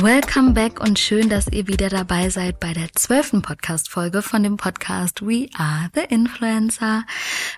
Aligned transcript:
Welcome 0.00 0.52
back 0.52 0.78
und 0.78 1.00
schön, 1.00 1.28
dass 1.28 1.48
ihr 1.48 1.66
wieder 1.66 1.88
dabei 1.88 2.30
seid 2.30 2.60
bei 2.60 2.72
der 2.72 2.92
zwölften 2.92 3.42
Podcast-Folge 3.42 4.22
von 4.22 4.44
dem 4.44 4.56
Podcast 4.56 5.22
We 5.22 5.48
Are 5.58 5.90
the 5.92 6.02
Influencer. 6.08 7.02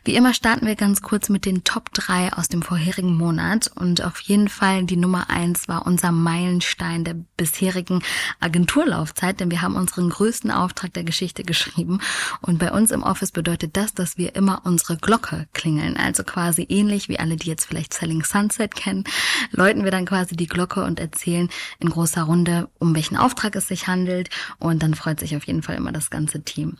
Wie 0.04 0.16
immer 0.16 0.32
starten 0.32 0.66
wir 0.66 0.74
ganz 0.74 1.03
kurz 1.03 1.29
mit 1.29 1.45
den 1.45 1.64
Top 1.64 1.92
3 1.92 2.32
aus 2.32 2.48
dem 2.48 2.62
vorherigen 2.62 3.14
Monat. 3.14 3.71
Und 3.75 4.03
auf 4.03 4.21
jeden 4.21 4.48
Fall 4.48 4.84
die 4.84 4.96
Nummer 4.96 5.29
1 5.29 5.68
war 5.68 5.86
unser 5.86 6.12
Meilenstein 6.12 7.04
der 7.04 7.14
bisherigen 7.36 8.03
Agenturlaufzeit, 8.41 9.38
denn 9.38 9.50
wir 9.50 9.61
haben 9.61 9.77
unseren 9.77 10.09
größten 10.09 10.50
Auftrag 10.50 10.95
der 10.95 11.04
Geschichte 11.04 11.43
geschrieben. 11.43 12.00
Und 12.41 12.59
bei 12.59 12.72
uns 12.72 12.91
im 12.91 13.02
Office 13.02 13.32
bedeutet 13.32 13.77
das, 13.77 13.93
dass 13.93 14.16
wir 14.16 14.34
immer 14.34 14.62
unsere 14.64 14.96
Glocke 14.96 15.46
klingeln, 15.52 15.98
also 15.98 16.25
quasi 16.25 16.64
ähnlich 16.70 17.11
wie 17.11 17.18
alle, 17.18 17.36
die 17.36 17.48
jetzt 17.48 17.66
vielleicht 17.66 17.93
Selling 17.93 18.25
Sunset 18.25 18.75
kennen, 18.75 19.04
läuten 19.50 19.85
wir 19.85 19.91
dann 19.91 20.07
quasi 20.07 20.36
die 20.36 20.46
Glocke 20.46 20.82
und 20.85 20.99
erzählen 21.00 21.50
in 21.80 21.91
großer 21.91 22.29
Runde, 22.30 22.68
um 22.79 22.94
welchen 22.94 23.16
Auftrag 23.16 23.57
es 23.57 23.66
sich 23.66 23.89
handelt. 23.89 24.30
Und 24.58 24.82
dann 24.82 24.94
freut 24.94 25.18
sich 25.18 25.36
auf 25.36 25.44
jeden 25.44 25.62
Fall 25.62 25.76
immer 25.76 25.90
das 25.90 26.11
ganze 26.11 26.43
Team. 26.43 26.76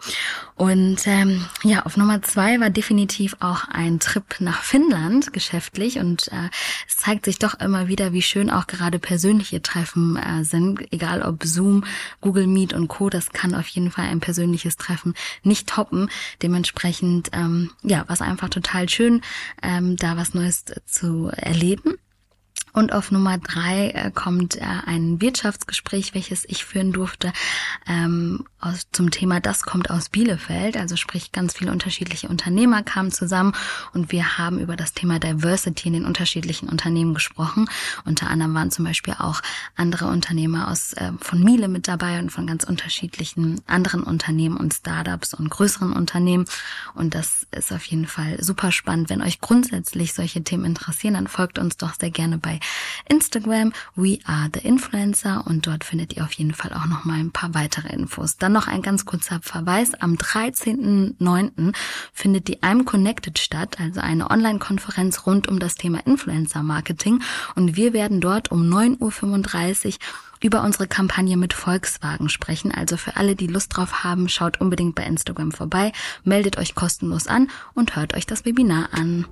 Und 0.55 1.07
ähm, 1.07 1.45
ja, 1.65 1.85
auf 1.85 1.97
Nummer 1.97 2.23
zwei 2.23 2.61
war 2.61 2.71
definitiv 2.71 3.37
auch 3.41 3.65
ein 3.69 3.99
Trip 3.99 4.25
nach 4.39 4.63
Finnland 4.63 5.33
geschäftlich. 5.33 5.99
Und 5.99 6.29
äh, 6.29 6.49
es 6.87 6.97
zeigt 6.99 7.25
sich 7.25 7.39
doch 7.39 7.59
immer 7.59 7.89
wieder, 7.89 8.13
wie 8.13 8.23
schön 8.23 8.51
auch 8.51 8.69
gerade 8.69 9.01
persönliche 9.01 9.61
Treffen 9.61 10.17
äh, 10.17 10.45
sind. 10.45 10.93
Egal 10.93 11.23
ob 11.23 11.43
Zoom, 11.43 11.85
Google 12.21 12.47
Meet 12.47 12.73
und 12.73 12.87
Co. 12.87 13.11
Das 13.11 13.31
kann 13.31 13.55
auf 13.55 13.67
jeden 13.67 13.91
Fall 13.91 14.05
ein 14.05 14.21
persönliches 14.21 14.77
Treffen 14.77 15.15
nicht 15.43 15.69
toppen. 15.69 16.11
Dementsprechend, 16.43 17.31
ähm, 17.33 17.71
ja, 17.83 18.07
war 18.07 18.15
es 18.15 18.23
einfach 18.23 18.49
total 18.49 18.89
schön, 18.89 19.23
ähm, 19.63 19.97
da 19.97 20.17
was 20.17 20.35
Neues 20.35 20.65
zu 20.87 21.31
erleben. 21.35 21.97
Und 22.73 22.93
auf 22.93 23.11
Nummer 23.11 23.39
drei 23.39 23.91
äh, 23.91 24.11
kommt 24.11 24.57
äh, 24.57 24.65
ein 24.87 25.21
Wirtschaftsgespräch, 25.21 26.15
welches 26.15 26.45
ich 26.45 26.65
führen 26.65 26.93
durfte, 26.93 27.33
ähm, 27.89 28.45
aus, 28.61 28.87
zum 28.93 29.11
Thema 29.11 29.41
Das 29.41 29.63
kommt 29.63 29.91
aus 29.91 30.09
Bielefeld. 30.09 30.77
Also 30.77 30.97
sprich, 30.97 31.33
ganz 31.33 31.55
viele 31.55 31.73
unterschiedliche 31.73 32.29
Unternehmer 32.29 32.83
kamen 32.83 33.11
zusammen 33.11 33.55
und 33.93 34.13
wir 34.13 34.39
haben 34.39 34.59
über 34.59 34.77
das 34.77 34.93
Thema 34.93 35.19
Diversity 35.19 35.89
in 35.89 35.95
den 35.95 36.05
unterschiedlichen 36.05 36.69
Unternehmen 36.69 37.15
gesprochen. 37.15 37.69
Unter 38.05 38.29
anderem 38.29 38.55
waren 38.55 38.71
zum 38.71 38.85
Beispiel 38.85 39.15
auch 39.19 39.41
andere 39.77 40.07
Unternehmer 40.07 40.71
aus 40.71 40.93
äh, 40.95 41.13
von 41.21 41.43
Miele 41.43 41.69
mit 41.69 41.89
dabei 41.89 42.19
und 42.19 42.31
von 42.31 42.47
ganz 42.47 42.65
unterschiedlichen 42.65 43.63
anderen 43.67 44.03
Unternehmen 44.03 44.57
und 44.57 44.75
Startups 44.75 45.35
und 45.35 45.49
größeren 45.49 45.93
Unternehmen. 45.93 46.45
Und 46.95 47.15
das 47.15 47.47
ist 47.51 47.73
auf 47.73 47.85
jeden 47.85 48.07
Fall 48.07 48.43
super 48.43 48.73
spannend. 48.73 49.11
Wenn 49.11 49.23
euch 49.23 49.41
grundsätzlich 49.41 50.13
solche 50.13 50.43
Themen 50.45 50.65
interessieren, 50.65 51.15
dann 51.15 51.27
folgt 51.27 51.59
uns 51.59 51.77
doch 51.77 51.95
sehr 51.99 52.11
gerne 52.11 52.39
bei 52.39 52.61
Instagram 53.09 53.73
We 53.95 54.19
Are 54.25 54.49
the 54.53 54.61
Influencer 54.61 55.47
und 55.47 55.67
dort 55.67 55.85
findet 55.85 56.17
ihr 56.17 56.25
auf 56.25 56.33
jeden 56.33 56.55
Fall 56.55 56.73
auch 56.73 56.87
noch 56.87 57.05
mal 57.05 57.19
ein 57.19 57.33
paar 57.33 57.55
weitere 57.55 57.89
Infos. 57.93 58.37
Dann 58.37 58.50
noch 58.53 58.69
ein 58.69 58.83
ganz 58.83 59.05
kurzer 59.05 59.41
Verweis. 59.43 59.95
Am 59.95 60.15
13.09. 60.15 61.75
findet 62.13 62.49
die 62.49 62.59
I'm 62.63 62.85
Connected 62.85 63.39
statt, 63.39 63.79
also 63.81 64.01
eine 64.01 64.31
Online-Konferenz 64.31 65.27
rund 65.27 65.49
um 65.49 65.59
das 65.59 65.75
Thema 65.75 66.01
Influencer 66.07 66.63
Marketing 66.63 67.23
und 67.55 67.77
wir 67.77 67.93
werden 67.93 68.21
dort 68.21 68.51
um 68.51 68.63
9.35 68.63 69.87
Uhr 69.87 69.93
über 70.43 70.63
unsere 70.63 70.87
Kampagne 70.87 71.37
mit 71.37 71.53
Volkswagen 71.53 72.29
sprechen. 72.29 72.73
Also 72.73 72.97
für 72.97 73.17
alle, 73.17 73.37
die 73.37 73.47
Lust 73.47 73.77
drauf 73.77 74.05
haben, 74.05 74.29
schaut 74.29 74.61
unbedingt 74.61 74.95
bei 74.95 75.05
Instagram 75.05 75.53
vorbei, 75.53 75.93
meldet 76.25 76.57
euch 76.59 76.75
kostenlos 76.75 77.27
an 77.27 77.49
und 77.75 77.97
hört 77.97 78.15
euch 78.15 78.27
das 78.27 78.45
Webinar 78.45 78.89
an. 78.93 79.27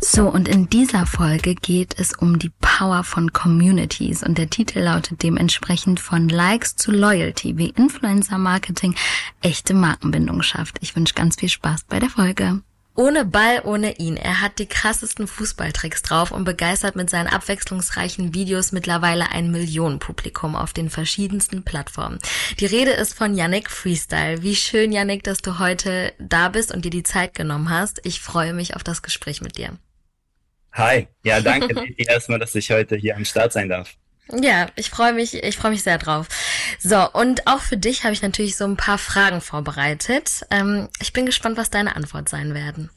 So, 0.00 0.28
und 0.28 0.48
in 0.48 0.68
dieser 0.68 1.06
Folge 1.06 1.54
geht 1.54 1.98
es 1.98 2.12
um 2.12 2.38
die 2.38 2.52
Power 2.60 3.04
von 3.04 3.32
Communities 3.32 4.22
und 4.22 4.38
der 4.38 4.50
Titel 4.50 4.80
lautet 4.80 5.22
dementsprechend 5.22 6.00
von 6.00 6.28
Likes 6.28 6.76
zu 6.76 6.92
Loyalty, 6.92 7.56
wie 7.58 7.70
Influencer 7.70 8.38
Marketing 8.38 8.94
echte 9.42 9.74
Markenbindung 9.74 10.42
schafft. 10.42 10.78
Ich 10.80 10.96
wünsche 10.96 11.14
ganz 11.14 11.36
viel 11.36 11.48
Spaß 11.48 11.84
bei 11.88 11.98
der 11.98 12.10
Folge. 12.10 12.62
Ohne 12.94 13.26
Ball, 13.26 13.60
ohne 13.64 13.98
ihn. 13.98 14.16
Er 14.16 14.40
hat 14.40 14.58
die 14.58 14.64
krassesten 14.66 15.26
Fußballtricks 15.26 16.00
drauf 16.00 16.30
und 16.30 16.44
begeistert 16.44 16.96
mit 16.96 17.10
seinen 17.10 17.26
abwechslungsreichen 17.26 18.32
Videos 18.32 18.72
mittlerweile 18.72 19.30
ein 19.32 19.50
Millionenpublikum 19.50 20.56
auf 20.56 20.72
den 20.72 20.88
verschiedensten 20.88 21.62
Plattformen. 21.62 22.18
Die 22.58 22.64
Rede 22.64 22.92
ist 22.92 23.12
von 23.12 23.34
Yannick 23.34 23.70
Freestyle. 23.70 24.42
Wie 24.42 24.56
schön, 24.56 24.92
Yannick, 24.92 25.24
dass 25.24 25.42
du 25.42 25.58
heute 25.58 26.14
da 26.18 26.48
bist 26.48 26.72
und 26.72 26.86
dir 26.86 26.90
die 26.90 27.02
Zeit 27.02 27.34
genommen 27.34 27.68
hast. 27.68 28.00
Ich 28.04 28.20
freue 28.20 28.54
mich 28.54 28.74
auf 28.76 28.82
das 28.82 29.02
Gespräch 29.02 29.42
mit 29.42 29.58
dir. 29.58 29.76
Hi, 30.76 31.08
ja, 31.24 31.40
danke 31.42 31.94
erstmal, 31.96 32.38
dass 32.38 32.54
ich 32.54 32.70
heute 32.70 32.96
hier 32.96 33.16
am 33.16 33.24
Start 33.24 33.52
sein 33.52 33.68
darf. 33.68 33.96
Ja, 34.30 34.68
ich 34.74 34.90
freue 34.90 35.12
mich, 35.12 35.34
ich 35.34 35.56
freue 35.56 35.70
mich 35.70 35.82
sehr 35.82 35.98
drauf. 35.98 36.28
So, 36.80 37.10
und 37.12 37.46
auch 37.46 37.60
für 37.60 37.76
dich 37.76 38.04
habe 38.04 38.12
ich 38.12 38.22
natürlich 38.22 38.56
so 38.56 38.64
ein 38.64 38.76
paar 38.76 38.98
Fragen 38.98 39.40
vorbereitet. 39.40 40.44
Ähm, 40.50 40.88
ich 41.00 41.12
bin 41.12 41.26
gespannt, 41.26 41.56
was 41.56 41.70
deine 41.70 41.94
Antwort 41.94 42.28
sein 42.28 42.52
werden. 42.52 42.90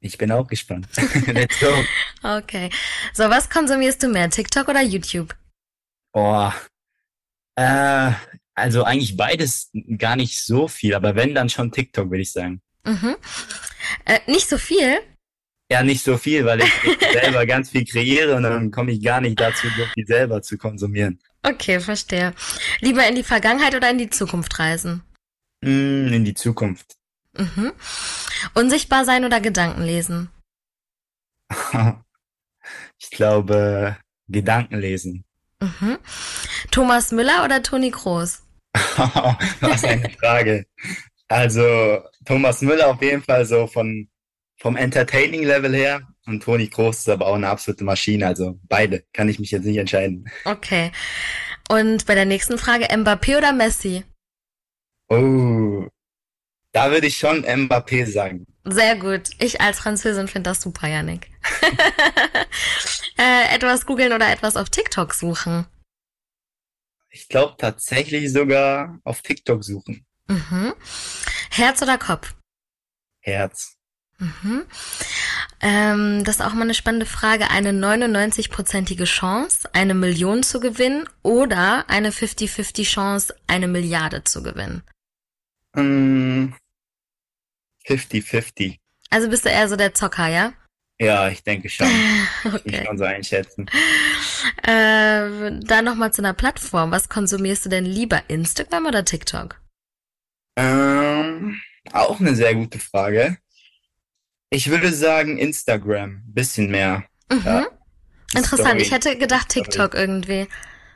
Ich 0.00 0.16
bin 0.16 0.32
auch 0.32 0.46
gespannt. 0.46 0.88
Let's 1.26 1.58
go. 1.60 1.72
Okay. 2.22 2.70
So, 3.12 3.28
was 3.28 3.50
konsumierst 3.50 4.02
du 4.02 4.08
mehr, 4.08 4.30
TikTok 4.30 4.68
oder 4.68 4.82
YouTube? 4.82 5.34
Boah. 6.12 6.54
Äh, 7.56 8.12
also 8.54 8.84
eigentlich 8.84 9.16
beides 9.16 9.70
gar 9.98 10.16
nicht 10.16 10.38
so 10.38 10.68
viel, 10.68 10.94
aber 10.94 11.16
wenn, 11.16 11.34
dann 11.34 11.48
schon 11.48 11.72
TikTok, 11.72 12.10
würde 12.10 12.22
ich 12.22 12.32
sagen. 12.32 12.62
Mhm. 12.84 13.16
Äh, 14.04 14.20
nicht 14.26 14.48
so 14.48 14.58
viel? 14.58 15.00
Ja, 15.70 15.84
nicht 15.84 16.02
so 16.02 16.18
viel, 16.18 16.44
weil 16.44 16.60
ich 16.62 16.72
selber 17.12 17.46
ganz 17.46 17.70
viel 17.70 17.84
kreiere 17.84 18.34
und 18.34 18.42
dann 18.42 18.70
komme 18.70 18.90
ich 18.90 19.02
gar 19.02 19.20
nicht 19.20 19.38
dazu, 19.38 19.68
so 19.68 19.84
viel 19.94 20.06
selber 20.06 20.42
zu 20.42 20.58
konsumieren. 20.58 21.20
Okay, 21.42 21.78
verstehe. 21.80 22.34
Lieber 22.80 23.06
in 23.06 23.14
die 23.14 23.22
Vergangenheit 23.22 23.74
oder 23.74 23.88
in 23.88 23.98
die 23.98 24.10
Zukunft 24.10 24.58
reisen? 24.58 25.02
Mm, 25.62 26.12
in 26.12 26.24
die 26.24 26.34
Zukunft. 26.34 26.96
Mhm. 27.38 27.72
Unsichtbar 28.54 29.04
sein 29.04 29.24
oder 29.24 29.40
Gedanken 29.40 29.82
lesen? 29.82 30.30
ich 32.98 33.10
glaube, 33.10 33.96
Gedanken 34.28 34.78
lesen. 34.78 35.24
Mhm. 35.60 35.98
Thomas 36.70 37.12
Müller 37.12 37.44
oder 37.44 37.62
Toni 37.62 37.90
Groß? 37.90 38.42
Was 39.60 39.84
eine 39.84 40.10
Frage. 40.10 40.66
Also 41.28 42.02
Thomas 42.24 42.60
Müller 42.60 42.88
auf 42.88 43.02
jeden 43.02 43.22
Fall 43.22 43.44
so 43.44 43.66
von 43.68 44.08
vom 44.60 44.76
Entertaining-Level 44.76 45.74
her 45.74 46.02
und 46.26 46.42
Toni 46.42 46.68
Kroos 46.68 46.98
ist 46.98 47.08
aber 47.08 47.26
auch 47.26 47.34
eine 47.34 47.48
absolute 47.48 47.82
Maschine. 47.82 48.26
Also 48.26 48.58
beide 48.64 49.04
kann 49.12 49.28
ich 49.28 49.38
mich 49.38 49.50
jetzt 49.50 49.64
nicht 49.64 49.78
entscheiden. 49.78 50.30
Okay. 50.44 50.92
Und 51.68 52.04
bei 52.06 52.14
der 52.14 52.26
nächsten 52.26 52.58
Frage, 52.58 52.84
Mbappé 52.86 53.38
oder 53.38 53.52
Messi? 53.52 54.04
Oh, 55.08 55.88
da 56.72 56.90
würde 56.90 57.06
ich 57.06 57.16
schon 57.16 57.44
Mbappé 57.44 58.06
sagen. 58.06 58.46
Sehr 58.64 58.96
gut. 58.96 59.30
Ich 59.38 59.60
als 59.60 59.78
Französin 59.80 60.28
finde 60.28 60.50
das 60.50 60.60
super, 60.60 60.88
Janik. 60.88 61.30
äh, 63.18 63.54
etwas 63.54 63.86
googeln 63.86 64.12
oder 64.12 64.30
etwas 64.30 64.56
auf 64.56 64.68
TikTok 64.68 65.14
suchen? 65.14 65.66
Ich 67.08 67.28
glaube 67.28 67.56
tatsächlich 67.58 68.30
sogar 68.30 69.00
auf 69.04 69.22
TikTok 69.22 69.64
suchen. 69.64 70.06
Mhm. 70.28 70.74
Herz 71.50 71.82
oder 71.82 71.98
Kopf? 71.98 72.34
Herz. 73.20 73.79
Mhm. 74.20 74.64
Ähm, 75.62 76.24
das 76.24 76.36
ist 76.36 76.42
auch 76.42 76.52
mal 76.52 76.62
eine 76.62 76.74
spannende 76.74 77.06
Frage. 77.06 77.50
Eine 77.50 77.70
99-prozentige 77.70 79.04
Chance, 79.04 79.68
eine 79.72 79.94
Million 79.94 80.42
zu 80.42 80.60
gewinnen 80.60 81.08
oder 81.22 81.88
eine 81.88 82.10
50-50 82.10 82.84
Chance, 82.84 83.34
eine 83.46 83.66
Milliarde 83.66 84.22
zu 84.24 84.42
gewinnen? 84.42 84.82
50-50. 85.74 86.52
Ähm, 88.58 88.76
also 89.10 89.28
bist 89.28 89.44
du 89.44 89.48
eher 89.48 89.68
so 89.68 89.76
der 89.76 89.94
Zocker, 89.94 90.28
ja? 90.28 90.52
Ja, 90.98 91.28
ich 91.30 91.42
denke 91.42 91.70
schon. 91.70 91.86
okay. 92.44 92.60
Ich 92.64 92.84
kann 92.84 92.98
so 92.98 93.04
einschätzen. 93.04 93.66
Äh, 94.62 95.58
dann 95.62 95.84
nochmal 95.84 96.12
zu 96.12 96.20
einer 96.20 96.34
Plattform. 96.34 96.90
Was 96.90 97.08
konsumierst 97.08 97.64
du 97.64 97.70
denn 97.70 97.86
lieber, 97.86 98.22
Instagram 98.28 98.84
oder 98.86 99.04
TikTok? 99.04 99.58
Ähm, 100.56 101.58
auch 101.92 102.20
eine 102.20 102.34
sehr 102.34 102.54
gute 102.54 102.78
Frage. 102.78 103.38
Ich 104.50 104.68
würde 104.68 104.92
sagen 104.92 105.38
Instagram, 105.38 106.22
bisschen 106.26 106.70
mehr. 106.70 107.04
Mhm. 107.30 107.42
Ja. 107.44 107.66
Interessant, 108.34 108.68
Story. 108.68 108.82
ich 108.82 108.92
hätte 108.92 109.16
gedacht 109.16 109.48
TikTok 109.48 109.94
irgendwie. 109.94 110.46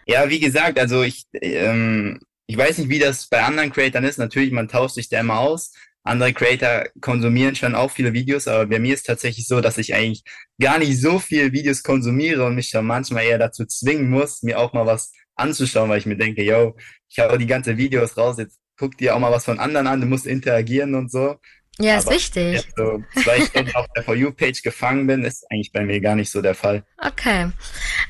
Ja, 0.06 0.28
wie 0.28 0.40
gesagt, 0.40 0.78
also 0.78 1.02
ich, 1.02 1.26
ähm, 1.40 2.20
ich 2.46 2.56
weiß 2.56 2.78
nicht, 2.78 2.90
wie 2.90 2.98
das 2.98 3.28
bei 3.28 3.42
anderen 3.42 3.72
Creators 3.72 4.04
ist. 4.04 4.18
Natürlich, 4.18 4.52
man 4.52 4.68
tauscht 4.68 4.96
sich 4.96 5.08
da 5.08 5.20
immer 5.20 5.38
aus. 5.38 5.72
Andere 6.02 6.34
Creator 6.34 6.84
konsumieren 7.00 7.54
schon 7.54 7.74
auch 7.74 7.90
viele 7.90 8.12
Videos, 8.12 8.46
aber 8.46 8.66
bei 8.66 8.78
mir 8.78 8.92
ist 8.92 9.06
tatsächlich 9.06 9.46
so, 9.46 9.62
dass 9.62 9.78
ich 9.78 9.94
eigentlich 9.94 10.22
gar 10.60 10.78
nicht 10.78 11.00
so 11.00 11.18
viel 11.18 11.52
Videos 11.52 11.82
konsumiere 11.82 12.44
und 12.44 12.56
mich 12.56 12.70
dann 12.70 12.84
manchmal 12.84 13.24
eher 13.24 13.38
dazu 13.38 13.64
zwingen 13.64 14.10
muss, 14.10 14.42
mir 14.42 14.58
auch 14.58 14.74
mal 14.74 14.84
was 14.84 15.12
anzuschauen, 15.34 15.88
weil 15.88 15.98
ich 15.98 16.06
mir 16.06 16.16
denke, 16.16 16.42
yo, 16.42 16.76
ich 17.08 17.20
habe 17.20 17.38
die 17.38 17.46
ganze 17.46 17.78
Videos 17.78 18.18
raus, 18.18 18.36
jetzt 18.38 18.58
guck 18.76 18.98
dir 18.98 19.14
auch 19.14 19.18
mal 19.18 19.32
was 19.32 19.46
von 19.46 19.58
anderen 19.58 19.86
an, 19.86 20.00
du 20.02 20.06
musst 20.06 20.26
interagieren 20.26 20.94
und 20.94 21.10
so. 21.10 21.36
Ja, 21.78 21.96
ist 21.96 22.06
Aber 22.06 22.16
wichtig. 22.16 22.68
So 22.76 23.02
zwei 23.22 23.40
Stunden 23.40 23.74
auf 23.74 23.86
der 23.96 24.04
For 24.04 24.14
You-Page 24.14 24.62
gefangen 24.62 25.06
bin, 25.08 25.24
ist 25.24 25.44
eigentlich 25.50 25.72
bei 25.72 25.84
mir 25.84 26.00
gar 26.00 26.14
nicht 26.14 26.30
so 26.30 26.40
der 26.40 26.54
Fall. 26.54 26.84
Okay. 26.98 27.50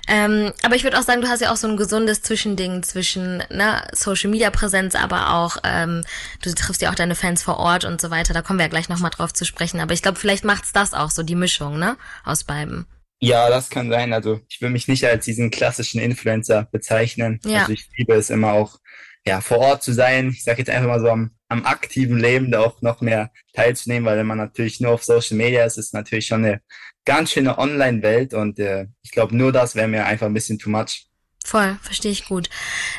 Ähm, 0.06 0.52
aber 0.62 0.76
ich 0.76 0.84
würde 0.84 0.98
auch 0.98 1.02
sagen, 1.02 1.22
du 1.22 1.28
hast 1.28 1.40
ja 1.40 1.50
auch 1.50 1.56
so 1.56 1.66
ein 1.66 1.78
gesundes 1.78 2.20
Zwischending 2.20 2.82
zwischen 2.82 3.38
ne, 3.50 3.86
Social-Media-Präsenz, 3.92 4.94
aber 4.94 5.34
auch, 5.34 5.56
ähm, 5.64 6.04
du 6.42 6.52
triffst 6.54 6.82
ja 6.82 6.90
auch 6.90 6.94
deine 6.94 7.14
Fans 7.14 7.42
vor 7.42 7.56
Ort 7.56 7.86
und 7.86 8.00
so 8.00 8.10
weiter. 8.10 8.34
Da 8.34 8.42
kommen 8.42 8.58
wir 8.58 8.66
ja 8.66 8.70
gleich 8.70 8.90
nochmal 8.90 9.10
drauf 9.10 9.32
zu 9.32 9.46
sprechen. 9.46 9.80
Aber 9.80 9.94
ich 9.94 10.02
glaube, 10.02 10.18
vielleicht 10.18 10.44
macht's 10.44 10.72
das 10.72 10.92
auch 10.92 11.10
so, 11.10 11.22
die 11.22 11.34
Mischung, 11.34 11.78
ne? 11.78 11.96
Aus 12.24 12.44
beiden. 12.44 12.86
Ja, 13.20 13.48
das 13.48 13.70
kann 13.70 13.90
sein. 13.90 14.12
Also 14.12 14.40
ich 14.48 14.60
will 14.60 14.68
mich 14.68 14.88
nicht 14.88 15.06
als 15.06 15.24
diesen 15.24 15.50
klassischen 15.50 16.00
Influencer 16.00 16.68
bezeichnen. 16.70 17.40
Ja. 17.44 17.60
Also 17.60 17.72
ich 17.72 17.88
liebe 17.96 18.12
es 18.14 18.28
immer 18.28 18.52
auch, 18.52 18.78
ja, 19.26 19.40
vor 19.40 19.58
Ort 19.58 19.82
zu 19.82 19.94
sein. 19.94 20.28
Ich 20.28 20.44
sage 20.44 20.58
jetzt 20.58 20.68
einfach 20.68 20.88
mal 20.88 21.00
so 21.00 21.08
am, 21.08 21.30
am 21.54 21.64
aktiven 21.64 22.18
Leben 22.18 22.50
da 22.50 22.60
auch 22.60 22.82
noch 22.82 23.00
mehr 23.00 23.30
teilzunehmen, 23.54 24.04
weil 24.04 24.18
wenn 24.18 24.26
man 24.26 24.38
natürlich 24.38 24.80
nur 24.80 24.92
auf 24.92 25.04
Social 25.04 25.36
Media 25.36 25.64
ist, 25.64 25.78
ist 25.78 25.94
natürlich 25.94 26.26
schon 26.26 26.44
eine 26.44 26.60
ganz 27.04 27.30
schöne 27.30 27.58
Online-Welt 27.58 28.34
und 28.34 28.58
äh, 28.58 28.86
ich 29.02 29.10
glaube, 29.10 29.36
nur 29.36 29.52
das 29.52 29.74
wäre 29.74 29.88
mir 29.88 30.06
einfach 30.06 30.26
ein 30.26 30.34
bisschen 30.34 30.58
too 30.58 30.70
much. 30.70 31.06
Voll, 31.44 31.78
verstehe 31.82 32.12
ich 32.12 32.26
gut. 32.26 32.48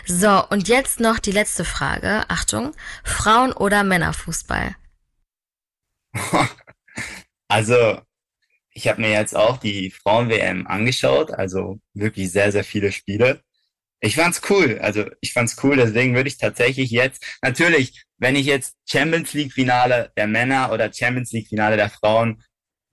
So, 0.05 0.47
und 0.49 0.67
jetzt 0.67 0.99
noch 0.99 1.17
die 1.17 1.31
letzte 1.31 1.65
Frage. 1.65 2.23
Achtung, 2.29 2.75
Frauen- 3.03 3.53
oder 3.53 3.83
Männerfußball? 3.83 4.75
also, 7.47 7.99
ich 8.69 8.87
habe 8.87 9.01
mir 9.01 9.11
jetzt 9.11 9.35
auch 9.35 9.57
die 9.57 9.89
Frauen-WM 9.89 10.67
angeschaut, 10.67 11.31
also 11.31 11.79
wirklich 11.93 12.31
sehr, 12.31 12.51
sehr 12.51 12.63
viele 12.63 12.91
Spiele. 12.91 13.41
Ich 13.99 14.15
fand's 14.15 14.41
cool, 14.49 14.77
also 14.79 15.05
ich 15.21 15.33
fand's 15.33 15.57
cool, 15.63 15.77
deswegen 15.77 16.13
würde 16.13 16.27
ich 16.27 16.37
tatsächlich 16.37 16.91
jetzt, 16.91 17.25
natürlich, 17.41 18.04
wenn 18.17 18.35
ich 18.35 18.45
jetzt 18.45 18.75
Champions 18.87 19.33
League 19.33 19.53
Finale 19.53 20.11
der 20.17 20.27
Männer 20.27 20.71
oder 20.71 20.91
Champions 20.91 21.31
League 21.31 21.47
Finale 21.47 21.75
der 21.75 21.89
Frauen, 21.89 22.41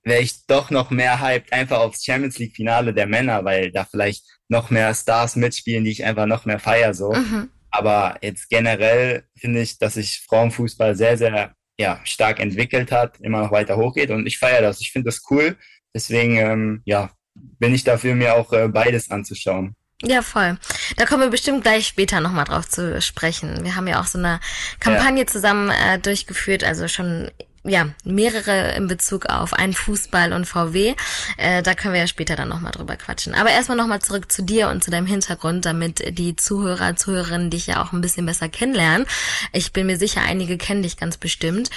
wäre 0.04 0.20
ich 0.20 0.46
doch 0.46 0.70
noch 0.70 0.90
mehr 0.90 1.20
hyped 1.20 1.52
einfach 1.52 1.78
aufs 1.78 2.04
Champions 2.04 2.38
League 2.38 2.56
Finale 2.56 2.92
der 2.92 3.06
Männer, 3.06 3.44
weil 3.44 3.70
da 3.70 3.84
vielleicht 3.84 4.24
noch 4.48 4.70
mehr 4.70 4.94
Stars 4.94 5.36
mitspielen, 5.36 5.84
die 5.84 5.92
ich 5.92 6.04
einfach 6.04 6.26
noch 6.26 6.44
mehr 6.44 6.58
feier 6.58 6.92
so. 6.94 7.12
Mhm. 7.12 7.50
Aber 7.70 8.18
jetzt 8.20 8.50
generell 8.50 9.24
finde 9.36 9.62
ich, 9.62 9.78
dass 9.78 9.94
sich 9.94 10.20
Frauenfußball 10.28 10.94
sehr, 10.94 11.16
sehr 11.16 11.54
ja, 11.78 12.00
stark 12.04 12.38
entwickelt 12.38 12.92
hat, 12.92 13.18
immer 13.20 13.40
noch 13.40 13.52
weiter 13.52 13.76
hochgeht 13.76 14.10
und 14.10 14.26
ich 14.26 14.38
feiere 14.38 14.60
das. 14.60 14.80
Ich 14.80 14.92
finde 14.92 15.06
das 15.06 15.22
cool. 15.30 15.56
Deswegen, 15.94 16.36
ähm, 16.36 16.82
ja, 16.84 17.10
bin 17.34 17.74
ich 17.74 17.84
dafür, 17.84 18.14
mir 18.14 18.34
auch 18.34 18.52
äh, 18.52 18.68
beides 18.68 19.10
anzuschauen. 19.10 19.74
Ja, 20.02 20.22
voll. 20.22 20.58
Da 20.96 21.06
kommen 21.06 21.22
wir 21.22 21.30
bestimmt 21.30 21.62
gleich 21.62 21.86
später 21.86 22.20
nochmal 22.20 22.44
drauf 22.44 22.68
zu 22.68 23.00
sprechen. 23.00 23.64
Wir 23.64 23.76
haben 23.76 23.86
ja 23.86 24.00
auch 24.00 24.06
so 24.06 24.18
eine 24.18 24.40
Kampagne 24.80 25.22
ja. 25.22 25.26
zusammen 25.26 25.70
äh, 25.70 25.98
durchgeführt, 25.98 26.64
also 26.64 26.88
schon 26.88 27.30
ja, 27.64 27.90
mehrere 28.04 28.74
in 28.74 28.88
Bezug 28.88 29.26
auf 29.26 29.54
einen 29.54 29.72
Fußball 29.72 30.32
und 30.32 30.46
VW. 30.46 30.94
Äh, 31.36 31.62
da 31.62 31.74
können 31.74 31.94
wir 31.94 32.00
ja 32.00 32.06
später 32.08 32.34
dann 32.34 32.48
nochmal 32.48 32.72
drüber 32.72 32.96
quatschen. 32.96 33.34
Aber 33.34 33.50
erstmal 33.50 33.76
nochmal 33.76 34.02
zurück 34.02 34.32
zu 34.32 34.42
dir 34.42 34.68
und 34.68 34.82
zu 34.82 34.90
deinem 34.90 35.06
Hintergrund, 35.06 35.64
damit 35.64 36.18
die 36.18 36.34
Zuhörer, 36.34 36.96
Zuhörerinnen 36.96 37.50
dich 37.50 37.68
ja 37.68 37.82
auch 37.82 37.92
ein 37.92 38.00
bisschen 38.00 38.26
besser 38.26 38.48
kennenlernen. 38.48 39.06
Ich 39.52 39.72
bin 39.72 39.86
mir 39.86 39.96
sicher, 39.96 40.22
einige 40.22 40.58
kennen 40.58 40.82
dich 40.82 40.96
ganz 40.96 41.16
bestimmt. 41.16 41.70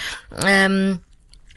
Ähm, 0.43 1.01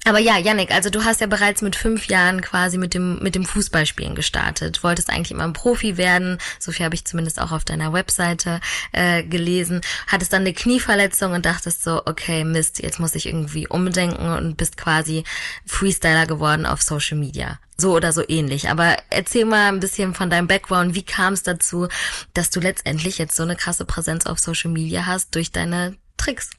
aber 0.05 0.19
ja, 0.19 0.39
Yannick, 0.39 0.71
also 0.71 0.91
du 0.91 1.05
hast 1.05 1.21
ja 1.21 1.27
bereits 1.27 1.61
mit 1.61 1.77
fünf 1.77 2.07
Jahren 2.07 2.41
quasi 2.41 2.79
mit 2.79 2.95
dem, 2.95 3.19
mit 3.23 3.35
dem 3.35 3.45
Fußballspielen 3.45 4.15
gestartet. 4.15 4.83
Wolltest 4.83 5.11
eigentlich 5.11 5.33
immer 5.33 5.45
ein 5.45 5.53
Profi 5.53 5.97
werden. 5.97 6.39
So 6.59 6.73
viel 6.73 6.85
habe 6.85 6.95
ich 6.95 7.05
zumindest 7.05 7.41
auch 7.41 7.53
auf 7.53 7.65
deiner 7.65 7.93
Webseite 7.93 8.61
äh, 8.93 9.23
gelesen. 9.23 9.81
Hattest 10.07 10.33
dann 10.33 10.43
eine 10.43 10.55
Knieverletzung 10.55 11.33
und 11.33 11.45
dachtest 11.45 11.83
so, 11.83 12.03
okay, 12.07 12.45
Mist, 12.45 12.83
jetzt 12.83 13.01
muss 13.01 13.15
ich 13.15 13.27
irgendwie 13.27 13.69
umdenken 13.69 14.31
und 14.31 14.57
bist 14.57 14.77
quasi 14.77 15.25
Freestyler 15.67 16.27
geworden 16.27 16.65
auf 16.65 16.81
Social 16.81 17.19
Media. 17.19 17.59
So 17.77 17.95
oder 17.95 18.13
so 18.13 18.23
ähnlich. 18.27 18.71
Aber 18.71 18.97
erzähl 19.11 19.45
mal 19.45 19.69
ein 19.69 19.81
bisschen 19.81 20.15
von 20.15 20.31
deinem 20.31 20.49
Background. 20.49 20.95
Wie 20.95 21.05
kam 21.05 21.35
es 21.35 21.43
dazu, 21.43 21.89
dass 22.35 22.51
du 22.51 22.61
letztendlich 22.61 23.19
jetzt 23.19 23.37
so 23.37 23.43
eine 23.43 23.57
krasse 23.57 23.85
Präsenz 23.85 24.27
auf 24.27 24.39
Social 24.39 24.71
Media 24.71 25.07
hast 25.07 25.35
durch 25.35 25.53
deine 25.53 25.97
Tricks? 26.17 26.51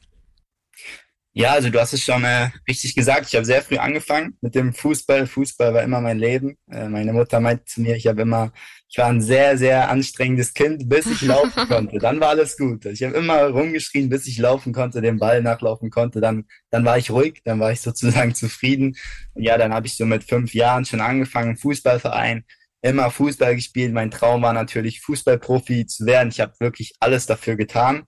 Ja, 1.33 1.51
also 1.51 1.69
du 1.69 1.79
hast 1.79 1.93
es 1.93 2.01
schon 2.01 2.23
äh, 2.23 2.49
richtig 2.67 2.95
gesagt. 2.95 3.27
Ich 3.27 3.35
habe 3.35 3.45
sehr 3.45 3.61
früh 3.61 3.77
angefangen 3.77 4.35
mit 4.41 4.55
dem 4.55 4.73
Fußball. 4.73 5.27
Fußball 5.27 5.73
war 5.75 5.83
immer 5.83 6.01
mein 6.01 6.17
Leben. 6.17 6.57
Äh, 6.71 6.89
meine 6.89 7.13
Mutter 7.13 7.39
meinte 7.39 7.65
zu 7.65 7.81
mir, 7.81 7.95
ich 7.95 8.07
habe 8.07 8.23
immer, 8.23 8.51
ich 8.89 8.97
war 8.97 9.07
ein 9.07 9.21
sehr, 9.21 9.55
sehr 9.55 9.89
anstrengendes 9.89 10.55
Kind, 10.55 10.89
bis 10.89 11.05
ich 11.05 11.21
laufen 11.21 11.67
konnte. 11.67 11.99
Dann 11.99 12.19
war 12.19 12.29
alles 12.29 12.57
gut. 12.57 12.85
Ich 12.87 13.03
habe 13.03 13.15
immer 13.15 13.43
rumgeschrien, 13.43 14.09
bis 14.09 14.25
ich 14.25 14.39
laufen 14.39 14.73
konnte, 14.73 15.01
den 15.01 15.19
Ball 15.19 15.43
nachlaufen 15.43 15.91
konnte. 15.91 16.19
Dann, 16.19 16.45
dann 16.71 16.83
war 16.83 16.97
ich 16.97 17.11
ruhig, 17.11 17.41
dann 17.45 17.59
war 17.59 17.71
ich 17.71 17.81
sozusagen 17.81 18.33
zufrieden. 18.33 18.97
Und 19.35 19.43
ja, 19.43 19.57
dann 19.59 19.71
habe 19.71 19.85
ich 19.85 19.97
so 19.97 20.07
mit 20.07 20.23
fünf 20.23 20.55
Jahren 20.55 20.85
schon 20.85 20.99
angefangen, 20.99 21.57
Fußballverein, 21.57 22.43
immer 22.81 23.11
Fußball 23.11 23.55
gespielt. 23.55 23.93
Mein 23.93 24.09
Traum 24.09 24.41
war 24.41 24.53
natürlich, 24.53 25.01
Fußballprofi 25.01 25.85
zu 25.85 26.07
werden. 26.07 26.29
Ich 26.29 26.39
habe 26.39 26.53
wirklich 26.59 26.93
alles 26.99 27.27
dafür 27.27 27.55
getan. 27.55 28.05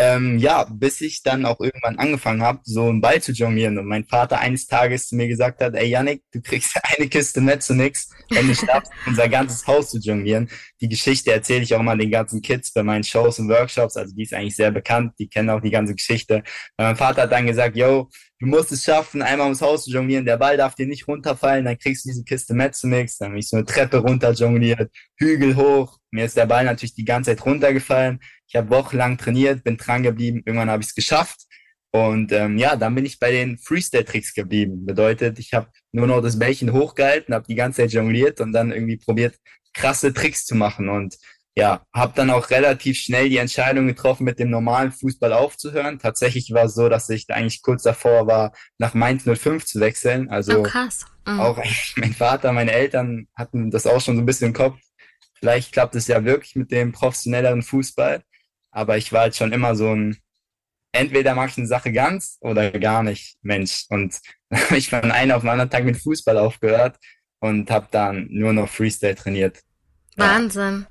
Ähm, 0.00 0.38
ja, 0.38 0.64
bis 0.70 1.00
ich 1.00 1.24
dann 1.24 1.44
auch 1.44 1.58
irgendwann 1.58 1.98
angefangen 1.98 2.40
habe, 2.40 2.60
so 2.62 2.88
einen 2.88 3.00
Ball 3.00 3.20
zu 3.20 3.32
jonglieren 3.32 3.78
und 3.78 3.86
mein 3.86 4.04
Vater 4.04 4.38
eines 4.38 4.68
Tages 4.68 5.08
zu 5.08 5.16
mir 5.16 5.26
gesagt 5.26 5.60
hat, 5.60 5.74
ey 5.74 5.88
Yannick, 5.88 6.22
du 6.32 6.40
kriegst 6.40 6.78
eine 6.96 7.08
Kiste 7.08 7.40
Met 7.40 7.64
zu 7.64 7.74
nix, 7.74 8.08
wenn 8.30 8.46
du 8.46 8.54
schaffst, 8.54 8.92
unser 9.06 9.28
ganzes 9.28 9.66
Haus 9.66 9.90
zu 9.90 9.98
jonglieren. 9.98 10.48
Die 10.80 10.88
Geschichte 10.88 11.32
erzähle 11.32 11.62
ich 11.62 11.74
auch 11.74 11.82
mal 11.82 11.98
den 11.98 12.12
ganzen 12.12 12.40
Kids 12.42 12.72
bei 12.72 12.84
meinen 12.84 13.02
Shows 13.02 13.40
und 13.40 13.48
Workshops, 13.48 13.96
also 13.96 14.14
die 14.14 14.22
ist 14.22 14.34
eigentlich 14.34 14.54
sehr 14.54 14.70
bekannt, 14.70 15.14
die 15.18 15.28
kennen 15.28 15.50
auch 15.50 15.60
die 15.60 15.70
ganze 15.70 15.96
Geschichte. 15.96 16.44
mein 16.76 16.96
Vater 16.96 17.22
hat 17.22 17.32
dann 17.32 17.46
gesagt, 17.46 17.76
yo, 17.76 18.08
du 18.40 18.46
musst 18.46 18.72
es 18.72 18.84
schaffen, 18.84 19.22
einmal 19.22 19.46
ums 19.46 19.60
Haus 19.60 19.84
zu 19.84 19.90
jonglieren, 19.90 20.24
der 20.24 20.36
Ball 20.36 20.56
darf 20.56 20.74
dir 20.74 20.86
nicht 20.86 21.08
runterfallen, 21.08 21.64
dann 21.64 21.78
kriegst 21.78 22.04
du 22.04 22.10
diese 22.10 22.24
Kiste 22.24 22.54
Met 22.54 22.74
zu 22.74 22.86
nix, 22.86 23.18
dann 23.18 23.30
bin 23.30 23.40
ich 23.40 23.48
so 23.48 23.56
eine 23.56 23.66
Treppe 23.66 23.98
runter 23.98 24.32
jongliert, 24.32 24.90
Hügel 25.16 25.56
hoch, 25.56 25.98
mir 26.10 26.24
ist 26.24 26.36
der 26.36 26.46
Ball 26.46 26.64
natürlich 26.64 26.94
die 26.94 27.04
ganze 27.04 27.30
Zeit 27.30 27.44
runtergefallen, 27.44 28.20
ich 28.46 28.56
habe 28.56 28.70
wochenlang 28.70 29.18
trainiert, 29.18 29.64
bin 29.64 29.76
dran 29.76 30.02
geblieben, 30.02 30.42
irgendwann 30.44 30.70
habe 30.70 30.82
ich 30.82 30.88
es 30.88 30.94
geschafft. 30.94 31.42
Und 31.90 32.32
ähm, 32.32 32.58
ja, 32.58 32.76
dann 32.76 32.94
bin 32.94 33.06
ich 33.06 33.18
bei 33.18 33.30
den 33.30 33.58
Freestyle-Tricks 33.58 34.34
geblieben. 34.34 34.84
Bedeutet, 34.84 35.38
ich 35.38 35.54
habe 35.54 35.68
nur 35.92 36.06
noch 36.06 36.20
das 36.20 36.38
Bällchen 36.38 36.72
hochgehalten, 36.72 37.34
habe 37.34 37.46
die 37.48 37.54
ganze 37.54 37.82
Zeit 37.82 37.92
jongliert 37.92 38.40
und 38.40 38.52
dann 38.52 38.72
irgendwie 38.72 38.98
probiert, 38.98 39.36
krasse 39.72 40.12
Tricks 40.12 40.44
zu 40.44 40.54
machen. 40.54 40.88
Und 40.88 41.16
ja, 41.56 41.84
habe 41.92 42.12
dann 42.14 42.30
auch 42.30 42.50
relativ 42.50 42.98
schnell 42.98 43.28
die 43.28 43.38
Entscheidung 43.38 43.88
getroffen, 43.88 44.24
mit 44.24 44.38
dem 44.38 44.50
normalen 44.50 44.92
Fußball 44.92 45.32
aufzuhören. 45.32 45.98
Tatsächlich 45.98 46.52
war 46.52 46.66
es 46.66 46.74
so, 46.74 46.88
dass 46.88 47.08
ich 47.08 47.26
da 47.26 47.34
eigentlich 47.34 47.62
kurz 47.62 47.82
davor 47.82 48.26
war, 48.28 48.52
nach 48.78 48.94
Mainz 48.94 49.24
05 49.24 49.64
zu 49.64 49.80
wechseln. 49.80 50.30
Also 50.30 50.60
oh, 50.60 50.62
krass. 50.62 51.04
Mhm. 51.26 51.40
auch 51.40 51.58
mein 51.96 52.12
Vater, 52.12 52.52
meine 52.52 52.72
Eltern 52.72 53.26
hatten 53.34 53.70
das 53.70 53.86
auch 53.86 54.00
schon 54.00 54.16
so 54.16 54.22
ein 54.22 54.26
bisschen 54.26 54.48
im 54.48 54.54
Kopf. 54.54 54.78
Vielleicht 55.34 55.72
klappt 55.72 55.94
es 55.94 56.06
ja 56.06 56.24
wirklich 56.24 56.54
mit 56.56 56.70
dem 56.70 56.92
professionelleren 56.92 57.62
Fußball. 57.62 58.22
Aber 58.70 58.96
ich 58.96 59.12
war 59.12 59.22
halt 59.22 59.36
schon 59.36 59.52
immer 59.52 59.74
so 59.74 59.92
ein, 59.92 60.16
entweder 60.92 61.34
mache 61.34 61.48
ich 61.48 61.58
eine 61.58 61.66
Sache 61.66 61.92
ganz 61.92 62.38
oder 62.40 62.70
gar 62.70 63.02
nicht 63.02 63.36
Mensch. 63.42 63.86
Und 63.88 64.18
dann 64.50 64.60
habe 64.60 64.78
ich 64.78 64.90
von 64.90 65.10
einem 65.10 65.32
auf 65.32 65.42
den 65.42 65.50
anderen 65.50 65.70
Tag 65.70 65.84
mit 65.84 65.96
Fußball 65.96 66.38
aufgehört 66.38 66.98
und 67.40 67.70
habe 67.70 67.88
dann 67.90 68.28
nur 68.30 68.52
noch 68.52 68.68
Freestyle 68.68 69.14
trainiert. 69.14 69.60
Wahnsinn. 70.18 70.86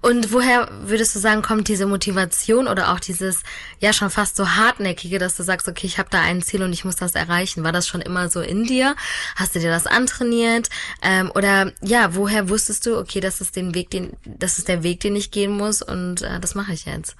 Und 0.00 0.32
woher 0.32 0.68
würdest 0.82 1.14
du 1.14 1.18
sagen, 1.18 1.42
kommt 1.42 1.68
diese 1.68 1.86
Motivation 1.86 2.68
oder 2.68 2.92
auch 2.92 3.00
dieses 3.00 3.42
ja 3.80 3.92
schon 3.92 4.10
fast 4.10 4.36
so 4.36 4.50
hartnäckige, 4.50 5.18
dass 5.18 5.36
du 5.36 5.42
sagst, 5.42 5.68
okay, 5.68 5.86
ich 5.86 5.98
habe 5.98 6.08
da 6.10 6.20
ein 6.20 6.42
Ziel 6.42 6.62
und 6.62 6.72
ich 6.72 6.84
muss 6.84 6.96
das 6.96 7.14
erreichen? 7.14 7.64
War 7.64 7.72
das 7.72 7.88
schon 7.88 8.00
immer 8.00 8.28
so 8.28 8.40
in 8.40 8.64
dir? 8.64 8.96
Hast 9.36 9.54
du 9.54 9.58
dir 9.60 9.70
das 9.70 9.86
antrainiert? 9.86 10.68
Ähm, 11.02 11.30
oder 11.34 11.72
ja, 11.82 12.14
woher 12.14 12.48
wusstest 12.48 12.86
du, 12.86 12.98
okay, 12.98 13.20
das 13.20 13.40
ist 13.40 13.56
den 13.56 13.74
Weg, 13.74 13.90
den, 13.90 14.16
das 14.24 14.58
ist 14.58 14.68
der 14.68 14.82
Weg, 14.82 15.00
den 15.00 15.16
ich 15.16 15.30
gehen 15.30 15.56
muss 15.56 15.82
und 15.82 16.22
äh, 16.22 16.40
das 16.40 16.54
mache 16.54 16.72
ich 16.72 16.86
jetzt? 16.86 17.16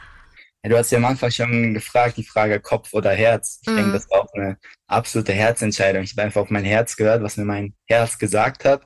Ja, 0.63 0.71
du 0.71 0.77
hast 0.77 0.91
ja 0.91 0.99
am 0.99 1.05
Anfang 1.05 1.31
schon 1.31 1.75
gefragt, 1.75 2.17
die 2.17 2.25
Frage 2.25 2.61
Kopf 2.61 2.93
oder 2.93 3.13
Herz. 3.13 3.61
Ich 3.63 3.71
mhm. 3.71 3.77
denke, 3.77 3.93
das 3.93 4.11
war 4.11 4.23
auch 4.23 4.33
eine 4.35 4.59
absolute 4.89 5.33
Herzentscheidung. 5.33 6.03
Ich 6.03 6.13
habe 6.13 6.23
einfach 6.23 6.41
auf 6.41 6.51
mein 6.51 6.65
Herz 6.65 6.97
gehört, 6.97 7.23
was 7.23 7.37
mir 7.37 7.45
mein 7.45 7.75
Herz 7.87 8.19
gesagt 8.19 8.65
hat. 8.65 8.83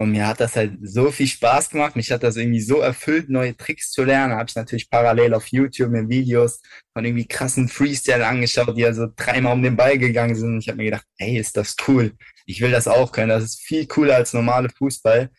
Und 0.00 0.12
mir 0.12 0.28
hat 0.28 0.38
das 0.40 0.54
halt 0.54 0.78
so 0.80 1.10
viel 1.10 1.26
Spaß 1.26 1.70
gemacht. 1.70 1.96
Mich 1.96 2.12
hat 2.12 2.22
das 2.22 2.36
irgendwie 2.36 2.60
so 2.60 2.78
erfüllt, 2.78 3.28
neue 3.28 3.56
Tricks 3.56 3.90
zu 3.90 4.04
lernen. 4.04 4.34
Habe 4.34 4.48
ich 4.48 4.54
natürlich 4.54 4.88
parallel 4.88 5.34
auf 5.34 5.48
YouTube 5.48 5.90
mir 5.90 6.08
Videos 6.08 6.62
von 6.92 7.04
irgendwie 7.04 7.26
krassen 7.26 7.68
Freestyle 7.68 8.24
angeschaut, 8.24 8.76
die 8.76 8.86
also 8.86 9.08
dreimal 9.16 9.54
um 9.54 9.62
den 9.62 9.76
Ball 9.76 9.98
gegangen 9.98 10.36
sind. 10.36 10.54
Und 10.54 10.58
ich 10.60 10.68
habe 10.68 10.76
mir 10.76 10.84
gedacht, 10.84 11.04
hey, 11.18 11.36
ist 11.36 11.56
das 11.56 11.74
cool. 11.88 12.12
Ich 12.46 12.60
will 12.60 12.70
das 12.70 12.86
auch 12.86 13.10
können. 13.10 13.30
Das 13.30 13.42
ist 13.42 13.60
viel 13.60 13.86
cooler 13.88 14.14
als 14.14 14.32
normale 14.32 14.68
Fußball. 14.70 15.30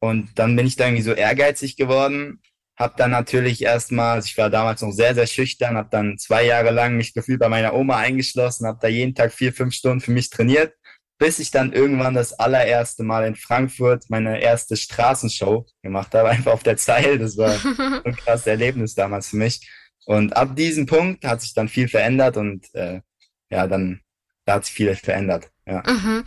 Und 0.00 0.30
dann 0.34 0.56
bin 0.56 0.66
ich 0.66 0.74
da 0.74 0.86
irgendwie 0.86 1.04
so 1.04 1.12
ehrgeizig 1.12 1.76
geworden. 1.76 2.40
Hab 2.76 2.96
dann 2.96 3.12
natürlich 3.12 3.62
erstmal, 3.62 4.16
also 4.16 4.26
ich 4.26 4.38
war 4.38 4.50
damals 4.50 4.82
noch 4.82 4.90
sehr, 4.90 5.14
sehr 5.14 5.26
schüchtern, 5.26 5.76
habe 5.76 5.90
dann 5.90 6.18
zwei 6.18 6.44
Jahre 6.46 6.70
lang 6.70 6.96
mich 6.96 7.14
gefühlt 7.14 7.38
bei 7.38 7.48
meiner 7.48 7.74
Oma 7.74 7.98
eingeschlossen, 7.98 8.66
habe 8.66 8.78
da 8.80 8.88
jeden 8.88 9.14
Tag 9.14 9.32
vier, 9.32 9.52
fünf 9.52 9.74
Stunden 9.74 10.00
für 10.00 10.12
mich 10.12 10.30
trainiert 10.30 10.72
bis 11.20 11.38
ich 11.38 11.50
dann 11.50 11.74
irgendwann 11.74 12.14
das 12.14 12.32
allererste 12.32 13.02
Mal 13.02 13.26
in 13.26 13.36
Frankfurt 13.36 14.08
meine 14.08 14.40
erste 14.40 14.74
Straßenshow 14.74 15.66
gemacht 15.82 16.14
habe, 16.14 16.30
einfach 16.30 16.52
auf 16.52 16.62
der 16.62 16.78
Zeil. 16.78 17.18
Das 17.18 17.36
war 17.36 17.54
ein 18.04 18.16
krasses 18.16 18.46
Erlebnis 18.46 18.94
damals 18.94 19.28
für 19.28 19.36
mich. 19.36 19.70
Und 20.06 20.34
ab 20.34 20.56
diesem 20.56 20.86
Punkt 20.86 21.24
hat 21.24 21.42
sich 21.42 21.52
dann 21.52 21.68
viel 21.68 21.88
verändert 21.88 22.38
und 22.38 22.74
äh, 22.74 23.02
ja, 23.50 23.66
dann 23.66 24.00
da 24.46 24.54
hat 24.54 24.64
sich 24.64 24.74
vieles 24.74 25.00
verändert. 25.00 25.50
Ja. 25.70 25.84
Mhm. 25.86 26.24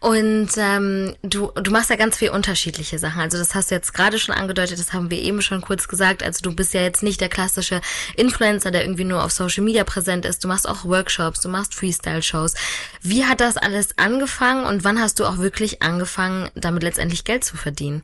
Und 0.00 0.50
ähm, 0.56 1.14
du, 1.22 1.52
du 1.52 1.70
machst 1.70 1.88
ja 1.88 1.96
ganz 1.96 2.18
viel 2.18 2.30
unterschiedliche 2.30 2.98
Sachen. 2.98 3.20
Also 3.20 3.38
das 3.38 3.54
hast 3.54 3.70
du 3.70 3.76
jetzt 3.76 3.94
gerade 3.94 4.18
schon 4.18 4.34
angedeutet, 4.34 4.80
das 4.80 4.92
haben 4.92 5.08
wir 5.08 5.18
eben 5.18 5.40
schon 5.40 5.60
kurz 5.60 5.86
gesagt. 5.86 6.24
Also 6.24 6.40
du 6.42 6.54
bist 6.54 6.74
ja 6.74 6.82
jetzt 6.82 7.04
nicht 7.04 7.20
der 7.20 7.28
klassische 7.28 7.80
Influencer, 8.16 8.72
der 8.72 8.82
irgendwie 8.82 9.04
nur 9.04 9.22
auf 9.22 9.30
Social 9.30 9.62
Media 9.62 9.84
präsent 9.84 10.24
ist. 10.24 10.42
Du 10.42 10.48
machst 10.48 10.68
auch 10.68 10.84
Workshops, 10.84 11.40
du 11.40 11.48
machst 11.48 11.74
Freestyle-Shows. 11.76 12.54
Wie 13.02 13.24
hat 13.24 13.40
das 13.40 13.56
alles 13.56 13.96
angefangen 13.98 14.64
und 14.66 14.82
wann 14.82 15.00
hast 15.00 15.20
du 15.20 15.26
auch 15.26 15.38
wirklich 15.38 15.82
angefangen, 15.82 16.50
damit 16.56 16.82
letztendlich 16.82 17.22
Geld 17.24 17.44
zu 17.44 17.56
verdienen? 17.56 18.02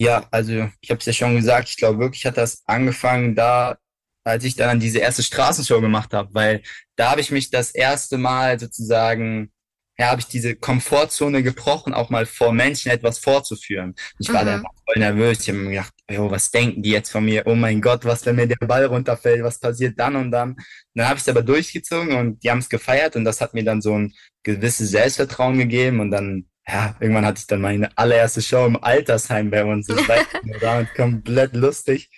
Ja, 0.00 0.26
also 0.32 0.68
ich 0.80 0.90
habe 0.90 0.98
es 0.98 1.06
ja 1.06 1.12
schon 1.12 1.36
gesagt, 1.36 1.68
ich 1.68 1.76
glaube 1.76 2.00
wirklich 2.00 2.26
hat 2.26 2.36
das 2.36 2.62
angefangen 2.66 3.36
da, 3.36 3.78
als 4.24 4.42
ich 4.42 4.56
dann 4.56 4.80
diese 4.80 4.98
erste 4.98 5.22
Straßenshow 5.22 5.80
gemacht 5.80 6.12
habe, 6.12 6.34
weil 6.34 6.62
da 6.96 7.12
habe 7.12 7.20
ich 7.20 7.30
mich 7.30 7.50
das 7.50 7.70
erste 7.70 8.18
Mal 8.18 8.58
sozusagen 8.58 9.52
ja, 9.98 10.10
habe 10.10 10.20
ich 10.20 10.26
diese 10.26 10.56
Komfortzone 10.56 11.42
gebrochen, 11.42 11.92
auch 11.92 12.08
mal 12.08 12.24
vor 12.24 12.52
Menschen 12.52 12.90
etwas 12.90 13.18
vorzuführen. 13.18 13.94
Ich 14.18 14.32
war 14.32 14.42
mhm. 14.42 14.46
da 14.46 14.62
voll 14.86 14.98
nervös. 14.98 15.40
Ich 15.40 15.48
habe 15.48 15.58
mir 15.58 15.70
gedacht, 15.70 15.92
oh, 16.18 16.30
was 16.30 16.50
denken 16.50 16.82
die 16.82 16.90
jetzt 16.90 17.10
von 17.10 17.24
mir? 17.24 17.42
Oh 17.46 17.54
mein 17.54 17.80
Gott, 17.80 18.04
was, 18.04 18.24
wenn 18.24 18.36
mir 18.36 18.46
der 18.46 18.66
Ball 18.66 18.86
runterfällt? 18.86 19.42
Was 19.42 19.60
passiert 19.60 19.98
dann 19.98 20.16
und 20.16 20.30
dann? 20.30 20.56
Dann 20.94 21.08
habe 21.08 21.16
ich 21.16 21.22
es 21.22 21.28
aber 21.28 21.42
durchgezogen 21.42 22.16
und 22.16 22.42
die 22.42 22.50
haben 22.50 22.58
es 22.58 22.70
gefeiert 22.70 23.16
und 23.16 23.24
das 23.24 23.40
hat 23.40 23.52
mir 23.52 23.64
dann 23.64 23.82
so 23.82 23.98
ein 23.98 24.14
gewisses 24.42 24.90
Selbstvertrauen 24.90 25.58
gegeben 25.58 26.00
und 26.00 26.10
dann, 26.10 26.46
ja, 26.66 26.96
irgendwann 27.00 27.26
hatte 27.26 27.40
ich 27.40 27.46
dann 27.46 27.60
meine 27.60 27.96
allererste 27.96 28.40
Show 28.40 28.64
im 28.66 28.82
Altersheim 28.82 29.50
bei 29.50 29.64
uns. 29.64 29.86
Das 29.86 30.08
war 30.08 30.16
damit 30.60 30.94
komplett 30.94 31.54
lustig. 31.54 32.10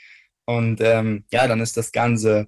Und 0.47 0.81
ähm, 0.81 1.25
ja, 1.33 1.49
dann 1.49 1.61
ist 1.61 1.77
das 1.77 1.91
Ganze 1.91 2.47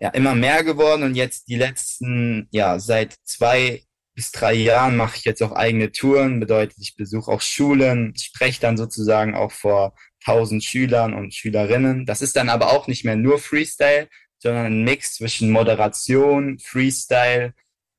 ja 0.00 0.10
immer 0.10 0.34
mehr 0.34 0.64
geworden 0.64 1.02
und 1.02 1.14
jetzt 1.14 1.48
die 1.48 1.56
letzten, 1.56 2.48
ja, 2.50 2.78
seit 2.78 3.14
zwei 3.24 3.83
bis 4.14 4.30
drei 4.30 4.54
Jahren 4.54 4.96
mache 4.96 5.16
ich 5.16 5.24
jetzt 5.24 5.42
auch 5.42 5.52
eigene 5.52 5.90
Touren, 5.90 6.40
bedeutet, 6.40 6.78
ich 6.80 6.94
besuche 6.96 7.30
auch 7.30 7.40
Schulen, 7.40 8.14
spreche 8.16 8.60
dann 8.60 8.76
sozusagen 8.76 9.34
auch 9.34 9.52
vor 9.52 9.94
tausend 10.24 10.64
Schülern 10.64 11.14
und 11.14 11.34
Schülerinnen. 11.34 12.06
Das 12.06 12.22
ist 12.22 12.36
dann 12.36 12.48
aber 12.48 12.72
auch 12.72 12.86
nicht 12.86 13.04
mehr 13.04 13.16
nur 13.16 13.38
Freestyle, 13.38 14.08
sondern 14.38 14.66
ein 14.66 14.84
Mix 14.84 15.14
zwischen 15.14 15.50
Moderation, 15.50 16.58
Freestyle. 16.58 17.54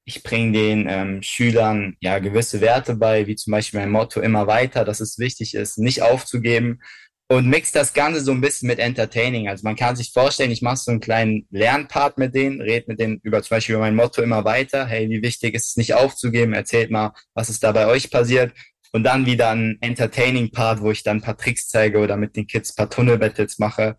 Ich 0.05 0.23
bringe 0.23 0.51
den 0.53 0.87
ähm, 0.87 1.21
Schülern 1.21 1.95
ja 1.99 2.19
gewisse 2.19 2.61
Werte 2.61 2.95
bei, 2.95 3.27
wie 3.27 3.35
zum 3.35 3.51
Beispiel 3.51 3.79
mein 3.79 3.89
Motto 3.89 4.21
immer 4.21 4.47
weiter, 4.47 4.85
dass 4.85 4.99
es 4.99 5.19
wichtig 5.19 5.55
ist, 5.55 5.77
nicht 5.77 6.01
aufzugeben 6.01 6.79
und 7.27 7.47
mixt 7.47 7.75
das 7.75 7.93
Ganze 7.93 8.21
so 8.21 8.31
ein 8.31 8.41
bisschen 8.41 8.67
mit 8.67 8.79
Entertaining. 8.79 9.47
Also 9.47 9.63
man 9.63 9.75
kann 9.75 9.95
sich 9.95 10.11
vorstellen, 10.11 10.51
ich 10.51 10.61
mache 10.61 10.77
so 10.77 10.91
einen 10.91 10.99
kleinen 10.99 11.47
Lernpart 11.49 12.17
mit 12.17 12.35
denen, 12.35 12.61
red 12.61 12.87
mit 12.87 12.99
denen 12.99 13.19
über 13.23 13.41
zum 13.41 13.55
Beispiel 13.55 13.75
über 13.75 13.83
mein 13.83 13.95
Motto 13.95 14.21
immer 14.21 14.45
weiter. 14.45 14.85
Hey, 14.85 15.09
wie 15.09 15.23
wichtig 15.23 15.55
ist 15.55 15.69
es 15.69 15.77
nicht 15.77 15.95
aufzugeben? 15.95 16.53
Erzählt 16.53 16.91
mal, 16.91 17.13
was 17.33 17.49
ist 17.49 17.63
da 17.63 17.71
bei 17.71 17.87
euch 17.87 18.11
passiert? 18.11 18.53
Und 18.91 19.03
dann 19.03 19.25
wieder 19.25 19.49
ein 19.49 19.77
Entertaining-Part, 19.81 20.81
wo 20.81 20.91
ich 20.91 21.03
dann 21.03 21.17
ein 21.17 21.21
paar 21.21 21.37
Tricks 21.37 21.67
zeige 21.67 21.99
oder 21.99 22.15
mit 22.15 22.35
den 22.35 22.47
Kids 22.47 22.71
ein 22.71 22.75
paar 22.75 22.89
Tunnel-Battles 22.89 23.57
mache. 23.57 23.97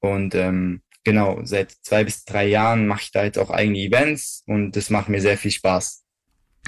Und 0.00 0.34
ähm, 0.34 0.82
genau, 1.04 1.40
seit 1.44 1.72
zwei 1.82 2.04
bis 2.04 2.24
drei 2.24 2.46
Jahren 2.46 2.86
mache 2.86 3.02
ich 3.02 3.10
da 3.10 3.24
jetzt 3.24 3.38
auch 3.38 3.50
eigene 3.50 3.78
Events 3.78 4.44
und 4.46 4.76
das 4.76 4.88
macht 4.88 5.08
mir 5.08 5.20
sehr 5.20 5.36
viel 5.36 5.50
Spaß. 5.50 6.01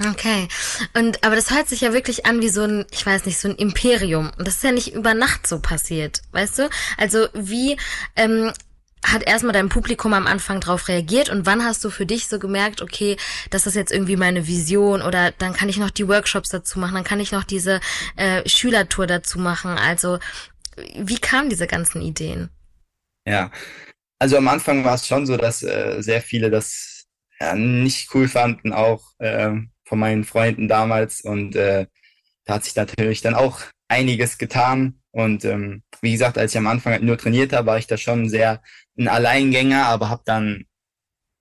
Okay. 0.03 0.49
Und 0.93 1.23
aber 1.23 1.35
das 1.35 1.51
hört 1.51 1.69
sich 1.69 1.81
ja 1.81 1.93
wirklich 1.93 2.25
an 2.25 2.41
wie 2.41 2.49
so 2.49 2.63
ein, 2.63 2.85
ich 2.91 3.05
weiß 3.05 3.25
nicht, 3.25 3.39
so 3.39 3.47
ein 3.47 3.55
Imperium. 3.55 4.29
Und 4.37 4.45
das 4.45 4.55
ist 4.55 4.63
ja 4.63 4.71
nicht 4.71 4.93
über 4.93 5.13
Nacht 5.13 5.47
so 5.47 5.59
passiert, 5.59 6.21
weißt 6.31 6.59
du? 6.59 6.69
Also 6.97 7.27
wie 7.33 7.77
ähm, 8.17 8.51
hat 9.05 9.23
erstmal 9.23 9.53
dein 9.53 9.69
Publikum 9.69 10.13
am 10.13 10.27
Anfang 10.27 10.59
drauf 10.59 10.87
reagiert 10.87 11.29
und 11.29 11.45
wann 11.45 11.63
hast 11.63 11.83
du 11.85 11.89
für 11.89 12.05
dich 12.05 12.27
so 12.27 12.39
gemerkt, 12.39 12.81
okay, 12.81 13.17
das 13.51 13.67
ist 13.67 13.75
jetzt 13.75 13.91
irgendwie 13.91 14.15
meine 14.17 14.47
Vision 14.47 15.01
oder 15.01 15.31
dann 15.31 15.53
kann 15.53 15.69
ich 15.69 15.77
noch 15.77 15.91
die 15.91 16.07
Workshops 16.07 16.49
dazu 16.49 16.79
machen, 16.79 16.95
dann 16.95 17.03
kann 17.03 17.19
ich 17.19 17.31
noch 17.31 17.43
diese 17.43 17.79
äh, 18.15 18.47
Schülertour 18.49 19.07
dazu 19.07 19.39
machen. 19.39 19.77
Also 19.77 20.19
wie 20.97 21.19
kamen 21.19 21.49
diese 21.49 21.67
ganzen 21.67 22.01
Ideen? 22.01 22.49
Ja, 23.27 23.51
also 24.19 24.37
am 24.37 24.47
Anfang 24.47 24.83
war 24.83 24.95
es 24.95 25.07
schon 25.07 25.25
so, 25.25 25.37
dass 25.37 25.63
äh, 25.63 26.01
sehr 26.01 26.21
viele 26.21 26.49
das 26.49 27.05
ja, 27.39 27.55
nicht 27.55 28.13
cool 28.13 28.27
fanden, 28.27 28.73
auch 28.73 29.03
äh, 29.19 29.51
von 29.85 29.99
meinen 29.99 30.23
Freunden 30.23 30.67
damals 30.67 31.21
und 31.21 31.55
äh, 31.55 31.87
da 32.45 32.55
hat 32.55 32.65
sich 32.65 32.75
natürlich 32.75 33.21
dann 33.21 33.35
auch 33.35 33.61
einiges 33.87 34.37
getan 34.37 34.99
und 35.15 35.45
ähm, 35.45 35.81
wie 36.01 36.11
gesagt, 36.11 36.37
als 36.37 36.51
ich 36.51 36.57
am 36.57 36.67
Anfang 36.67 36.91
halt 36.91 37.03
nur 37.03 37.17
trainiert 37.17 37.53
habe, 37.53 37.67
war 37.67 37.77
ich 37.77 37.87
da 37.87 37.95
schon 37.95 38.27
sehr 38.27 38.61
ein 38.99 39.07
Alleingänger, 39.07 39.85
aber 39.85 40.09
habe 40.09 40.23
dann, 40.25 40.65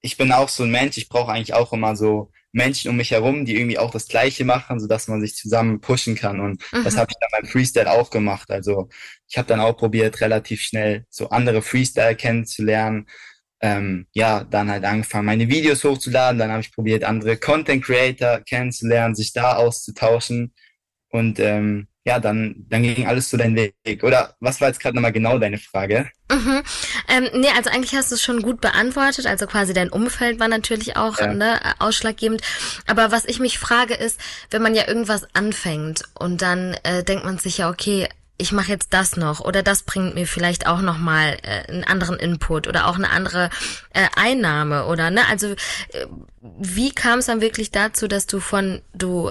ich 0.01 0.17
bin 0.17 0.31
auch 0.31 0.49
so 0.49 0.63
ein 0.63 0.71
Mensch, 0.71 0.97
ich 0.97 1.09
brauche 1.09 1.33
eigentlich 1.33 1.55
auch 1.55 1.73
immer 1.73 1.97
so 1.97 2.31
Menschen 2.53 2.89
um 2.89 2.97
mich 2.97 3.11
herum, 3.11 3.45
die 3.45 3.57
irgendwie 3.57 3.81
auch 3.81 3.91
das 3.91 4.07
Gleiche 4.07 4.45
machen, 4.45 4.79
so 4.79 4.87
dass 4.87 5.09
man 5.09 5.21
sich 5.21 5.35
zusammen 5.35 5.81
pushen 5.81 6.15
kann. 6.15 6.39
Und 6.39 6.63
mhm. 6.73 6.85
das 6.85 6.97
habe 6.97 7.11
ich 7.11 7.17
dann 7.19 7.31
beim 7.33 7.51
Freestyle 7.51 7.91
auch 7.91 8.11
gemacht. 8.11 8.49
Also 8.53 8.89
ich 9.27 9.37
habe 9.37 9.49
dann 9.49 9.59
auch 9.59 9.77
probiert, 9.77 10.21
relativ 10.21 10.61
schnell 10.61 11.05
so 11.11 11.31
andere 11.31 11.61
Freestyle 11.61 12.15
kennenzulernen, 12.15 13.07
ähm, 13.64 14.06
ja, 14.12 14.44
dann 14.44 14.71
halt 14.71 14.85
angefangen, 14.85 15.25
meine 15.25 15.49
Videos 15.49 15.85
hochzuladen. 15.85 16.38
Dann 16.38 16.50
habe 16.50 16.61
ich 16.61 16.71
probiert, 16.71 17.02
andere 17.02 17.38
Content 17.38 17.83
Creator 17.83 18.40
kennenzulernen, 18.40 19.14
sich 19.14 19.33
da 19.33 19.56
auszutauschen. 19.56 20.52
Und 21.09 21.40
ähm, 21.40 21.88
ja, 22.04 22.21
dann, 22.21 22.66
dann 22.68 22.83
ging 22.83 23.06
alles 23.06 23.30
zu 23.30 23.38
deinem 23.38 23.56
Weg. 23.56 24.04
Oder 24.04 24.35
was 24.38 24.61
war 24.61 24.68
jetzt 24.68 24.80
gerade 24.80 24.94
nochmal 24.94 25.12
genau 25.12 25.38
deine 25.38 25.56
Frage? 25.56 26.11
Mhm. 26.30 26.62
Ähm, 27.09 27.28
nee, 27.33 27.49
also 27.56 27.71
eigentlich 27.71 27.94
hast 27.94 28.11
du 28.11 28.16
es 28.16 28.23
schon 28.23 28.42
gut 28.42 28.61
beantwortet. 28.61 29.25
Also 29.25 29.47
quasi 29.47 29.73
dein 29.73 29.88
Umfeld 29.88 30.38
war 30.40 30.49
natürlich 30.49 30.99
auch 30.99 31.18
ja. 31.18 31.33
ne, 31.33 31.59
ausschlaggebend. 31.78 32.42
Aber 32.87 33.12
was 33.12 33.25
ich 33.25 33.40
mich 33.40 33.59
frage 33.59 33.94
ist, 33.94 34.21
wenn 34.50 34.61
man 34.61 34.75
ja 34.75 34.87
irgendwas 34.87 35.26
anfängt 35.33 36.02
und 36.18 36.42
dann 36.42 36.76
äh, 36.83 37.02
denkt 37.02 37.25
man 37.25 37.38
sich 37.38 37.56
ja, 37.59 37.71
okay, 37.71 38.09
ich 38.37 38.53
mache 38.53 38.71
jetzt 38.71 38.93
das 38.93 39.17
noch 39.17 39.41
oder 39.41 39.62
das 39.62 39.83
bringt 39.83 40.14
mir 40.14 40.26
vielleicht 40.26 40.67
auch 40.67 40.81
noch 40.81 40.99
mal 40.99 41.38
äh, 41.43 41.71
einen 41.71 41.85
anderen 41.85 42.19
Input 42.19 42.67
oder 42.67 42.87
auch 42.88 42.97
eine 42.97 43.11
andere 43.11 43.50
äh, 43.91 44.07
Einnahme 44.17 44.87
oder 44.87 45.11
ne 45.11 45.23
also 45.29 45.49
äh, 45.49 46.07
wie 46.41 46.91
kam 46.91 47.21
es 47.21 47.26
dann 47.26 47.41
wirklich 47.41 47.71
dazu 47.71 48.09
dass 48.09 48.26
du 48.26 48.41
von 48.41 48.83
du 48.93 49.31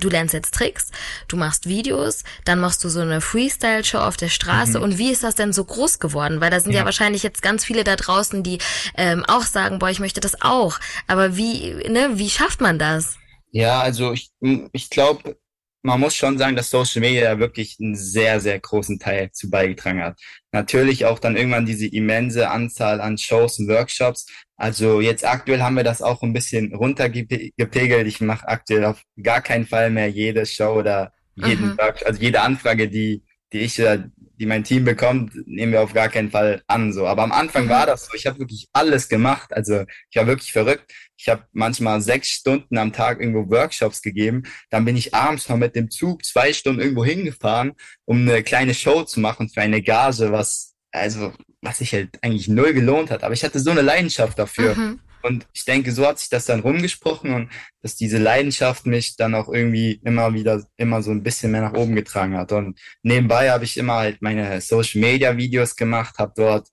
du 0.00 0.08
lernst 0.08 0.32
jetzt 0.32 0.54
Tricks, 0.54 0.90
du 1.28 1.36
machst 1.36 1.68
Videos, 1.68 2.24
dann 2.44 2.58
machst 2.58 2.82
du 2.82 2.88
so 2.88 3.00
eine 3.00 3.20
Freestyle-Show 3.20 3.98
auf 3.98 4.16
der 4.16 4.28
Straße. 4.28 4.78
Mhm. 4.78 4.84
Und 4.84 4.98
wie 4.98 5.10
ist 5.10 5.22
das 5.22 5.34
denn 5.34 5.52
so 5.52 5.62
groß 5.62 5.98
geworden? 5.98 6.40
Weil 6.40 6.50
da 6.50 6.58
sind 6.58 6.72
ja, 6.72 6.80
ja 6.80 6.84
wahrscheinlich 6.84 7.22
jetzt 7.22 7.42
ganz 7.42 7.64
viele 7.64 7.84
da 7.84 7.96
draußen, 7.96 8.42
die 8.42 8.58
ähm, 8.96 9.24
auch 9.26 9.42
sagen, 9.42 9.78
boah, 9.78 9.90
ich 9.90 10.00
möchte 10.00 10.20
das 10.20 10.40
auch. 10.40 10.78
Aber 11.06 11.36
wie, 11.36 11.74
ne, 11.88 12.12
wie 12.14 12.30
schafft 12.30 12.62
man 12.62 12.78
das? 12.78 13.16
Ja, 13.50 13.80
also 13.80 14.12
ich, 14.12 14.30
ich 14.72 14.88
glaube, 14.90 15.36
man 15.82 16.00
muss 16.00 16.14
schon 16.14 16.36
sagen, 16.36 16.56
dass 16.56 16.70
Social 16.70 17.00
Media 17.00 17.38
wirklich 17.38 17.76
einen 17.80 17.94
sehr, 17.94 18.40
sehr 18.40 18.58
großen 18.58 18.98
Teil 18.98 19.30
zu 19.32 19.48
beigetragen 19.48 20.02
hat. 20.02 20.20
Natürlich 20.52 21.06
auch 21.06 21.18
dann 21.18 21.36
irgendwann 21.36 21.66
diese 21.66 21.86
immense 21.86 22.50
Anzahl 22.50 23.00
an 23.00 23.16
Shows 23.16 23.58
und 23.58 23.68
Workshops. 23.68 24.26
Also 24.56 25.00
jetzt 25.00 25.24
aktuell 25.24 25.62
haben 25.62 25.76
wir 25.76 25.84
das 25.84 26.02
auch 26.02 26.22
ein 26.22 26.32
bisschen 26.32 26.74
runtergepegelt. 26.74 28.06
Ich 28.06 28.20
mache 28.20 28.46
aktuell 28.48 28.84
auf 28.84 29.02
gar 29.22 29.40
keinen 29.40 29.66
Fall 29.66 29.90
mehr 29.90 30.08
jede 30.08 30.44
Show 30.44 30.74
oder 30.74 31.12
jeden 31.34 31.70
mhm. 31.70 31.78
Workshop, 31.78 32.08
also 32.08 32.20
jede 32.20 32.42
Anfrage, 32.42 32.88
die, 32.88 33.22
die 33.52 33.60
ich 33.60 33.80
oder 33.80 34.04
die 34.40 34.46
mein 34.46 34.64
Team 34.64 34.84
bekommt, 34.84 35.34
nehmen 35.46 35.72
wir 35.72 35.82
auf 35.82 35.92
gar 35.92 36.08
keinen 36.08 36.30
Fall 36.30 36.62
an. 36.66 36.94
So, 36.94 37.06
aber 37.06 37.22
am 37.22 37.30
Anfang 37.30 37.66
mhm. 37.66 37.68
war 37.68 37.86
das 37.86 38.06
so. 38.06 38.14
Ich 38.14 38.26
habe 38.26 38.38
wirklich 38.38 38.68
alles 38.72 39.08
gemacht. 39.08 39.52
Also 39.52 39.84
ich 40.10 40.16
war 40.16 40.26
wirklich 40.26 40.52
verrückt. 40.52 40.90
Ich 41.18 41.28
habe 41.28 41.44
manchmal 41.52 42.00
sechs 42.00 42.30
Stunden 42.30 42.78
am 42.78 42.94
Tag 42.94 43.20
irgendwo 43.20 43.50
Workshops 43.50 44.00
gegeben. 44.00 44.44
Dann 44.70 44.86
bin 44.86 44.96
ich 44.96 45.14
abends 45.14 45.48
mal 45.50 45.56
mit 45.56 45.76
dem 45.76 45.90
Zug 45.90 46.24
zwei 46.24 46.54
Stunden 46.54 46.80
irgendwo 46.80 47.04
hingefahren, 47.04 47.72
um 48.06 48.22
eine 48.22 48.42
kleine 48.42 48.72
Show 48.72 49.04
zu 49.04 49.20
machen 49.20 49.50
für 49.50 49.60
eine 49.60 49.82
Gage, 49.82 50.32
was 50.32 50.74
also 50.90 51.32
was 51.60 51.78
sich 51.78 51.92
halt 51.92 52.18
eigentlich 52.22 52.48
null 52.48 52.72
gelohnt 52.72 53.10
hat. 53.10 53.22
Aber 53.22 53.34
ich 53.34 53.44
hatte 53.44 53.60
so 53.60 53.70
eine 53.70 53.82
Leidenschaft 53.82 54.38
dafür. 54.38 54.74
Mhm. 54.74 55.00
Und 55.22 55.46
ich 55.52 55.64
denke, 55.64 55.92
so 55.92 56.06
hat 56.06 56.18
sich 56.18 56.28
das 56.28 56.46
dann 56.46 56.60
rumgesprochen 56.60 57.34
und 57.34 57.50
dass 57.82 57.96
diese 57.96 58.18
Leidenschaft 58.18 58.86
mich 58.86 59.16
dann 59.16 59.34
auch 59.34 59.48
irgendwie 59.48 60.00
immer 60.04 60.32
wieder, 60.34 60.64
immer 60.76 61.02
so 61.02 61.10
ein 61.10 61.22
bisschen 61.22 61.52
mehr 61.52 61.62
nach 61.62 61.74
oben 61.74 61.94
getragen 61.94 62.36
hat. 62.36 62.52
Und 62.52 62.78
nebenbei 63.02 63.50
habe 63.50 63.64
ich 63.64 63.76
immer 63.76 63.94
halt 63.94 64.22
meine 64.22 64.60
Social 64.60 65.00
Media 65.00 65.36
Videos 65.36 65.76
gemacht, 65.76 66.18
habe 66.18 66.32
dort 66.36 66.68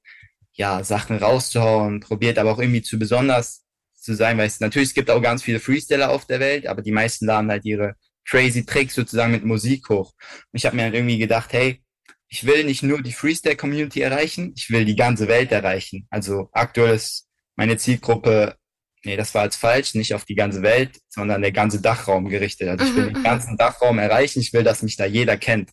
ja 0.54 0.84
Sachen 0.84 1.18
rauszuhauen, 1.18 2.00
probiert 2.00 2.38
aber 2.40 2.52
auch 2.52 2.60
irgendwie 2.60 2.82
zu 2.82 2.98
besonders 2.98 3.64
zu 3.96 4.16
sein, 4.16 4.38
weil 4.38 4.48
es 4.48 4.60
natürlich, 4.60 4.90
es 4.90 4.96
gibt 4.96 5.10
auch 5.10 5.22
ganz 5.22 5.44
viele 5.44 5.60
Freesteller 5.60 6.10
auf 6.10 6.26
der 6.26 6.40
Welt, 6.40 6.68
aber 6.68 6.82
die 6.82 6.92
meisten 6.92 7.26
laden 7.26 7.52
halt 7.52 7.66
ihre 7.66 7.96
crazy 8.26 8.66
Tricks 8.66 8.96
sozusagen 8.96 9.32
mit 9.32 9.46
Musik 9.46 9.90
hoch. 9.90 10.14
Und 10.52 10.58
ich 10.58 10.66
habe 10.66 10.76
mir 10.76 10.84
halt 10.84 10.94
irgendwie 10.94 11.18
gedacht, 11.18 11.54
hey, 11.54 11.82
ich 12.30 12.46
will 12.46 12.64
nicht 12.66 12.84
nur 12.84 13.02
die 13.02 13.14
Freestyle-Community 13.14 14.02
erreichen, 14.02 14.54
ich 14.56 14.70
will 14.70 14.86
die 14.86 14.96
ganze 14.96 15.28
Welt 15.28 15.52
erreichen. 15.52 16.08
Also 16.10 16.50
aktuell 16.52 16.96
ist 16.96 17.27
meine 17.58 17.76
Zielgruppe, 17.76 18.56
nee, 19.04 19.18
das 19.18 19.34
war 19.34 19.44
jetzt 19.44 19.58
falsch, 19.58 19.96
nicht 19.96 20.14
auf 20.14 20.24
die 20.24 20.36
ganze 20.36 20.62
Welt, 20.62 21.00
sondern 21.10 21.42
der 21.42 21.52
ganze 21.52 21.82
Dachraum 21.82 22.30
gerichtet. 22.30 22.70
Also 22.70 22.86
ich 22.86 22.96
will 22.96 23.04
mhm, 23.10 23.14
den 23.14 23.20
mhm. 23.20 23.24
ganzen 23.24 23.58
Dachraum 23.58 24.00
erreichen, 24.00 24.40
ich 24.40 24.54
will, 24.54 24.64
dass 24.64 24.84
mich 24.84 24.96
da 24.96 25.06
jeder 25.06 25.36
kennt. 25.38 25.72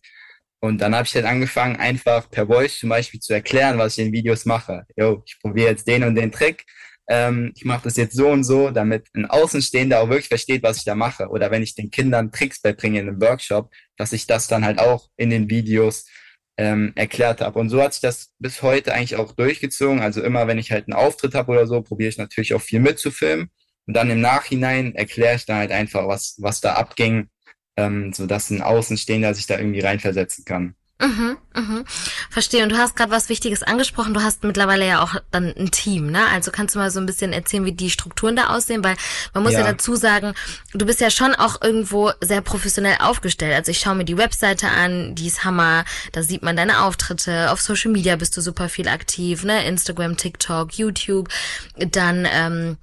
Und 0.59 0.81
dann 0.81 0.95
habe 0.95 1.05
ich 1.05 1.13
halt 1.13 1.25
angefangen, 1.25 1.75
einfach 1.75 2.29
per 2.31 2.47
Voice 2.47 2.79
zum 2.79 2.89
Beispiel 2.89 3.19
zu 3.19 3.33
erklären, 3.33 3.77
was 3.77 3.97
ich 3.97 4.05
in 4.05 4.11
Videos 4.13 4.45
mache. 4.45 4.85
Jo, 4.97 5.21
ich 5.25 5.39
probiere 5.39 5.69
jetzt 5.69 5.87
den 5.87 6.03
und 6.03 6.15
den 6.15 6.31
Trick. 6.31 6.65
ähm, 7.07 7.53
ich 7.55 7.65
mache 7.65 7.83
das 7.83 7.97
jetzt 7.97 8.15
so 8.15 8.29
und 8.29 8.43
so, 8.43 8.71
damit 8.71 9.07
ein 9.13 9.27
Außenstehender 9.27 10.01
auch 10.01 10.09
wirklich 10.09 10.27
versteht, 10.27 10.63
was 10.63 10.77
ich 10.77 10.85
da 10.85 10.95
mache. 10.95 11.27
Oder 11.27 11.51
wenn 11.51 11.61
ich 11.61 11.75
den 11.75 11.91
Kindern 11.91 12.31
Tricks 12.31 12.61
beibringe 12.61 12.99
in 12.99 13.07
einem 13.07 13.21
Workshop, 13.21 13.71
dass 13.95 14.11
ich 14.11 14.25
das 14.25 14.47
dann 14.47 14.65
halt 14.65 14.79
auch 14.79 15.09
in 15.17 15.29
den 15.29 15.49
Videos 15.49 16.05
ähm, 16.57 16.93
erklärt 16.95 17.41
habe. 17.41 17.59
Und 17.59 17.69
so 17.69 17.81
hat 17.81 17.93
sich 17.93 18.01
das 18.01 18.33
bis 18.39 18.61
heute 18.61 18.93
eigentlich 18.93 19.17
auch 19.17 19.33
durchgezogen. 19.33 19.99
Also 19.99 20.21
immer, 20.21 20.47
wenn 20.47 20.57
ich 20.57 20.71
halt 20.71 20.87
einen 20.87 20.93
Auftritt 20.93 21.35
habe 21.35 21.51
oder 21.51 21.67
so, 21.67 21.81
probiere 21.81 22.09
ich 22.09 22.17
natürlich 22.17 22.53
auch 22.53 22.61
viel 22.61 22.79
mitzufilmen. 22.79 23.49
Und 23.87 23.93
dann 23.95 24.09
im 24.09 24.21
Nachhinein 24.21 24.95
erkläre 24.95 25.35
ich 25.35 25.45
dann 25.45 25.57
halt 25.57 25.71
einfach, 25.71 26.07
was, 26.07 26.35
was 26.39 26.61
da 26.61 26.73
abging, 26.73 27.29
ähm, 27.77 28.13
so 28.13 28.25
dass 28.25 28.49
ein 28.49 28.61
Außenstehender 28.61 29.33
sich 29.33 29.47
da 29.47 29.57
irgendwie 29.57 29.81
reinversetzen 29.81 30.45
kann. 30.45 30.75
Mhm, 30.97 31.37
mhm. 31.53 31.85
Verstehe. 32.29 32.63
Und 32.63 32.69
du 32.69 32.77
hast 32.77 32.95
gerade 32.95 33.11
was 33.11 33.27
Wichtiges 33.27 33.63
angesprochen. 33.63 34.13
Du 34.13 34.23
hast 34.23 34.45
mittlerweile 34.45 34.87
ja 34.87 35.03
auch 35.03 35.15
dann 35.29 35.53
ein 35.57 35.69
Team, 35.69 36.09
ne? 36.09 36.25
Also 36.27 36.51
kannst 36.51 36.73
du 36.73 36.79
mal 36.79 36.89
so 36.89 37.01
ein 37.01 37.05
bisschen 37.05 37.33
erzählen, 37.33 37.65
wie 37.65 37.73
die 37.73 37.89
Strukturen 37.89 38.37
da 38.37 38.55
aussehen, 38.55 38.81
weil 38.81 38.95
man 39.33 39.43
muss 39.43 39.51
ja, 39.53 39.59
ja 39.59 39.65
dazu 39.65 39.95
sagen, 39.97 40.33
du 40.73 40.85
bist 40.85 41.01
ja 41.01 41.09
schon 41.09 41.35
auch 41.35 41.61
irgendwo 41.61 42.11
sehr 42.21 42.39
professionell 42.39 42.97
aufgestellt. 43.01 43.53
Also 43.53 43.71
ich 43.71 43.79
schaue 43.79 43.95
mir 43.95 44.05
die 44.05 44.17
Webseite 44.17 44.69
an, 44.69 45.15
die 45.15 45.27
ist 45.27 45.43
Hammer. 45.43 45.83
Da 46.13 46.23
sieht 46.23 46.43
man 46.43 46.55
deine 46.55 46.81
Auftritte. 46.83 47.51
Auf 47.51 47.59
Social 47.59 47.91
Media 47.91 48.15
bist 48.15 48.37
du 48.37 48.41
super 48.41 48.69
viel 48.69 48.87
aktiv, 48.87 49.43
ne? 49.43 49.67
Instagram, 49.67 50.15
TikTok, 50.15 50.77
YouTube. 50.77 51.27
Dann 51.77 52.25
ähm, 52.31 52.77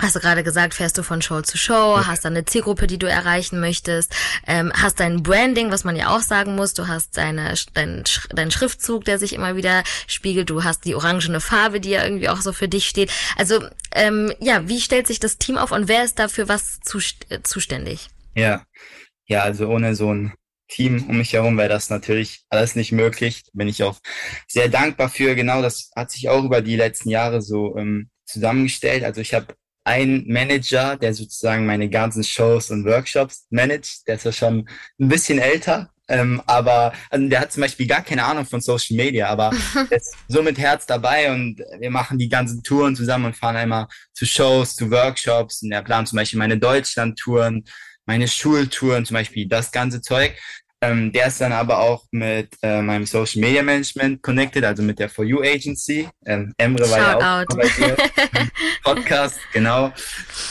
Hast 0.00 0.16
du 0.16 0.20
gerade 0.20 0.42
gesagt, 0.42 0.74
fährst 0.74 0.98
du 0.98 1.04
von 1.04 1.22
Show 1.22 1.40
zu 1.42 1.56
Show, 1.56 2.04
hast 2.04 2.24
dann 2.24 2.32
eine 2.32 2.44
Zielgruppe, 2.44 2.88
die 2.88 2.98
du 2.98 3.08
erreichen 3.08 3.60
möchtest, 3.60 4.12
ähm, 4.44 4.72
hast 4.74 4.98
dein 4.98 5.22
Branding, 5.22 5.70
was 5.70 5.84
man 5.84 5.94
ja 5.94 6.14
auch 6.14 6.20
sagen 6.20 6.56
muss, 6.56 6.74
du 6.74 6.88
hast 6.88 7.16
deine, 7.16 7.54
dein, 7.74 8.02
dein 8.30 8.50
Schriftzug, 8.50 9.04
der 9.04 9.20
sich 9.20 9.34
immer 9.34 9.54
wieder 9.54 9.84
spiegelt, 10.08 10.50
du 10.50 10.64
hast 10.64 10.84
die 10.84 10.96
orangene 10.96 11.40
Farbe, 11.40 11.80
die 11.80 11.90
ja 11.90 12.02
irgendwie 12.02 12.28
auch 12.28 12.40
so 12.40 12.52
für 12.52 12.66
dich 12.66 12.88
steht. 12.88 13.12
Also 13.36 13.64
ähm, 13.92 14.32
ja, 14.40 14.68
wie 14.68 14.80
stellt 14.80 15.06
sich 15.06 15.20
das 15.20 15.38
Team 15.38 15.56
auf 15.56 15.70
und 15.70 15.86
wer 15.86 16.02
ist 16.02 16.18
dafür 16.18 16.48
was 16.48 16.80
zu, 16.80 16.98
äh, 17.28 17.42
zuständig? 17.44 18.08
Ja, 18.34 18.64
ja, 19.26 19.42
also 19.42 19.68
ohne 19.68 19.94
so 19.94 20.12
ein 20.12 20.34
Team 20.68 21.08
um 21.08 21.18
mich 21.18 21.34
herum 21.34 21.56
wäre 21.56 21.68
das 21.68 21.88
natürlich 21.88 22.42
alles 22.48 22.74
nicht 22.74 22.90
möglich. 22.90 23.44
Bin 23.52 23.68
ich 23.68 23.84
auch 23.84 24.00
sehr 24.48 24.68
dankbar 24.68 25.08
für. 25.08 25.36
Genau, 25.36 25.62
das 25.62 25.90
hat 25.94 26.10
sich 26.10 26.28
auch 26.28 26.42
über 26.42 26.62
die 26.62 26.76
letzten 26.76 27.10
Jahre 27.10 27.42
so 27.42 27.76
ähm, 27.76 28.10
zusammengestellt. 28.24 29.04
Also 29.04 29.20
ich 29.20 29.34
habe 29.34 29.54
ein 29.84 30.24
Manager, 30.26 30.96
der 30.96 31.12
sozusagen 31.14 31.66
meine 31.66 31.88
ganzen 31.88 32.24
Shows 32.24 32.70
und 32.70 32.86
Workshops 32.86 33.46
managt. 33.50 34.08
Der 34.08 34.16
ist 34.16 34.24
ja 34.24 34.32
schon 34.32 34.68
ein 34.98 35.08
bisschen 35.08 35.38
älter, 35.38 35.90
ähm, 36.08 36.42
aber 36.46 36.92
also 37.10 37.28
der 37.28 37.40
hat 37.40 37.52
zum 37.52 37.62
Beispiel 37.62 37.86
gar 37.86 38.02
keine 38.02 38.24
Ahnung 38.24 38.46
von 38.46 38.60
Social 38.60 38.96
Media, 38.96 39.28
aber 39.28 39.52
er 39.90 39.96
ist 39.96 40.14
so 40.28 40.42
mit 40.42 40.58
Herz 40.58 40.86
dabei 40.86 41.32
und 41.32 41.62
wir 41.78 41.90
machen 41.90 42.18
die 42.18 42.28
ganzen 42.28 42.62
Touren 42.62 42.96
zusammen 42.96 43.26
und 43.26 43.36
fahren 43.36 43.56
einmal 43.56 43.86
zu 44.14 44.26
Shows, 44.26 44.74
zu 44.74 44.90
Workshops 44.90 45.62
und 45.62 45.72
er 45.72 45.82
plant 45.82 46.08
zum 46.08 46.16
Beispiel 46.16 46.38
meine 46.38 46.58
Deutschland-Touren, 46.58 47.64
meine 48.06 48.28
Schultouren, 48.28 49.04
zum 49.04 49.14
Beispiel 49.14 49.46
das 49.48 49.70
ganze 49.70 50.00
Zeug. 50.00 50.34
Ähm, 50.84 51.12
der 51.12 51.28
ist 51.28 51.40
dann 51.40 51.52
aber 51.52 51.78
auch 51.78 52.04
mit 52.10 52.50
äh, 52.62 52.82
meinem 52.82 53.06
Social 53.06 53.40
Media 53.40 53.62
Management 53.62 54.22
connected, 54.22 54.64
also 54.64 54.82
mit 54.82 54.98
der 54.98 55.08
For 55.08 55.24
You 55.24 55.40
Agency. 55.40 56.08
Ähm, 56.26 56.52
Emre 56.58 56.90
war 56.90 56.98
Shout 56.98 57.20
ja 57.20 57.42
auch 57.42 57.56
bei 57.56 57.68
dir. 57.68 57.96
Podcast, 58.82 59.38
genau. 59.52 59.92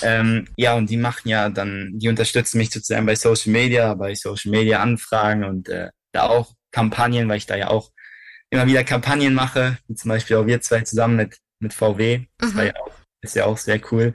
Ähm, 0.01 0.47
ja, 0.57 0.73
und 0.73 0.89
die 0.89 0.97
machen 0.97 1.29
ja 1.29 1.49
dann, 1.49 1.91
die 1.93 2.09
unterstützen 2.09 2.57
mich 2.57 2.71
sozusagen 2.71 3.05
bei 3.05 3.15
Social 3.15 3.51
Media, 3.51 3.93
bei 3.93 4.15
Social 4.15 4.51
Media 4.51 4.81
Anfragen 4.81 5.43
und 5.43 5.69
äh, 5.69 5.89
da 6.11 6.23
auch 6.23 6.53
Kampagnen, 6.71 7.29
weil 7.29 7.37
ich 7.37 7.45
da 7.45 7.55
ja 7.55 7.67
auch 7.67 7.91
immer 8.49 8.65
wieder 8.65 8.83
Kampagnen 8.83 9.33
mache, 9.33 9.77
wie 9.87 9.95
zum 9.95 10.09
Beispiel 10.09 10.37
auch 10.37 10.47
wir 10.47 10.61
zwei 10.61 10.81
zusammen 10.81 11.15
mit, 11.15 11.37
mit 11.59 11.73
VW. 11.73 12.25
Das 12.39 12.53
mhm. 12.53 12.57
war 12.57 12.65
ja 12.65 12.73
auch, 12.75 12.91
ist 13.21 13.35
ja 13.35 13.45
auch 13.45 13.57
sehr 13.57 13.79
cool 13.91 14.13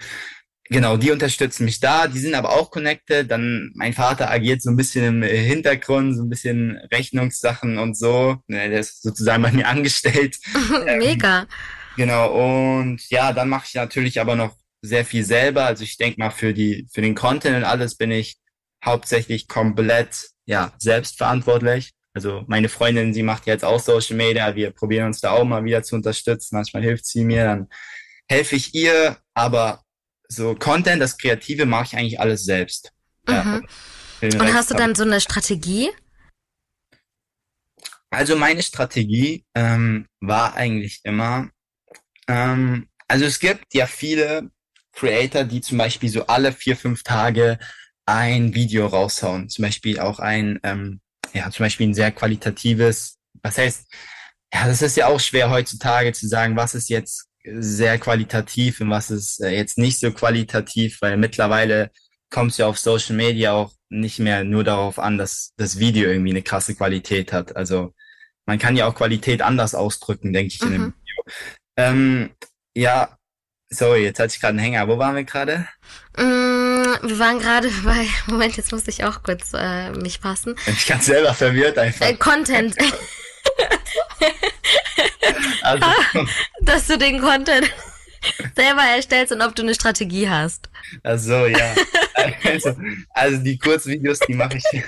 genau, 0.68 0.96
die 0.96 1.10
unterstützen 1.10 1.64
mich 1.64 1.80
da, 1.80 2.08
die 2.08 2.18
sind 2.18 2.34
aber 2.34 2.50
auch 2.50 2.70
connected. 2.70 3.30
Dann 3.30 3.72
mein 3.74 3.92
Vater 3.92 4.30
agiert 4.30 4.62
so 4.62 4.70
ein 4.70 4.76
bisschen 4.76 5.04
im 5.04 5.22
Hintergrund, 5.22 6.16
so 6.16 6.22
ein 6.22 6.28
bisschen 6.28 6.78
Rechnungssachen 6.92 7.78
und 7.78 7.96
so. 7.96 8.36
Ne, 8.46 8.68
der 8.68 8.80
ist 8.80 9.02
sozusagen 9.02 9.42
bei 9.42 9.52
mir 9.52 9.66
angestellt. 9.68 10.36
Mega. 10.98 11.40
Ähm, 11.40 11.46
genau, 11.96 12.78
und 12.78 13.08
ja, 13.10 13.32
dann 13.32 13.48
mache 13.48 13.66
ich 13.66 13.74
natürlich 13.74 14.20
aber 14.20 14.36
noch 14.36 14.56
sehr 14.82 15.04
viel 15.04 15.24
selber. 15.24 15.66
Also 15.66 15.84
ich 15.84 15.96
denke 15.96 16.20
mal, 16.20 16.30
für 16.30 16.54
die, 16.54 16.86
für 16.92 17.00
den 17.00 17.14
Content 17.14 17.56
und 17.56 17.64
alles 17.64 17.96
bin 17.96 18.10
ich 18.10 18.38
hauptsächlich 18.84 19.48
komplett 19.48 20.28
ja, 20.46 20.72
selbstverantwortlich. 20.78 21.92
Also 22.14 22.44
meine 22.46 22.68
Freundin, 22.68 23.14
sie 23.14 23.22
macht 23.22 23.46
jetzt 23.46 23.64
auch 23.64 23.80
Social 23.80 24.16
Media. 24.16 24.54
Wir 24.54 24.70
probieren 24.70 25.06
uns 25.06 25.20
da 25.20 25.30
auch 25.32 25.44
mal 25.44 25.64
wieder 25.64 25.82
zu 25.82 25.94
unterstützen. 25.94 26.56
Manchmal 26.56 26.82
hilft 26.82 27.06
sie 27.06 27.24
mir, 27.24 27.44
dann 27.44 27.68
helfe 28.28 28.56
ich 28.56 28.74
ihr. 28.74 29.18
Aber 29.34 29.82
so 30.28 30.54
Content, 30.54 31.00
das 31.00 31.16
Kreative 31.18 31.66
mache 31.66 31.84
ich 31.84 31.96
eigentlich 31.96 32.20
alles 32.20 32.44
selbst. 32.44 32.92
Mhm. 33.26 33.66
Ja, 34.20 34.40
und 34.40 34.54
hast 34.54 34.70
du 34.70 34.74
dann 34.74 34.94
so 34.94 35.04
eine 35.04 35.20
Strategie? 35.20 35.90
Also 38.10 38.36
meine 38.36 38.62
Strategie 38.62 39.44
ähm, 39.54 40.06
war 40.20 40.54
eigentlich 40.54 41.00
immer, 41.04 41.50
ähm, 42.26 42.88
also 43.06 43.24
es 43.26 43.38
gibt 43.38 43.74
ja 43.74 43.86
viele 43.86 44.50
Creator, 44.92 45.44
die 45.44 45.60
zum 45.60 45.78
Beispiel 45.78 46.08
so 46.08 46.26
alle 46.26 46.52
vier, 46.52 46.76
fünf 46.76 47.02
Tage 47.02 47.58
ein 48.06 48.54
Video 48.54 48.86
raushauen. 48.86 49.48
Zum 49.48 49.64
Beispiel 49.64 50.00
auch 50.00 50.18
ein, 50.18 50.58
ähm, 50.62 51.00
ja, 51.34 51.50
zum 51.50 51.64
Beispiel 51.64 51.88
ein 51.88 51.94
sehr 51.94 52.10
qualitatives, 52.10 53.18
was 53.42 53.58
heißt, 53.58 53.86
ja, 54.52 54.66
das 54.66 54.80
ist 54.80 54.96
ja 54.96 55.06
auch 55.06 55.20
schwer 55.20 55.50
heutzutage 55.50 56.12
zu 56.12 56.26
sagen, 56.26 56.56
was 56.56 56.74
ist 56.74 56.88
jetzt 56.88 57.27
sehr 57.54 57.98
qualitativ 57.98 58.80
und 58.80 58.90
was 58.90 59.10
ist 59.10 59.40
äh, 59.40 59.50
jetzt 59.50 59.78
nicht 59.78 60.00
so 60.00 60.12
qualitativ, 60.12 61.00
weil 61.00 61.16
mittlerweile 61.16 61.90
kommt 62.30 62.52
es 62.52 62.58
ja 62.58 62.66
auf 62.66 62.78
Social 62.78 63.16
Media 63.16 63.52
auch 63.52 63.72
nicht 63.88 64.18
mehr 64.18 64.44
nur 64.44 64.64
darauf 64.64 64.98
an, 64.98 65.18
dass 65.18 65.52
das 65.56 65.78
Video 65.78 66.10
irgendwie 66.10 66.30
eine 66.30 66.42
krasse 66.42 66.74
Qualität 66.74 67.32
hat. 67.32 67.56
Also 67.56 67.94
man 68.46 68.58
kann 68.58 68.76
ja 68.76 68.86
auch 68.86 68.94
Qualität 68.94 69.42
anders 69.42 69.74
ausdrücken, 69.74 70.32
denke 70.32 70.54
ich, 70.54 70.60
mhm. 70.60 70.68
in 70.68 70.74
einem. 70.74 70.94
Video. 70.94 71.34
Ähm, 71.76 72.30
ja, 72.74 73.16
sorry, 73.70 74.04
jetzt 74.04 74.18
hatte 74.18 74.34
ich 74.34 74.40
gerade 74.40 74.50
einen 74.50 74.58
Hänger. 74.58 74.88
Wo 74.88 74.98
waren 74.98 75.16
wir 75.16 75.24
gerade? 75.24 75.66
Mm, 76.16 77.08
wir 77.08 77.18
waren 77.18 77.38
gerade 77.38 77.70
bei, 77.84 78.06
Moment, 78.26 78.56
jetzt 78.56 78.72
musste 78.72 78.90
ich 78.90 79.04
auch 79.04 79.22
kurz 79.22 79.52
äh, 79.54 79.90
mich 79.92 80.20
passen. 80.20 80.54
Ich 80.66 80.86
kann 80.86 81.00
selber 81.00 81.34
verwirrt 81.34 81.78
einfach. 81.78 82.06
Äh, 82.06 82.14
Content. 82.14 82.76
also, 85.62 85.86
dass 86.62 86.86
du 86.86 86.98
den 86.98 87.20
Content 87.20 87.70
selber 88.56 88.82
erstellst 88.82 89.32
und 89.32 89.42
ob 89.42 89.54
du 89.54 89.62
eine 89.62 89.74
Strategie 89.74 90.28
hast. 90.28 90.68
Ach 91.02 91.18
so, 91.18 91.46
ja. 91.46 91.74
Also, 92.44 92.76
also 93.10 93.38
die 93.38 93.58
Kurzvideos, 93.58 94.18
die 94.20 94.34
mache 94.34 94.58
ich 94.58 94.64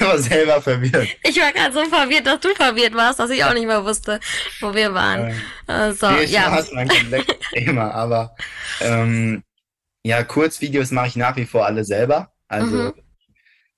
immer 0.00 0.18
selber 0.18 0.60
verwirrt. 0.60 1.08
Ich 1.22 1.40
war 1.40 1.52
gerade 1.52 1.72
so 1.72 1.84
verwirrt, 1.86 2.26
dass 2.26 2.40
du 2.40 2.54
verwirrt 2.54 2.94
warst, 2.94 3.18
dass 3.18 3.30
ich 3.30 3.44
auch 3.44 3.54
nicht 3.54 3.66
mehr 3.66 3.84
wusste, 3.84 4.20
wo 4.60 4.74
wir 4.74 4.92
waren. 4.92 5.30
Ähm, 5.30 5.40
also, 5.66 6.10
nee, 6.10 6.24
ja. 6.24 6.50
hast 6.50 6.72
mein 6.72 6.88
komplexes 6.88 7.36
Thema, 7.52 7.90
aber 7.92 8.34
ähm, 8.80 9.42
ja, 10.04 10.22
Kurzvideos 10.22 10.90
mache 10.90 11.08
ich 11.08 11.16
nach 11.16 11.36
wie 11.36 11.46
vor 11.46 11.66
alle 11.66 11.84
selber. 11.84 12.32
Also 12.48 12.76
mhm 12.76 13.03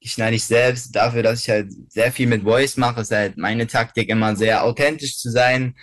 die 0.02 0.08
schneide 0.08 0.36
ich 0.36 0.44
selbst. 0.44 0.94
Dafür, 0.94 1.22
dass 1.22 1.42
ich 1.42 1.50
halt 1.50 1.72
sehr 1.88 2.12
viel 2.12 2.26
mit 2.26 2.42
Voice 2.42 2.76
mache, 2.76 3.00
ist 3.00 3.10
halt 3.10 3.36
meine 3.36 3.66
Taktik 3.66 4.08
immer 4.08 4.36
sehr 4.36 4.64
authentisch 4.64 5.18
zu 5.18 5.30
sein. 5.30 5.74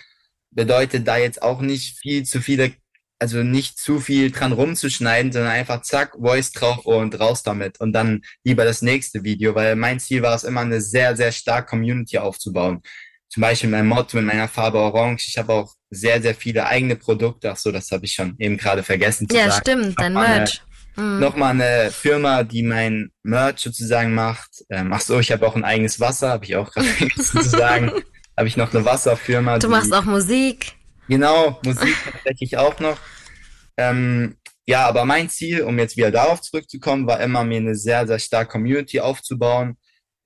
Bedeutet 0.50 1.06
da 1.06 1.16
jetzt 1.16 1.42
auch 1.42 1.60
nicht 1.60 1.98
viel 1.98 2.24
zu 2.24 2.40
viele, 2.40 2.72
also 3.18 3.42
nicht 3.42 3.78
zu 3.78 4.00
viel 4.00 4.30
dran 4.30 4.52
rumzuschneiden, 4.52 5.32
sondern 5.32 5.52
einfach 5.52 5.82
zack, 5.82 6.14
Voice 6.18 6.52
drauf 6.52 6.86
und 6.86 7.18
raus 7.18 7.42
damit. 7.42 7.80
Und 7.80 7.92
dann 7.92 8.22
lieber 8.44 8.64
das 8.64 8.82
nächste 8.82 9.24
Video, 9.24 9.54
weil 9.54 9.76
mein 9.76 10.00
Ziel 10.00 10.22
war 10.22 10.34
es 10.34 10.44
immer, 10.44 10.60
eine 10.60 10.80
sehr, 10.80 11.16
sehr 11.16 11.32
starke 11.32 11.68
Community 11.70 12.18
aufzubauen. 12.18 12.82
Zum 13.28 13.40
Beispiel 13.40 13.70
mein 13.70 13.88
Motto 13.88 14.16
mit 14.16 14.26
meiner 14.26 14.46
Farbe 14.46 14.78
Orange. 14.78 15.26
Ich 15.26 15.38
habe 15.38 15.52
auch 15.52 15.74
sehr, 15.90 16.22
sehr 16.22 16.36
viele 16.36 16.66
eigene 16.66 16.94
Produkte. 16.94 17.50
Ach 17.50 17.56
so, 17.56 17.72
das 17.72 17.90
habe 17.90 18.04
ich 18.04 18.12
schon 18.12 18.36
eben 18.38 18.56
gerade 18.56 18.84
vergessen 18.84 19.28
zu 19.28 19.36
ja, 19.36 19.50
sagen. 19.50 19.54
Ja, 19.54 19.60
stimmt, 19.60 20.00
dein 20.00 20.12
Merch. 20.12 20.62
Mhm. 20.96 21.20
Nochmal 21.20 21.50
eine 21.50 21.90
Firma, 21.90 22.42
die 22.42 22.62
mein 22.62 23.10
Merch 23.22 23.60
sozusagen 23.60 24.14
macht. 24.14 24.64
Ähm, 24.70 24.92
ach 24.92 25.00
so, 25.00 25.18
ich 25.18 25.32
habe 25.32 25.46
auch 25.46 25.56
ein 25.56 25.64
eigenes 25.64 26.00
Wasser, 26.00 26.30
habe 26.30 26.44
ich 26.44 26.56
auch 26.56 26.72
gerade 26.72 26.88
vergessen 26.88 27.42
zu 27.42 27.48
sagen. 27.48 27.92
Habe 28.36 28.48
ich 28.48 28.56
noch 28.56 28.74
eine 28.74 28.84
Wasserfirma. 28.84 29.58
Du 29.58 29.68
die, 29.68 29.70
machst 29.72 29.92
auch 29.92 30.04
Musik. 30.04 30.72
Genau, 31.08 31.60
Musik 31.64 31.96
tatsächlich 32.12 32.56
auch 32.56 32.80
noch. 32.80 32.98
Ähm, 33.76 34.36
ja, 34.66 34.86
aber 34.86 35.04
mein 35.04 35.28
Ziel, 35.28 35.62
um 35.62 35.78
jetzt 35.78 35.96
wieder 35.96 36.10
darauf 36.10 36.40
zurückzukommen, 36.40 37.06
war 37.06 37.20
immer, 37.20 37.44
mir 37.44 37.58
eine 37.58 37.74
sehr, 37.74 38.06
sehr 38.06 38.18
starke 38.18 38.50
Community 38.50 39.00
aufzubauen. 39.00 39.76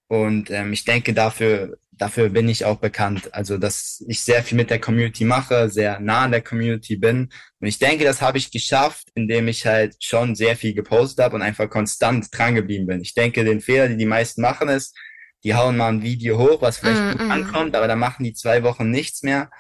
Und 0.09 0.51
ähm, 0.51 0.73
ich 0.73 0.85
denke, 0.85 1.13
dafür 1.13 1.77
dafür 1.99 2.31
bin 2.31 2.49
ich 2.49 2.65
auch 2.65 2.79
bekannt. 2.79 3.35
Also, 3.35 3.59
dass 3.59 4.03
ich 4.09 4.21
sehr 4.21 4.43
viel 4.43 4.57
mit 4.57 4.71
der 4.71 4.81
Community 4.81 5.25
mache, 5.25 5.69
sehr 5.69 6.01
nah 6.01 6.23
an 6.23 6.31
der 6.31 6.41
Community 6.41 6.97
bin. 6.97 7.29
Und 7.61 7.67
ich 7.67 7.79
denke, 7.79 8.05
das 8.05 8.23
habe 8.23 8.39
ich 8.39 8.51
geschafft, 8.51 9.09
indem 9.15 9.49
ich 9.49 9.67
halt 9.67 9.97
schon 10.01 10.35
sehr 10.35 10.57
viel 10.57 10.75
gepostet 10.75 11.25
habe 11.25 11.37
und 11.37 11.43
einfach 11.43 11.69
konstant 11.69 12.29
dran 12.31 12.55
geblieben 12.55 12.87
bin. 12.87 13.01
Ich 13.01 13.15
denke, 13.15 13.45
den 13.45 13.61
Fehler, 13.61 13.89
die 13.89 13.97
die 13.97 14.07
meisten 14.07 14.41
machen, 14.41 14.69
ist, 14.69 14.97
die 15.45 15.55
hauen 15.55 15.77
mal 15.77 15.89
ein 15.89 16.03
Video 16.03 16.39
hoch, 16.39 16.63
was 16.63 16.79
vielleicht 16.79 17.01
mm, 17.01 17.11
gut 17.19 17.29
mm. 17.29 17.31
ankommt, 17.31 17.77
aber 17.77 17.87
dann 17.87 17.99
machen 17.99 18.25
die 18.25 18.33
zwei 18.33 18.63
Wochen 18.63 18.91
nichts 18.91 19.23
mehr. 19.23 19.51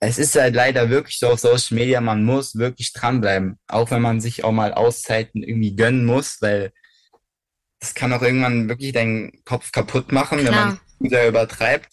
es 0.00 0.18
ist 0.18 0.36
halt 0.36 0.54
leider 0.54 0.90
wirklich 0.90 1.18
so 1.18 1.28
auf 1.30 1.40
Social 1.40 1.78
Media, 1.78 2.00
man 2.00 2.24
muss 2.24 2.56
wirklich 2.56 2.92
dranbleiben. 2.92 3.58
Auch 3.68 3.90
wenn 3.90 4.02
man 4.02 4.20
sich 4.20 4.44
auch 4.44 4.52
mal 4.52 4.74
Auszeiten 4.74 5.42
irgendwie 5.42 5.76
gönnen 5.76 6.04
muss, 6.04 6.42
weil 6.42 6.72
das 7.80 7.94
kann 7.94 8.12
auch 8.12 8.22
irgendwann 8.22 8.68
wirklich 8.68 8.92
deinen 8.92 9.44
Kopf 9.44 9.72
kaputt 9.72 10.12
machen, 10.12 10.38
Klar. 10.38 10.50
wenn 10.50 10.58
man 10.58 10.80
sehr 11.00 11.28
übertreibt. 11.28 11.92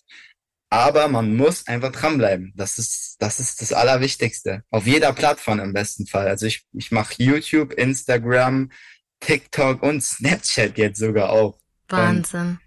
Aber 0.70 1.10
man 1.10 1.36
muss 1.36 1.68
einfach 1.68 1.92
dranbleiben. 1.92 2.54
Das 2.56 2.78
ist, 2.78 3.18
das 3.20 3.40
ist 3.40 3.62
das 3.62 3.74
Allerwichtigste. 3.74 4.64
Auf 4.70 4.88
jeder 4.88 5.12
Plattform 5.12 5.60
im 5.60 5.74
besten 5.74 6.08
Fall. 6.08 6.28
Also 6.28 6.46
ich, 6.46 6.66
ich 6.72 6.92
mache 6.92 7.16
YouTube, 7.18 7.74
Instagram, 7.74 8.72
TikTok 9.20 9.84
und 9.84 10.02
Snapchat 10.02 10.78
jetzt 10.78 11.00
sogar 11.00 11.32
auch. 11.32 11.60
Wahnsinn. 11.90 12.42
Und 12.42 12.60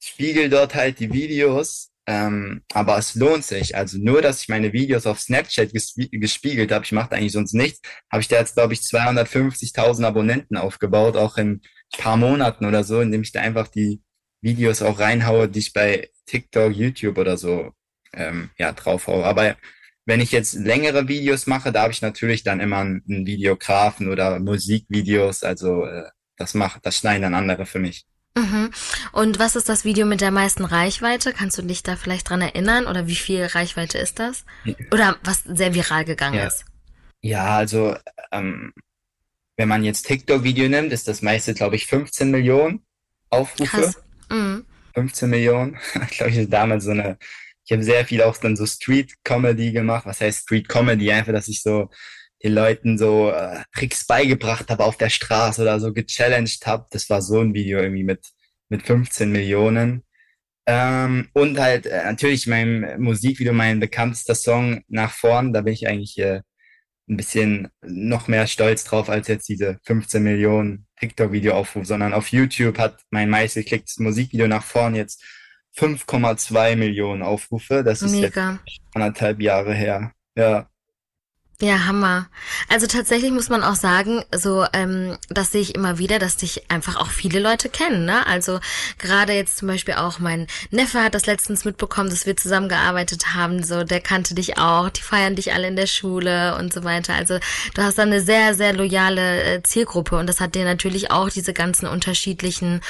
spiegel 0.00 0.50
dort 0.50 0.74
halt 0.74 0.98
die 0.98 1.12
Videos 1.12 1.92
ähm, 2.06 2.62
aber 2.72 2.98
es 2.98 3.14
lohnt 3.14 3.44
sich. 3.44 3.76
Also 3.76 3.98
nur, 3.98 4.22
dass 4.22 4.42
ich 4.42 4.48
meine 4.48 4.72
Videos 4.72 5.06
auf 5.06 5.20
Snapchat 5.20 5.72
gespie 5.72 6.10
gespiegelt 6.10 6.72
habe, 6.72 6.84
ich 6.84 6.92
mache 6.92 7.12
eigentlich 7.12 7.32
sonst 7.32 7.54
nichts, 7.54 7.80
habe 8.10 8.20
ich 8.20 8.28
da 8.28 8.38
jetzt, 8.38 8.54
glaube 8.54 8.72
ich, 8.74 8.80
250.000 8.80 10.04
Abonnenten 10.04 10.56
aufgebaut, 10.56 11.16
auch 11.16 11.36
in 11.36 11.60
paar 11.96 12.16
Monaten 12.16 12.64
oder 12.64 12.84
so, 12.84 13.00
indem 13.00 13.22
ich 13.22 13.32
da 13.32 13.40
einfach 13.40 13.68
die 13.68 14.02
Videos 14.42 14.82
auch 14.82 14.98
reinhaue, 14.98 15.48
die 15.48 15.60
ich 15.60 15.72
bei 15.72 16.10
TikTok, 16.26 16.72
YouTube 16.74 17.16
oder 17.16 17.36
so 17.36 17.72
ähm, 18.12 18.50
ja, 18.58 18.72
draufhaue. 18.72 19.24
Aber 19.24 19.56
wenn 20.04 20.20
ich 20.20 20.32
jetzt 20.32 20.54
längere 20.54 21.08
Videos 21.08 21.46
mache, 21.46 21.72
da 21.72 21.82
habe 21.82 21.92
ich 21.92 22.02
natürlich 22.02 22.42
dann 22.42 22.60
immer 22.60 22.78
einen, 22.78 23.02
einen 23.08 23.26
Videografen 23.26 24.10
oder 24.10 24.38
Musikvideos. 24.40 25.42
Also 25.44 25.86
äh, 25.86 26.10
das 26.36 26.54
macht, 26.54 26.84
das 26.84 26.96
schneiden 26.98 27.22
dann 27.22 27.34
andere 27.34 27.66
für 27.66 27.78
mich. 27.78 28.04
Mhm. 28.36 28.70
Und 29.12 29.38
was 29.38 29.56
ist 29.56 29.68
das 29.68 29.84
Video 29.84 30.06
mit 30.06 30.20
der 30.20 30.30
meisten 30.30 30.64
Reichweite? 30.64 31.32
Kannst 31.32 31.58
du 31.58 31.62
dich 31.62 31.82
da 31.82 31.96
vielleicht 31.96 32.28
dran 32.28 32.40
erinnern? 32.40 32.86
Oder 32.86 33.06
wie 33.06 33.14
viel 33.14 33.44
Reichweite 33.44 33.98
ist 33.98 34.18
das? 34.18 34.44
Oder 34.90 35.16
was 35.22 35.44
sehr 35.44 35.74
viral 35.74 36.04
gegangen 36.04 36.36
ja. 36.36 36.46
ist? 36.46 36.64
Ja, 37.20 37.56
also 37.56 37.94
ähm, 38.32 38.72
wenn 39.56 39.68
man 39.68 39.84
jetzt 39.84 40.06
TikTok-Video 40.06 40.68
nimmt, 40.68 40.92
ist 40.92 41.06
das 41.08 41.22
meiste, 41.22 41.54
glaube 41.54 41.76
ich, 41.76 41.86
15 41.86 42.30
Millionen 42.30 42.84
Aufrufe. 43.28 43.94
Mhm. 44.32 44.64
15 44.94 45.30
Millionen. 45.30 45.78
ich 46.10 46.16
glaube, 46.16 46.30
ich 46.32 46.38
hatte 46.38 46.48
damals 46.48 46.84
so 46.84 46.90
eine, 46.90 47.18
ich 47.64 47.72
habe 47.72 47.82
sehr 47.82 48.04
viel 48.04 48.22
auch 48.22 48.36
dann 48.36 48.56
so 48.56 48.66
Street-Comedy 48.66 49.72
gemacht. 49.72 50.06
Was 50.06 50.20
heißt 50.20 50.42
Street-Comedy? 50.42 51.12
Einfach, 51.12 51.32
dass 51.32 51.48
ich 51.48 51.62
so 51.62 51.90
den 52.42 52.54
Leuten 52.54 52.98
so 52.98 53.30
äh, 53.30 53.62
Tricks 53.74 54.06
beigebracht 54.06 54.68
habe 54.70 54.84
auf 54.84 54.96
der 54.96 55.10
Straße 55.10 55.62
oder 55.62 55.78
so 55.78 55.92
gechallenged 55.92 56.66
habe. 56.66 56.86
Das 56.90 57.08
war 57.08 57.22
so 57.22 57.40
ein 57.40 57.54
Video 57.54 57.80
irgendwie 57.80 58.04
mit, 58.04 58.26
mit 58.68 58.82
15 58.82 59.30
Millionen. 59.30 60.02
Ähm, 60.66 61.28
und 61.34 61.58
halt 61.58 61.86
äh, 61.86 62.04
natürlich 62.04 62.46
mein 62.46 63.00
Musikvideo, 63.00 63.52
mein 63.52 63.80
bekanntester 63.80 64.34
Song 64.34 64.82
nach 64.88 65.12
vorn, 65.12 65.52
da 65.52 65.62
bin 65.62 65.74
ich 65.74 65.88
eigentlich 65.88 66.18
äh, 66.18 66.42
ein 67.12 67.16
bisschen 67.16 67.68
noch 67.82 68.28
mehr 68.28 68.46
stolz 68.46 68.84
drauf 68.84 69.08
als 69.08 69.28
jetzt 69.28 69.48
diese 69.48 69.78
15 69.84 70.22
Millionen 70.22 70.86
TikTok-Video-Aufruf, 71.00 71.86
sondern 71.86 72.12
auf 72.14 72.28
YouTube 72.28 72.78
hat 72.78 73.00
mein 73.10 73.28
meistgeklicktes 73.28 73.98
Musikvideo 73.98 74.48
nach 74.48 74.64
vorn 74.64 74.94
jetzt 74.94 75.22
5,2 75.76 76.76
Millionen 76.76 77.22
Aufrufe. 77.22 77.82
Das 77.84 78.02
ist 78.02 78.12
Mega. 78.12 78.60
jetzt 78.66 78.80
anderthalb 78.94 79.40
Jahre 79.40 79.74
her. 79.74 80.12
Ja. 80.36 80.68
Ja, 81.60 81.84
Hammer. 81.86 82.26
Also 82.68 82.88
tatsächlich 82.88 83.30
muss 83.30 83.48
man 83.48 83.62
auch 83.62 83.76
sagen, 83.76 84.24
so 84.34 84.66
ähm, 84.72 85.16
das 85.28 85.52
sehe 85.52 85.60
ich 85.60 85.76
immer 85.76 85.98
wieder, 85.98 86.18
dass 86.18 86.36
dich 86.36 86.68
einfach 86.68 86.96
auch 86.96 87.06
viele 87.06 87.38
Leute 87.38 87.68
kennen. 87.68 88.04
Ne? 88.04 88.26
Also 88.26 88.58
gerade 88.98 89.32
jetzt 89.32 89.58
zum 89.58 89.68
Beispiel 89.68 89.94
auch 89.94 90.18
mein 90.18 90.48
Neffe 90.72 91.00
hat 91.00 91.14
das 91.14 91.26
letztens 91.26 91.64
mitbekommen, 91.64 92.10
dass 92.10 92.26
wir 92.26 92.36
zusammengearbeitet 92.36 93.34
haben. 93.34 93.62
So, 93.62 93.84
der 93.84 94.00
kannte 94.00 94.34
dich 94.34 94.58
auch. 94.58 94.90
Die 94.90 95.02
feiern 95.02 95.36
dich 95.36 95.52
alle 95.52 95.68
in 95.68 95.76
der 95.76 95.86
Schule 95.86 96.56
und 96.58 96.72
so 96.72 96.82
weiter. 96.82 97.14
Also 97.14 97.38
du 97.74 97.82
hast 97.82 97.96
da 97.96 98.02
eine 98.02 98.22
sehr, 98.22 98.54
sehr 98.54 98.72
loyale 98.72 99.44
äh, 99.44 99.62
Zielgruppe 99.62 100.16
und 100.16 100.26
das 100.26 100.40
hat 100.40 100.56
dir 100.56 100.64
natürlich 100.64 101.12
auch 101.12 101.30
diese 101.30 101.52
ganzen 101.52 101.86
unterschiedlichen 101.86 102.80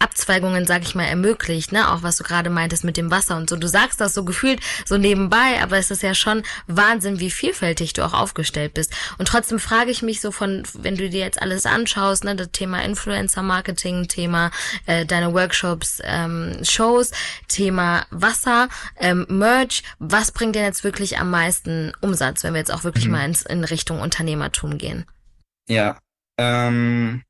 Abzweigungen, 0.00 0.66
sag 0.66 0.82
ich 0.82 0.96
mal, 0.96 1.04
ermöglicht. 1.04 1.70
Ne? 1.70 1.92
Auch 1.92 2.02
was 2.02 2.16
du 2.16 2.24
gerade 2.24 2.50
meintest 2.50 2.82
mit 2.82 2.96
dem 2.96 3.12
Wasser 3.12 3.36
und 3.36 3.48
so. 3.48 3.54
Du 3.54 3.68
sagst 3.68 4.00
das 4.00 4.14
so 4.14 4.24
gefühlt 4.24 4.60
so 4.84 4.96
nebenbei, 4.98 5.62
aber 5.62 5.78
es 5.78 5.92
ist 5.92 6.02
ja 6.02 6.14
schon 6.14 6.42
Wahnsinn, 6.66 7.20
wie 7.20 7.30
vielfältig 7.30 7.92
du 7.92 8.04
auch 8.04 8.15
aufgestellt 8.18 8.74
bist. 8.74 8.92
Und 9.18 9.28
trotzdem 9.28 9.58
frage 9.58 9.90
ich 9.90 10.02
mich 10.02 10.20
so 10.20 10.30
von, 10.30 10.62
wenn 10.74 10.96
du 10.96 11.08
dir 11.08 11.20
jetzt 11.20 11.40
alles 11.40 11.66
anschaust, 11.66 12.24
ne, 12.24 12.36
das 12.36 12.50
Thema 12.52 12.82
Influencer-Marketing, 12.84 14.08
Thema 14.08 14.50
äh, 14.86 15.06
deine 15.06 15.32
Workshops, 15.32 16.00
ähm, 16.04 16.58
Shows, 16.62 17.12
Thema 17.48 18.06
Wasser, 18.10 18.68
ähm, 18.98 19.26
Merch, 19.28 19.82
was 19.98 20.32
bringt 20.32 20.56
dir 20.56 20.62
jetzt 20.62 20.84
wirklich 20.84 21.18
am 21.18 21.30
meisten 21.30 21.92
Umsatz, 22.00 22.44
wenn 22.44 22.54
wir 22.54 22.60
jetzt 22.60 22.72
auch 22.72 22.84
wirklich 22.84 23.06
mhm. 23.06 23.12
mal 23.12 23.24
ins, 23.24 23.42
in 23.42 23.64
Richtung 23.64 24.00
Unternehmertum 24.00 24.78
gehen? 24.78 25.06
Ja, 25.68 25.98
ähm, 26.38 27.22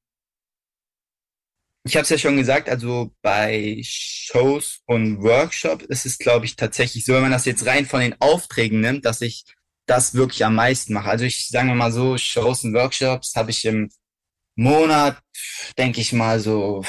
ich 1.86 1.94
habe 1.94 2.02
es 2.02 2.08
ja 2.08 2.18
schon 2.18 2.36
gesagt, 2.36 2.68
also 2.68 3.12
bei 3.22 3.80
Shows 3.84 4.80
und 4.86 5.22
Workshops 5.22 5.84
ist 5.84 6.04
es, 6.04 6.18
glaube 6.18 6.44
ich, 6.44 6.56
tatsächlich 6.56 7.04
so, 7.04 7.14
wenn 7.14 7.22
man 7.22 7.30
das 7.30 7.44
jetzt 7.44 7.64
rein 7.64 7.86
von 7.86 8.00
den 8.00 8.20
Aufträgen 8.20 8.80
nimmt, 8.80 9.04
dass 9.04 9.20
ich 9.20 9.44
das 9.86 10.14
wirklich 10.14 10.44
am 10.44 10.56
meisten 10.56 10.92
mache. 10.92 11.08
Also 11.08 11.24
ich 11.24 11.48
sage 11.48 11.74
mal 11.74 11.92
so, 11.92 12.18
Shows 12.18 12.64
und 12.64 12.74
Workshops 12.74 13.34
habe 13.36 13.50
ich 13.50 13.64
im 13.64 13.90
Monat, 14.56 15.18
denke 15.78 16.00
ich 16.00 16.12
mal, 16.12 16.40
so 16.40 16.84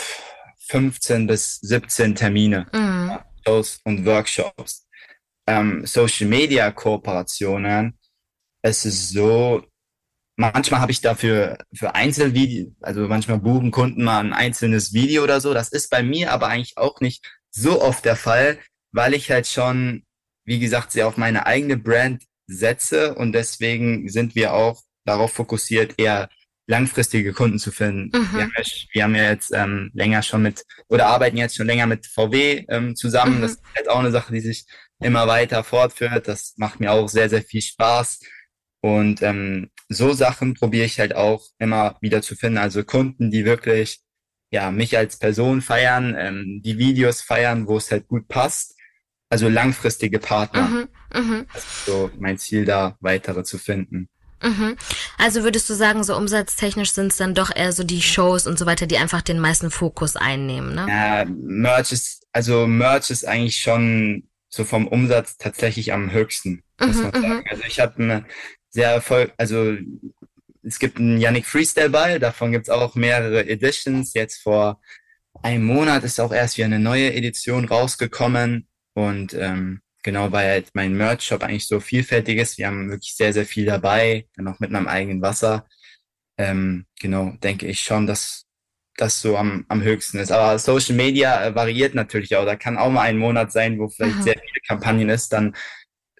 15 0.67 1.27
bis 1.27 1.59
17 1.61 2.15
Termine. 2.15 2.67
Mhm. 2.73 3.19
Shows 3.45 3.79
und 3.83 4.05
Workshops. 4.05 4.87
Ähm, 5.47 5.85
Social 5.85 6.27
Media 6.27 6.71
Kooperationen. 6.71 7.97
Es 8.61 8.85
ist 8.85 9.09
so, 9.09 9.63
manchmal 10.35 10.81
habe 10.81 10.91
ich 10.91 10.99
dafür 10.99 11.57
für 11.73 11.95
Einzelvideo, 11.95 12.73
also 12.81 13.07
manchmal 13.07 13.39
buchen 13.39 13.71
Kunden 13.71 14.03
mal 14.03 14.19
ein 14.19 14.33
einzelnes 14.33 14.93
Video 14.93 15.23
oder 15.23 15.39
so. 15.39 15.53
Das 15.53 15.69
ist 15.69 15.89
bei 15.89 16.03
mir 16.03 16.33
aber 16.33 16.47
eigentlich 16.47 16.77
auch 16.77 16.99
nicht 16.99 17.25
so 17.49 17.81
oft 17.81 18.03
der 18.03 18.15
Fall, 18.15 18.59
weil 18.91 19.13
ich 19.13 19.31
halt 19.31 19.47
schon, 19.47 20.03
wie 20.43 20.59
gesagt, 20.59 20.91
sehr 20.91 21.07
auf 21.07 21.17
meine 21.17 21.45
eigene 21.45 21.77
Brand 21.77 22.23
setze 22.47 23.15
und 23.15 23.33
deswegen 23.33 24.09
sind 24.09 24.35
wir 24.35 24.53
auch 24.53 24.81
darauf 25.05 25.33
fokussiert, 25.33 25.95
eher 25.97 26.29
langfristige 26.67 27.33
Kunden 27.33 27.59
zu 27.59 27.71
finden. 27.71 28.17
Mhm. 28.17 28.33
Wir, 28.33 28.41
haben 28.43 28.53
ja, 28.57 28.63
wir, 28.91 29.03
haben 29.03 29.15
ja, 29.15 29.23
jetzt 29.29 29.51
ähm, 29.53 29.89
länger 29.93 30.21
schon 30.21 30.41
mit 30.41 30.65
oder 30.89 31.07
arbeiten 31.07 31.37
jetzt 31.37 31.55
schon 31.55 31.67
länger 31.67 31.87
mit 31.87 32.05
VW 32.05 32.65
ähm, 32.69 32.95
zusammen. 32.95 33.37
Mhm. 33.37 33.41
Das 33.41 33.51
ist 33.53 33.63
halt 33.75 33.89
auch 33.89 33.99
eine 33.99 34.11
Sache, 34.11 34.33
die 34.33 34.41
sich 34.41 34.65
immer 34.99 35.27
weiter 35.27 35.63
fortführt. 35.63 36.27
Das 36.27 36.53
macht 36.57 36.79
mir 36.79 36.91
auch 36.91 37.07
sehr, 37.07 37.29
sehr 37.29 37.41
viel 37.41 37.61
Spaß. 37.61 38.19
Und 38.81 39.21
ähm, 39.21 39.71
so 39.89 40.13
Sachen 40.13 40.53
probiere 40.53 40.85
ich 40.85 40.99
halt 40.99 41.15
auch 41.15 41.45
immer 41.57 41.97
wieder 42.01 42.21
zu 42.21 42.35
finden. 42.35 42.57
Also 42.57 42.83
Kunden, 42.83 43.31
die 43.31 43.45
wirklich 43.45 44.01
ja 44.51 44.71
mich 44.71 44.97
als 44.97 45.17
Person 45.17 45.61
feiern, 45.61 46.15
ähm, 46.17 46.61
die 46.63 46.77
Videos 46.77 47.21
feiern, 47.21 47.67
wo 47.67 47.77
es 47.77 47.91
halt 47.91 48.07
gut 48.07 48.27
passt. 48.27 48.76
Also 49.29 49.49
langfristige 49.49 50.19
Partner. 50.19 50.67
Mhm. 50.67 50.87
Mhm. 51.13 51.45
Das 51.53 51.63
ist 51.63 51.85
so 51.85 52.09
mein 52.17 52.37
Ziel, 52.37 52.65
da 52.65 52.97
weitere 53.01 53.43
zu 53.43 53.57
finden. 53.57 54.09
Mhm. 54.41 54.77
Also 55.17 55.43
würdest 55.43 55.69
du 55.69 55.73
sagen, 55.73 56.03
so 56.03 56.15
umsatztechnisch 56.15 56.91
sind 56.91 57.11
es 57.11 57.17
dann 57.17 57.33
doch 57.33 57.53
eher 57.53 57.73
so 57.73 57.83
die 57.83 58.01
Shows 58.01 58.45
und 58.47 58.59
so 58.59 58.65
weiter, 58.65 58.85
die 58.85 58.97
einfach 58.97 59.21
den 59.21 59.39
meisten 59.39 59.71
Fokus 59.71 60.15
einnehmen, 60.15 60.75
ne? 60.75 60.85
Ja, 60.87 61.25
Merch 61.25 61.91
ist, 61.91 62.27
also 62.31 62.67
Merch 62.67 63.09
ist 63.09 63.25
eigentlich 63.25 63.59
schon 63.59 64.27
so 64.49 64.63
vom 64.63 64.87
Umsatz 64.87 65.37
tatsächlich 65.37 65.91
am 65.91 66.11
höchsten, 66.11 66.63
muss 66.79 66.97
mhm, 66.97 67.01
man 67.01 67.11
sagen. 67.13 67.29
Mhm. 67.29 67.43
Also 67.49 67.63
ich 67.67 67.79
habe 67.79 68.03
eine 68.03 68.25
sehr 68.69 68.91
Erfolg, 68.91 69.33
also 69.37 69.75
es 70.63 70.79
gibt 70.79 70.99
einen 70.99 71.17
Yannick 71.17 71.45
Freestyle 71.45 71.89
Ball, 71.89 72.19
davon 72.19 72.51
gibt 72.51 72.67
es 72.67 72.69
auch 72.69 72.95
mehrere 72.95 73.47
Editions. 73.47 74.13
Jetzt 74.13 74.41
vor 74.41 74.79
einem 75.41 75.65
Monat 75.65 76.03
ist 76.03 76.19
auch 76.19 76.31
erst 76.31 76.57
wieder 76.57 76.65
eine 76.65 76.79
neue 76.79 77.13
Edition 77.13 77.65
rausgekommen 77.65 78.66
und 78.97 79.35
ähm, 79.35 79.81
genau, 80.01 80.31
weil 80.31 80.49
halt 80.49 80.71
mein 80.73 80.93
Merch-Shop 80.93 81.43
eigentlich 81.43 81.67
so 81.67 81.79
vielfältig 81.79 82.39
ist. 82.39 82.57
Wir 82.57 82.65
haben 82.65 82.89
wirklich 82.89 83.13
sehr, 83.15 83.31
sehr 83.31 83.45
viel 83.45 83.67
dabei, 83.67 84.25
dann 84.35 84.47
auch 84.47 84.59
mit 84.59 84.71
meinem 84.71 84.87
eigenen 84.87 85.21
Wasser. 85.21 85.67
Ähm, 86.35 86.87
genau, 86.99 87.33
denke 87.43 87.67
ich 87.67 87.81
schon, 87.81 88.07
dass 88.07 88.45
das 88.95 89.21
so 89.21 89.37
am, 89.37 89.65
am 89.67 89.83
höchsten 89.83 90.17
ist. 90.17 90.31
Aber 90.31 90.57
Social 90.57 90.95
Media 90.95 91.45
äh, 91.45 91.53
variiert 91.53 91.93
natürlich 91.93 92.35
auch. 92.35 92.45
Da 92.45 92.55
kann 92.55 92.79
auch 92.79 92.89
mal 92.89 93.03
ein 93.03 93.19
Monat 93.19 93.51
sein, 93.51 93.77
wo 93.77 93.87
vielleicht 93.87 94.15
Aha. 94.15 94.23
sehr 94.23 94.33
viele 94.33 94.61
Kampagnen 94.67 95.09
ist. 95.09 95.31
Dann 95.31 95.55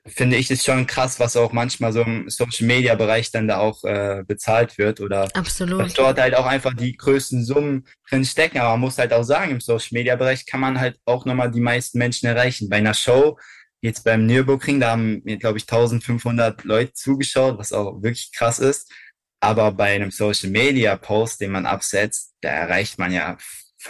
finde 0.08 0.38
ich 0.38 0.50
es 0.50 0.64
schon 0.64 0.88
krass, 0.88 1.20
was 1.20 1.36
auch 1.36 1.52
manchmal 1.52 1.94
so 1.94 2.02
im 2.02 2.30
Social 2.30 2.66
Media 2.66 2.96
Bereich 2.96 3.32
dann 3.32 3.48
da 3.48 3.58
auch 3.58 3.84
äh, 3.84 4.24
bezahlt 4.28 4.78
wird 4.78 5.02
oder 5.02 5.28
Absolut. 5.36 5.82
dass 5.82 5.94
dort 5.94 6.20
halt 6.20 6.36
auch 6.36 6.46
einfach 6.46 6.74
die 6.74 6.96
größten 6.96 7.44
Summen 7.44 7.86
drin 8.10 8.26
stecken. 8.26 8.60
Aber 8.60 8.72
man 8.72 8.82
muss 8.82 8.98
halt 8.98 9.14
auch 9.14 9.24
sagen, 9.24 9.52
im 9.52 9.62
Social 9.62 9.90
Media 9.92 10.16
Bereich 10.16 10.46
kann 10.46 10.60
man 10.60 10.80
halt 10.80 10.98
auch 11.06 11.26
nochmal 11.26 11.52
die 11.52 11.62
meisten 11.62 11.98
Menschen 11.98 12.28
erreichen. 12.28 12.70
Bei 12.70 12.78
einer 12.78 12.94
Show 12.94 13.38
Jetzt 13.82 14.04
beim 14.04 14.26
Nürburgring, 14.26 14.80
da 14.80 14.92
haben 14.92 15.22
mir, 15.24 15.38
glaube 15.38 15.60
ich, 15.60 15.64
1500 15.64 16.64
Leute 16.64 16.94
zugeschaut, 16.94 17.60
was 17.60 17.74
auch 17.74 18.02
wirklich 18.02 18.32
krass 18.32 18.60
ist. 18.60 18.92
Aber 19.40 19.72
bei 19.72 19.94
einem 19.94 20.10
Social 20.10 20.50
Media 20.50 20.98
Post, 20.98 21.42
den 21.42 21.52
man 21.52 21.68
absetzt, 21.68 22.34
da 22.42 22.50
erreicht 22.50 22.98
man 22.98 23.12
ja, 23.12 23.38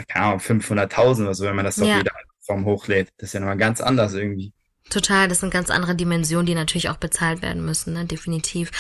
keine 0.10 0.26
Ahnung, 0.26 0.40
500.000 0.40 1.24
oder 1.24 1.34
so, 1.34 1.46
wenn 1.46 1.56
man 1.56 1.64
das 1.64 1.80
auf 1.80 1.88
ja. 1.88 1.98
jeder 1.98 2.12
Plattform 2.12 2.66
hochlädt. 2.66 3.10
Das 3.18 3.30
ist 3.30 3.34
ja 3.34 3.40
nochmal 3.40 3.58
ganz 3.58 3.80
anders 3.80 4.14
irgendwie. 4.14 4.54
Total, 4.90 5.28
das 5.28 5.40
sind 5.42 5.52
ganz 5.52 5.70
andere 5.70 5.96
Dimensionen, 5.96 6.46
die 6.46 6.56
natürlich 6.56 6.90
auch 6.90 6.98
bezahlt 6.98 7.42
werden 7.42 7.64
müssen, 7.64 7.94
ne? 7.94 8.06
definitiv. 8.06 8.72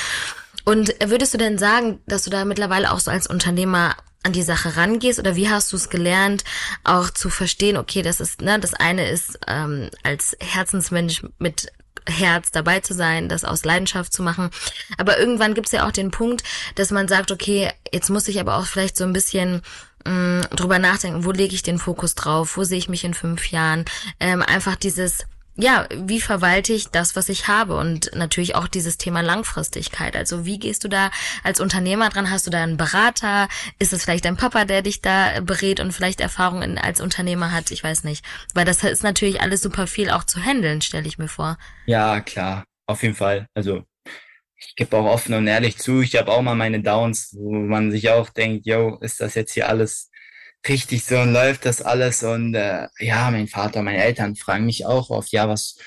Und 0.63 0.93
würdest 1.06 1.34
du 1.34 1.38
denn 1.38 1.58
sagen, 1.58 2.00
dass 2.08 2.24
du 2.24 2.30
da 2.30 2.43
mittlerweile 2.46 2.91
auch 2.91 3.00
so 3.00 3.10
als 3.12 3.28
Unternehmer 3.28 3.96
an 4.24 4.34
die 4.34 4.43
Sache 4.43 4.76
rangehst 4.76 5.20
oder 5.20 5.36
wie 5.36 5.50
hast 5.50 5.72
du 5.72 5.78
es 5.78 5.89
gelernt, 5.89 6.43
auch 6.84 7.10
zu 7.10 7.30
verstehen, 7.30 7.78
okay, 7.78 8.02
das 8.02 8.20
ist, 8.20 8.41
ne, 8.41 8.60
das 8.60 8.74
eine 8.74 9.10
ist 9.10 9.39
ähm, 9.48 9.89
als 10.04 10.36
Herzensmensch 10.41 11.24
mit 11.39 11.72
Herz 12.06 12.52
dabei 12.52 12.80
zu 12.80 12.93
sein, 12.93 13.30
das 13.30 13.43
aus 13.43 13.65
Leidenschaft 13.65 14.13
zu 14.13 14.24
machen. 14.24 14.50
Aber 14.98 15.20
irgendwann 15.20 15.54
gibt 15.54 15.67
es 15.67 15.74
ja 15.74 15.88
auch 15.88 15.91
den 15.91 16.12
Punkt, 16.12 16.43
dass 16.76 16.91
man 16.91 17.08
sagt, 17.08 17.32
okay, 17.32 17.72
jetzt 17.91 18.10
muss 18.10 18.28
ich 18.28 18.39
aber 18.39 18.58
auch 18.58 18.65
vielleicht 18.65 18.98
so 18.98 19.04
ein 19.04 19.13
bisschen 19.13 19.62
mh, 20.06 20.12
mm, 20.12 20.41
drüber 20.56 20.80
nachdenken, 20.80 21.26
wo 21.26 21.32
lege 21.32 21.56
ich 21.56 21.63
den 21.63 21.80
Fokus 21.80 22.15
drauf, 22.15 22.58
wo 22.58 22.63
sehe 22.63 22.78
ich 22.78 22.89
mich 22.89 23.04
in 23.04 23.13
fünf 23.13 23.52
Jahren. 23.52 23.86
Ähm, 24.20 24.41
einfach 24.41 24.76
dieses 24.76 25.26
ja, 25.58 25.88
wie 25.91 26.22
verwalte 26.22 26.72
ich 26.72 26.89
das, 26.89 27.15
was 27.15 27.30
ich 27.30 27.48
habe? 27.48 27.76
Und 27.76 28.12
natürlich 28.13 28.56
auch 28.56 28.67
dieses 28.67 28.98
Thema 28.98 29.22
Langfristigkeit. 29.22 30.15
Also 30.15 30.46
wie 30.46 30.60
gehst 30.60 30.84
du 30.84 30.88
da 30.88 31.10
als 31.43 31.60
Unternehmer 31.60 32.10
dran? 32.10 32.30
Hast 32.30 32.46
du 32.46 32.52
da 32.52 32.62
einen 32.62 32.78
Berater? 32.78 33.48
Ist 33.80 33.91
es 33.91 34.04
vielleicht 34.04 34.26
dein 34.26 34.38
Papa, 34.38 34.65
der 34.65 34.84
dich 34.84 35.02
da 35.02 35.41
berät 35.41 35.80
und 35.80 35.91
vielleicht 35.91 36.22
Erfahrungen 36.22 36.78
als 36.78 37.02
Unternehmer 37.02 37.52
hat? 37.52 37.72
Ich 37.72 37.84
weiß 37.84 38.04
nicht. 38.04 38.24
Weil 38.54 38.65
das 38.65 38.84
ist 38.84 39.04
natürlich 39.04 39.41
alles 39.41 39.62
super 39.62 39.88
viel 39.88 40.12
auch 40.12 40.24
zu 40.24 40.39
handeln, 40.39 40.82
stelle 40.82 41.08
ich 41.08 41.17
mir 41.17 41.28
vor. 41.28 41.58
Ja, 41.88 42.22
klar. 42.22 42.63
Auf 42.86 43.02
jeden 43.02 43.15
Fall. 43.15 43.48
Also 43.56 43.84
ich 44.56 44.76
gebe 44.76 44.96
auch 44.96 45.06
offen 45.06 45.34
und 45.34 45.48
ehrlich 45.48 45.78
zu, 45.78 46.02
ich 46.02 46.15
habe 46.15 46.32
auch 46.32 46.41
mal 46.41 46.56
meine 46.56 46.82
Downs, 46.82 47.36
wo 47.38 47.52
man 47.54 47.91
sich 47.91 48.10
auch 48.10 48.30
denkt, 48.30 48.65
yo, 48.65 48.98
ist 49.02 49.20
das 49.20 49.36
jetzt 49.36 49.54
hier 49.54 49.70
alles 49.70 50.10
richtig 50.70 51.06
so 51.06 51.18
und 51.20 51.34
läuft 51.34 51.66
das 51.66 51.82
alles. 51.82 52.24
Und 52.24 52.54
äh, 52.56 52.88
ja, 53.00 53.30
mein 53.32 53.48
Vater, 53.48 53.84
meine 53.84 54.04
Eltern 54.04 54.36
fragen 54.36 54.66
mich 54.66 54.86
auch 54.86 55.10
oft, 55.10 55.32
ja, 55.32 55.48
was, 55.48 55.78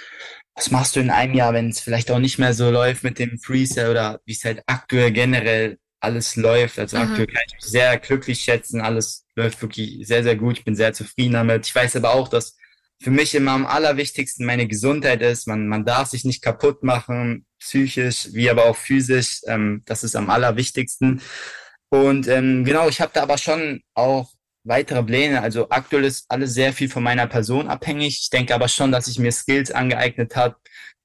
was 0.55 0.71
machst 0.71 0.97
du 0.97 1.01
in 1.01 1.11
einem 1.11 1.35
Jahr, 1.35 1.53
wenn 1.53 1.69
es 1.69 1.81
vielleicht 1.81 2.11
auch 2.11 2.19
nicht 2.19 2.39
mehr 2.39 2.55
so 2.55 2.71
läuft 2.71 3.05
mit 3.05 3.19
dem 3.19 3.39
Freestyle 3.39 3.91
oder 3.91 4.21
wie 4.25 4.33
es 4.33 4.45
halt 4.45 4.63
aktuell 4.67 5.13
generell 5.13 5.79
alles 6.01 6.37
läuft. 6.37 6.79
Also 6.79 6.97
mhm. 6.97 7.03
aktuell 7.05 7.27
kann 7.27 7.43
ich 7.47 7.55
mich 7.55 7.65
sehr 7.65 7.99
glücklich 7.99 8.41
schätzen. 8.41 8.81
Alles 8.81 9.27
läuft 9.35 9.61
wirklich 9.63 10.07
sehr, 10.07 10.23
sehr 10.23 10.37
gut. 10.37 10.59
Ich 10.59 10.65
bin 10.65 10.75
sehr 10.75 10.93
zufrieden 10.93 11.35
damit. 11.35 11.67
Ich 11.67 11.75
weiß 11.75 11.97
aber 11.97 12.15
auch, 12.15 12.29
dass 12.29 12.57
für 13.03 13.11
mich 13.11 13.35
immer 13.35 13.53
am 13.53 13.67
allerwichtigsten 13.67 14.45
meine 14.45 14.67
Gesundheit 14.67 15.23
ist. 15.23 15.47
Man, 15.47 15.69
man 15.69 15.85
darf 15.85 16.09
sich 16.09 16.25
nicht 16.25 16.43
kaputt 16.43 16.83
machen, 16.83 17.47
psychisch 17.59 18.29
wie 18.33 18.51
aber 18.51 18.67
auch 18.67 18.77
physisch. 18.77 19.41
Ähm, 19.47 19.83
das 19.87 20.05
ist 20.05 20.17
am 20.17 20.31
allerwichtigsten. 20.31 21.23
Und 21.91 22.29
ähm, 22.29 22.65
genau, 22.65 22.89
ich 22.89 23.01
habe 23.01 23.13
da 23.15 23.23
aber 23.23 23.39
schon 23.39 23.81
auch 23.95 24.33
weitere 24.65 25.03
Pläne. 25.03 25.43
Also 25.43 25.69
aktuell 25.71 26.05
ist 26.05 26.27
alles 26.29 26.55
sehr 26.55 26.73
viel 26.73 26.89
von 26.89 27.03
meiner 27.03 27.27
Person 27.27 27.69
abhängig. 27.69 28.21
Ich 28.23 28.31
denke 28.31 28.55
aber 28.55 28.69
schon, 28.69 28.93
dass 28.93 29.09
ich 29.09 29.19
mir 29.19 29.33
Skills 29.33 29.71
angeeignet 29.71 30.37
habe, 30.37 30.57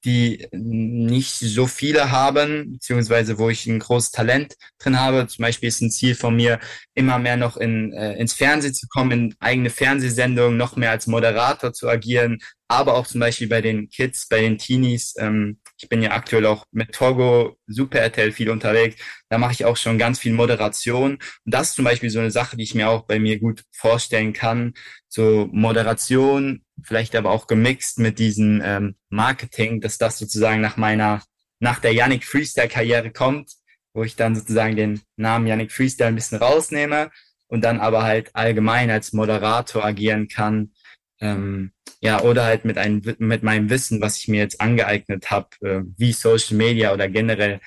die 0.04 0.46
nicht 0.52 1.34
so 1.34 1.66
viele 1.66 2.12
haben, 2.12 2.74
beziehungsweise 2.74 3.38
wo 3.38 3.50
ich 3.50 3.66
ein 3.66 3.80
großes 3.80 4.12
Talent 4.12 4.56
drin 4.78 5.00
habe. 5.00 5.26
Zum 5.26 5.42
Beispiel 5.42 5.68
ist 5.68 5.80
ein 5.80 5.90
Ziel 5.90 6.14
von 6.14 6.36
mir, 6.36 6.60
immer 6.94 7.18
mehr 7.18 7.36
noch 7.36 7.56
in, 7.56 7.92
äh, 7.92 8.14
ins 8.14 8.34
Fernsehen 8.34 8.74
zu 8.74 8.86
kommen, 8.88 9.10
in 9.10 9.34
eigene 9.40 9.70
Fernsehsendungen, 9.70 10.56
noch 10.56 10.76
mehr 10.76 10.92
als 10.92 11.08
Moderator 11.08 11.72
zu 11.72 11.88
agieren, 11.88 12.38
aber 12.68 12.94
auch 12.94 13.06
zum 13.06 13.20
Beispiel 13.20 13.48
bei 13.48 13.60
den 13.60 13.88
Kids, 13.88 14.28
bei 14.28 14.40
den 14.40 14.58
Teenies. 14.58 15.14
Ähm, 15.18 15.58
ich 15.86 15.88
bin 15.88 16.02
ja 16.02 16.10
aktuell 16.10 16.46
auch 16.46 16.66
mit 16.72 16.92
Togo, 16.92 17.56
Super 17.68 18.00
RTL 18.00 18.32
viel 18.32 18.50
unterwegs. 18.50 19.00
Da 19.28 19.38
mache 19.38 19.52
ich 19.52 19.64
auch 19.64 19.76
schon 19.76 19.98
ganz 19.98 20.18
viel 20.18 20.32
Moderation. 20.32 21.12
Und 21.12 21.20
das 21.44 21.68
ist 21.68 21.74
zum 21.76 21.84
Beispiel 21.84 22.10
so 22.10 22.18
eine 22.18 22.32
Sache, 22.32 22.56
die 22.56 22.64
ich 22.64 22.74
mir 22.74 22.88
auch 22.88 23.04
bei 23.04 23.20
mir 23.20 23.38
gut 23.38 23.62
vorstellen 23.70 24.32
kann. 24.32 24.74
So 25.08 25.48
Moderation, 25.52 26.64
vielleicht 26.82 27.14
aber 27.14 27.30
auch 27.30 27.46
gemixt 27.46 28.00
mit 28.00 28.18
diesem 28.18 28.60
ähm, 28.64 28.96
Marketing, 29.10 29.80
dass 29.80 29.96
das 29.96 30.18
sozusagen 30.18 30.60
nach 30.60 30.76
meiner, 30.76 31.22
nach 31.60 31.78
der 31.78 31.94
Yannick 31.94 32.24
Freestyle-Karriere 32.24 33.12
kommt, 33.12 33.52
wo 33.94 34.02
ich 34.02 34.16
dann 34.16 34.34
sozusagen 34.34 34.74
den 34.74 35.02
Namen 35.14 35.46
Yannick 35.46 35.70
Freestyle 35.70 36.08
ein 36.08 36.16
bisschen 36.16 36.38
rausnehme 36.38 37.12
und 37.46 37.62
dann 37.62 37.78
aber 37.78 38.02
halt 38.02 38.34
allgemein 38.34 38.90
als 38.90 39.12
Moderator 39.12 39.84
agieren 39.84 40.26
kann 40.26 40.72
ähm, 41.20 41.70
ja, 42.06 42.22
oder 42.22 42.44
halt 42.44 42.64
mit, 42.64 42.78
einem, 42.78 43.02
mit 43.18 43.42
meinem 43.42 43.68
Wissen, 43.68 44.00
was 44.00 44.16
ich 44.18 44.28
mir 44.28 44.38
jetzt 44.38 44.60
angeeignet 44.60 45.28
habe, 45.30 45.48
äh, 45.62 45.80
wie 45.96 46.12
Social 46.12 46.56
Media 46.56 46.92
oder 46.92 47.08
generell 47.08 47.60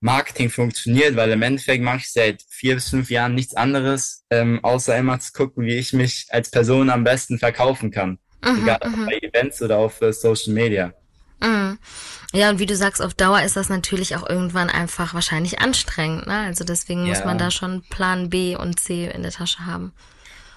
Marketing 0.00 0.50
funktioniert, 0.50 1.16
weil 1.16 1.30
im 1.30 1.40
Endeffekt 1.40 1.82
mache 1.82 1.98
ich 1.98 2.12
seit 2.12 2.42
vier 2.50 2.74
bis 2.74 2.90
fünf 2.90 3.10
Jahren 3.10 3.34
nichts 3.34 3.54
anderes, 3.54 4.24
ähm, 4.30 4.62
außer 4.62 4.94
immer 4.98 5.18
zu 5.18 5.32
gucken, 5.32 5.64
wie 5.64 5.76
ich 5.76 5.94
mich 5.94 6.26
als 6.28 6.50
Person 6.50 6.90
am 6.90 7.04
besten 7.04 7.38
verkaufen 7.38 7.90
kann. 7.90 8.18
Mhm, 8.44 8.62
Egal 8.62 8.78
ob 8.82 8.96
mhm. 8.96 9.06
bei 9.06 9.18
Events 9.18 9.62
oder 9.62 9.78
auf 9.78 10.02
äh, 10.02 10.12
Social 10.12 10.52
Media. 10.52 10.92
Mhm. 11.40 11.78
Ja, 12.34 12.50
und 12.50 12.58
wie 12.58 12.66
du 12.66 12.76
sagst, 12.76 13.00
auf 13.00 13.14
Dauer 13.14 13.40
ist 13.42 13.56
das 13.56 13.70
natürlich 13.70 14.14
auch 14.14 14.28
irgendwann 14.28 14.68
einfach 14.68 15.14
wahrscheinlich 15.14 15.60
anstrengend. 15.60 16.26
Ne? 16.26 16.40
Also 16.40 16.64
deswegen 16.64 17.06
ja. 17.06 17.14
muss 17.14 17.24
man 17.24 17.38
da 17.38 17.50
schon 17.50 17.82
Plan 17.88 18.28
B 18.28 18.56
und 18.56 18.78
C 18.78 19.06
in 19.06 19.22
der 19.22 19.32
Tasche 19.32 19.64
haben. 19.64 19.94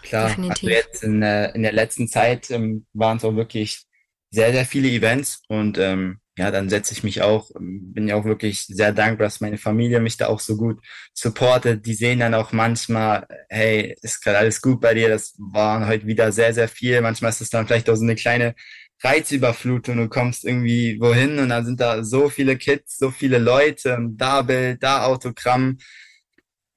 Klar, 0.10 0.24
also 0.24 0.36
Definitiv. 0.36 0.64
also 0.64 0.70
jetzt 0.70 1.04
in, 1.04 1.22
äh, 1.22 1.52
in 1.52 1.62
der 1.62 1.72
letzten 1.72 2.08
Zeit 2.08 2.50
ähm, 2.50 2.86
waren 2.94 3.18
es 3.18 3.24
auch 3.24 3.36
wirklich 3.36 3.84
sehr, 4.32 4.52
sehr 4.52 4.66
viele 4.66 4.90
Events 4.90 5.44
und 5.48 5.78
ähm, 5.78 6.20
ja, 6.36 6.52
dann 6.52 6.70
setze 6.70 6.94
ich 6.94 7.04
mich 7.04 7.22
auch, 7.22 7.52
ähm, 7.56 7.94
bin 7.94 8.08
ja 8.08 8.16
auch 8.16 8.26
wirklich 8.26 8.66
sehr 8.66 8.92
dankbar, 8.92 9.28
dass 9.28 9.42
meine 9.42 9.58
Familie 9.58 10.00
mich 10.00 10.18
da 10.18 10.28
auch 10.28 10.40
so 10.40 10.58
gut 10.58 10.80
supportet. 11.14 11.86
Die 11.86 11.94
sehen 11.94 12.20
dann 12.20 12.34
auch 12.34 12.52
manchmal, 12.54 13.28
hey, 13.50 13.96
ist 14.02 14.24
gerade 14.24 14.40
alles 14.40 14.62
gut 14.62 14.82
bei 14.82 14.94
dir, 14.94 15.10
das 15.10 15.36
waren 15.38 15.86
heute 15.86 16.08
wieder 16.08 16.32
sehr, 16.32 16.54
sehr 16.54 16.68
viel. 16.68 17.02
Manchmal 17.02 17.30
ist 17.30 17.42
es 17.42 17.50
dann 17.50 17.68
vielleicht 17.68 17.90
auch 17.90 17.96
so 17.96 18.04
eine 18.04 18.16
kleine 18.16 18.56
Reizüberflutung. 19.04 19.98
Du 19.98 20.10
kommst 20.10 20.46
irgendwie 20.46 21.00
wohin 21.00 21.38
und 21.40 21.50
dann 21.50 21.66
sind 21.66 21.82
da 21.82 22.04
so 22.04 22.30
viele 22.30 22.58
Kids, 22.58 22.98
so 22.98 23.12
viele 23.12 23.38
Leute, 23.38 24.00
da 24.12 24.42
Bild, 24.42 24.82
da 24.82 25.06
Autogramm. 25.06 25.78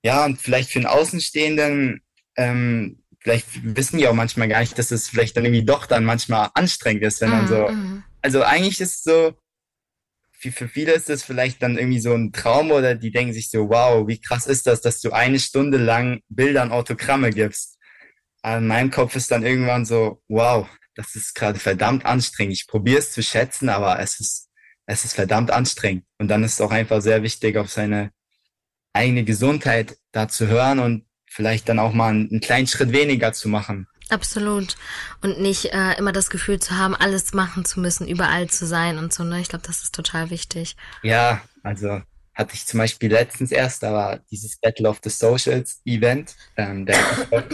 Ja, 0.04 0.24
und 0.24 0.40
vielleicht 0.40 0.70
für 0.70 0.80
einen 0.80 0.86
Außenstehenden 0.86 2.02
ähm, 2.36 3.01
vielleicht 3.22 3.46
wissen 3.62 3.98
die 3.98 4.08
auch 4.08 4.14
manchmal 4.14 4.48
gar 4.48 4.60
nicht, 4.60 4.78
dass 4.78 4.90
es 4.90 5.08
vielleicht 5.08 5.36
dann 5.36 5.44
irgendwie 5.44 5.64
doch 5.64 5.86
dann 5.86 6.04
manchmal 6.04 6.50
anstrengend 6.54 7.02
ist, 7.04 7.20
wenn 7.20 7.30
man 7.30 7.48
so, 7.48 7.68
mhm, 7.68 7.76
mhm. 7.76 8.04
also 8.20 8.42
eigentlich 8.42 8.80
ist 8.80 8.98
es 8.98 9.02
so, 9.02 9.34
für 10.50 10.68
viele 10.68 10.92
ist 10.92 11.08
das 11.08 11.22
vielleicht 11.22 11.62
dann 11.62 11.78
irgendwie 11.78 12.00
so 12.00 12.14
ein 12.14 12.32
Traum 12.32 12.72
oder 12.72 12.96
die 12.96 13.12
denken 13.12 13.32
sich 13.32 13.48
so, 13.48 13.68
wow, 13.68 14.08
wie 14.08 14.20
krass 14.20 14.46
ist 14.46 14.66
das, 14.66 14.80
dass 14.80 15.00
du 15.00 15.12
eine 15.12 15.38
Stunde 15.38 15.78
lang 15.78 16.20
Bilder 16.28 16.62
und 16.62 16.72
Autogramme 16.72 17.30
gibst. 17.30 17.78
An 18.42 18.66
meinem 18.66 18.90
Kopf 18.90 19.14
ist 19.14 19.30
dann 19.30 19.44
irgendwann 19.44 19.84
so, 19.84 20.20
wow, 20.26 20.66
das 20.96 21.14
ist 21.14 21.34
gerade 21.34 21.60
verdammt 21.60 22.04
anstrengend. 22.04 22.54
Ich 22.54 22.66
probiere 22.66 22.98
es 22.98 23.12
zu 23.12 23.22
schätzen, 23.22 23.68
aber 23.68 24.00
es 24.00 24.18
ist, 24.18 24.48
es 24.86 25.04
ist 25.04 25.14
verdammt 25.14 25.52
anstrengend. 25.52 26.04
Und 26.18 26.26
dann 26.26 26.42
ist 26.42 26.54
es 26.54 26.60
auch 26.60 26.72
einfach 26.72 27.00
sehr 27.00 27.22
wichtig, 27.22 27.56
auf 27.56 27.70
seine 27.70 28.10
eigene 28.92 29.24
Gesundheit 29.24 29.96
da 30.10 30.26
zu 30.26 30.48
hören 30.48 30.80
und 30.80 31.06
vielleicht 31.32 31.68
dann 31.68 31.78
auch 31.78 31.92
mal 31.92 32.10
einen, 32.10 32.40
kleinen 32.40 32.66
Schritt 32.66 32.92
weniger 32.92 33.32
zu 33.32 33.48
machen. 33.48 33.86
Absolut. 34.10 34.76
Und 35.22 35.40
nicht 35.40 35.72
äh, 35.72 35.96
immer 35.96 36.12
das 36.12 36.28
Gefühl 36.28 36.60
zu 36.60 36.76
haben, 36.76 36.94
alles 36.94 37.32
machen 37.32 37.64
zu 37.64 37.80
müssen, 37.80 38.06
überall 38.06 38.48
zu 38.48 38.66
sein 38.66 38.98
und 38.98 39.12
so. 39.12 39.24
Ne? 39.24 39.40
Ich 39.40 39.48
glaube, 39.48 39.66
das 39.66 39.82
ist 39.82 39.94
total 39.94 40.28
wichtig. 40.30 40.76
Ja, 41.02 41.40
also 41.62 42.02
hatte 42.34 42.54
ich 42.54 42.66
zum 42.66 42.78
Beispiel 42.78 43.10
letztens 43.10 43.52
erst, 43.52 43.82
da 43.82 43.92
war 43.92 44.18
dieses 44.30 44.58
Battle 44.58 44.88
of 44.88 45.00
the 45.02 45.10
Socials 45.10 45.80
Event. 45.84 46.34
Ähm, 46.56 46.84
der 46.86 46.98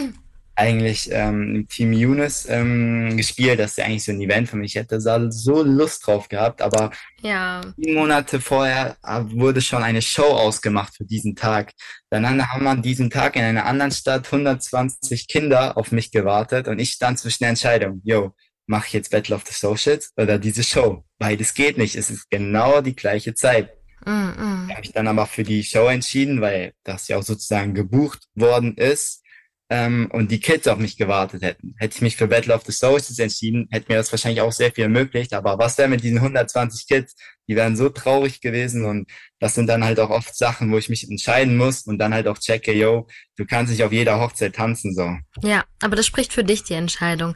eigentlich 0.59 1.09
ähm, 1.11 1.65
Team 1.69 1.93
Younes 1.93 2.45
ähm, 2.49 3.15
gespielt. 3.15 3.59
Das 3.59 3.71
ist 3.71 3.77
ja 3.77 3.85
eigentlich 3.85 4.03
so 4.03 4.11
ein 4.11 4.19
Event 4.19 4.49
für 4.49 4.57
mich. 4.57 4.75
Ich 4.75 4.81
hätte 4.81 4.99
so 4.99 5.63
Lust 5.63 6.05
drauf 6.05 6.27
gehabt, 6.27 6.61
aber 6.61 6.91
ja. 7.21 7.61
Monate 7.77 8.41
vorher 8.41 8.97
äh, 9.03 9.21
wurde 9.23 9.61
schon 9.61 9.83
eine 9.83 10.01
Show 10.01 10.23
ausgemacht 10.25 10.97
für 10.97 11.05
diesen 11.05 11.35
Tag. 11.35 11.71
Dann 12.09 12.27
haben 12.27 12.63
wir 12.63 12.69
an 12.69 12.81
diesem 12.81 13.09
Tag 13.09 13.37
in 13.37 13.43
einer 13.43 13.65
anderen 13.65 13.91
Stadt 13.91 14.25
120 14.25 15.29
Kinder 15.29 15.77
auf 15.77 15.93
mich 15.93 16.11
gewartet 16.11 16.67
und 16.67 16.79
ich 16.79 16.91
stand 16.91 17.19
zwischen 17.19 17.43
der 17.43 17.49
Entscheidung, 17.49 18.01
yo, 18.03 18.35
mache 18.67 18.87
ich 18.87 18.93
jetzt 18.93 19.11
Battle 19.11 19.35
of 19.35 19.43
the 19.47 19.53
Socials 19.53 20.11
oder 20.17 20.37
diese 20.37 20.63
Show? 20.63 21.05
Beides 21.17 21.53
geht 21.53 21.77
nicht. 21.77 21.95
Es 21.95 22.09
ist 22.09 22.29
genau 22.29 22.81
die 22.81 22.95
gleiche 22.95 23.33
Zeit. 23.33 23.69
Mm 24.05 24.09
-mm. 24.09 24.67
Da 24.67 24.75
habe 24.75 24.83
ich 24.83 24.91
dann 24.91 25.07
aber 25.07 25.25
für 25.25 25.43
die 25.43 25.63
Show 25.63 25.87
entschieden, 25.87 26.41
weil 26.41 26.73
das 26.83 27.07
ja 27.07 27.17
auch 27.17 27.23
sozusagen 27.23 27.73
gebucht 27.73 28.27
worden 28.35 28.75
ist 28.75 29.23
ähm, 29.69 30.09
und 30.11 30.31
die 30.31 30.39
Kids 30.39 30.67
auf 30.67 30.79
mich 30.79 30.97
gewartet 30.97 31.43
hätten. 31.43 31.75
Hätte 31.77 31.95
ich 31.95 32.01
mich 32.01 32.15
für 32.15 32.27
Battle 32.27 32.53
of 32.53 32.63
the 32.65 32.71
Socials 32.71 33.19
entschieden, 33.19 33.67
hätte 33.69 33.91
mir 33.91 33.97
das 33.97 34.11
wahrscheinlich 34.11 34.41
auch 34.41 34.51
sehr 34.51 34.71
viel 34.71 34.85
ermöglicht. 34.85 35.33
Aber 35.33 35.59
was 35.59 35.77
wäre 35.77 35.87
mit 35.87 36.03
diesen 36.03 36.17
120 36.17 36.87
Kids? 36.87 37.15
Die 37.47 37.55
wären 37.55 37.75
so 37.75 37.89
traurig 37.89 38.41
gewesen 38.41 38.85
und 38.85 39.09
das 39.39 39.55
sind 39.55 39.67
dann 39.67 39.83
halt 39.83 39.99
auch 39.99 40.09
oft 40.09 40.35
Sachen, 40.35 40.71
wo 40.71 40.77
ich 40.77 40.89
mich 40.89 41.09
entscheiden 41.09 41.55
muss 41.55 41.83
und 41.83 41.99
dann 41.99 42.13
halt 42.13 42.27
auch 42.27 42.37
checke, 42.39 42.73
yo, 42.73 43.07
du 43.37 43.45
kannst 43.45 43.71
nicht 43.71 43.83
auf 43.83 43.91
jeder 43.91 44.19
Hochzeit 44.19 44.55
tanzen 44.55 44.93
so. 44.93 45.17
Ja, 45.47 45.63
aber 45.81 45.95
das 45.95 46.05
spricht 46.05 46.33
für 46.33 46.43
dich 46.43 46.63
die 46.63 46.73
Entscheidung. 46.73 47.35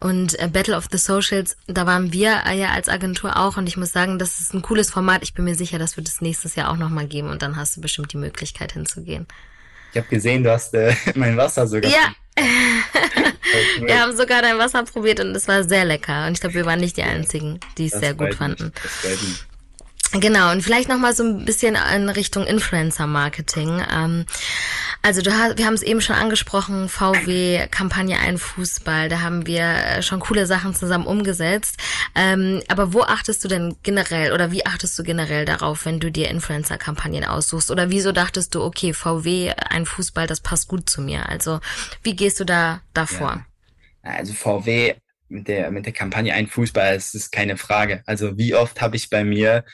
Und 0.00 0.38
äh, 0.38 0.48
Battle 0.48 0.76
of 0.76 0.88
the 0.90 0.98
Socials, 0.98 1.56
da 1.66 1.86
waren 1.86 2.12
wir 2.12 2.42
äh, 2.46 2.58
ja 2.58 2.70
als 2.70 2.88
Agentur 2.88 3.36
auch 3.36 3.56
und 3.56 3.68
ich 3.68 3.76
muss 3.76 3.92
sagen, 3.92 4.18
das 4.18 4.40
ist 4.40 4.52
ein 4.52 4.62
cooles 4.62 4.90
Format. 4.90 5.22
Ich 5.22 5.34
bin 5.34 5.44
mir 5.44 5.54
sicher, 5.54 5.78
das 5.78 5.96
wird 5.96 6.08
es 6.08 6.20
nächstes 6.20 6.56
Jahr 6.56 6.70
auch 6.70 6.76
nochmal 6.76 7.06
geben 7.06 7.28
und 7.28 7.42
dann 7.42 7.56
hast 7.56 7.76
du 7.76 7.80
bestimmt 7.80 8.12
die 8.12 8.18
Möglichkeit 8.18 8.72
hinzugehen. 8.72 9.26
Ich 9.92 9.98
habe 9.98 10.08
gesehen, 10.08 10.42
du 10.42 10.52
hast 10.52 10.74
äh, 10.74 10.94
mein 11.14 11.36
Wasser 11.36 11.66
sogar. 11.66 11.90
Ja. 11.90 12.12
wir 13.80 14.00
haben 14.00 14.16
sogar 14.16 14.42
dein 14.42 14.58
Wasser 14.58 14.84
probiert 14.84 15.18
und 15.20 15.34
es 15.34 15.48
war 15.48 15.64
sehr 15.64 15.84
lecker. 15.84 16.26
Und 16.26 16.34
ich 16.34 16.40
glaube, 16.40 16.54
wir 16.54 16.66
waren 16.66 16.80
nicht 16.80 16.96
die 16.96 17.02
Einzigen, 17.02 17.58
die 17.76 17.86
es 17.86 17.92
sehr 17.92 18.14
gut 18.14 18.34
fanden. 18.34 18.72
Genau, 20.12 20.52
und 20.52 20.62
vielleicht 20.62 20.88
nochmal 20.88 21.14
so 21.14 21.22
ein 21.22 21.44
bisschen 21.44 21.76
in 21.94 22.08
Richtung 22.08 22.46
Influencer-Marketing. 22.46 23.82
Ähm, 23.92 24.24
also 25.02 25.20
du 25.20 25.32
hast, 25.32 25.58
wir 25.58 25.66
haben 25.66 25.74
es 25.74 25.82
eben 25.82 26.00
schon 26.00 26.16
angesprochen, 26.16 26.88
VW, 26.88 27.66
Kampagne 27.70 28.18
Ein 28.18 28.38
Fußball, 28.38 29.10
da 29.10 29.20
haben 29.20 29.46
wir 29.46 29.62
äh, 29.62 30.02
schon 30.02 30.20
coole 30.20 30.46
Sachen 30.46 30.74
zusammen 30.74 31.06
umgesetzt. 31.06 31.76
Ähm, 32.14 32.62
aber 32.68 32.94
wo 32.94 33.02
achtest 33.02 33.44
du 33.44 33.48
denn 33.48 33.76
generell 33.82 34.32
oder 34.32 34.50
wie 34.50 34.64
achtest 34.64 34.98
du 34.98 35.02
generell 35.02 35.44
darauf, 35.44 35.84
wenn 35.84 36.00
du 36.00 36.10
dir 36.10 36.30
Influencer-Kampagnen 36.30 37.24
aussuchst? 37.24 37.70
Oder 37.70 37.90
wieso 37.90 38.12
dachtest 38.12 38.54
du, 38.54 38.62
okay, 38.62 38.94
VW, 38.94 39.52
Ein 39.68 39.84
Fußball, 39.84 40.26
das 40.26 40.40
passt 40.40 40.68
gut 40.68 40.88
zu 40.88 41.02
mir? 41.02 41.28
Also 41.28 41.60
wie 42.02 42.16
gehst 42.16 42.40
du 42.40 42.44
da 42.44 42.80
davor? 42.94 43.44
Ja. 44.04 44.10
Also 44.10 44.32
VW 44.32 44.94
mit 45.28 45.48
der, 45.48 45.70
mit 45.70 45.84
der 45.84 45.92
Kampagne 45.92 46.32
Ein 46.32 46.46
Fußball, 46.46 46.94
das 46.94 47.14
ist 47.14 47.30
keine 47.30 47.58
Frage. 47.58 48.02
Also 48.06 48.38
wie 48.38 48.54
oft 48.54 48.80
habe 48.80 48.96
ich 48.96 49.10
bei 49.10 49.22
mir 49.22 49.64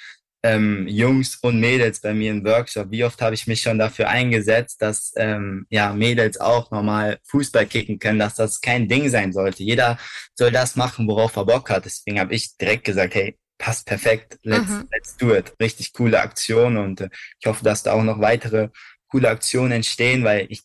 ähm, 0.44 0.86
Jungs 0.86 1.36
und 1.36 1.58
Mädels 1.58 2.00
bei 2.02 2.12
mir 2.12 2.30
im 2.30 2.44
Workshop, 2.44 2.90
wie 2.90 3.02
oft 3.02 3.20
habe 3.22 3.34
ich 3.34 3.46
mich 3.46 3.62
schon 3.62 3.78
dafür 3.78 4.10
eingesetzt, 4.10 4.82
dass 4.82 5.14
ähm, 5.16 5.66
ja 5.70 5.94
Mädels 5.94 6.38
auch 6.38 6.70
normal 6.70 7.18
Fußball 7.24 7.64
kicken 7.64 7.98
können, 7.98 8.18
dass 8.18 8.34
das 8.34 8.60
kein 8.60 8.86
Ding 8.86 9.08
sein 9.08 9.32
sollte. 9.32 9.62
Jeder 9.62 9.96
soll 10.34 10.52
das 10.52 10.76
machen, 10.76 11.08
worauf 11.08 11.34
er 11.36 11.46
Bock 11.46 11.70
hat. 11.70 11.86
Deswegen 11.86 12.20
habe 12.20 12.34
ich 12.34 12.58
direkt 12.58 12.84
gesagt, 12.84 13.14
hey, 13.14 13.38
passt 13.56 13.86
perfekt, 13.86 14.38
let's, 14.42 14.68
mhm. 14.68 14.88
let's 14.92 15.16
do 15.16 15.34
it. 15.34 15.54
Richtig 15.62 15.94
coole 15.94 16.20
Aktion 16.20 16.76
und 16.76 17.00
äh, 17.00 17.08
ich 17.40 17.46
hoffe, 17.46 17.64
dass 17.64 17.82
da 17.82 17.92
auch 17.92 18.02
noch 18.02 18.20
weitere 18.20 18.68
coole 19.08 19.30
Aktionen 19.30 19.72
entstehen, 19.72 20.24
weil 20.24 20.46
ich 20.50 20.60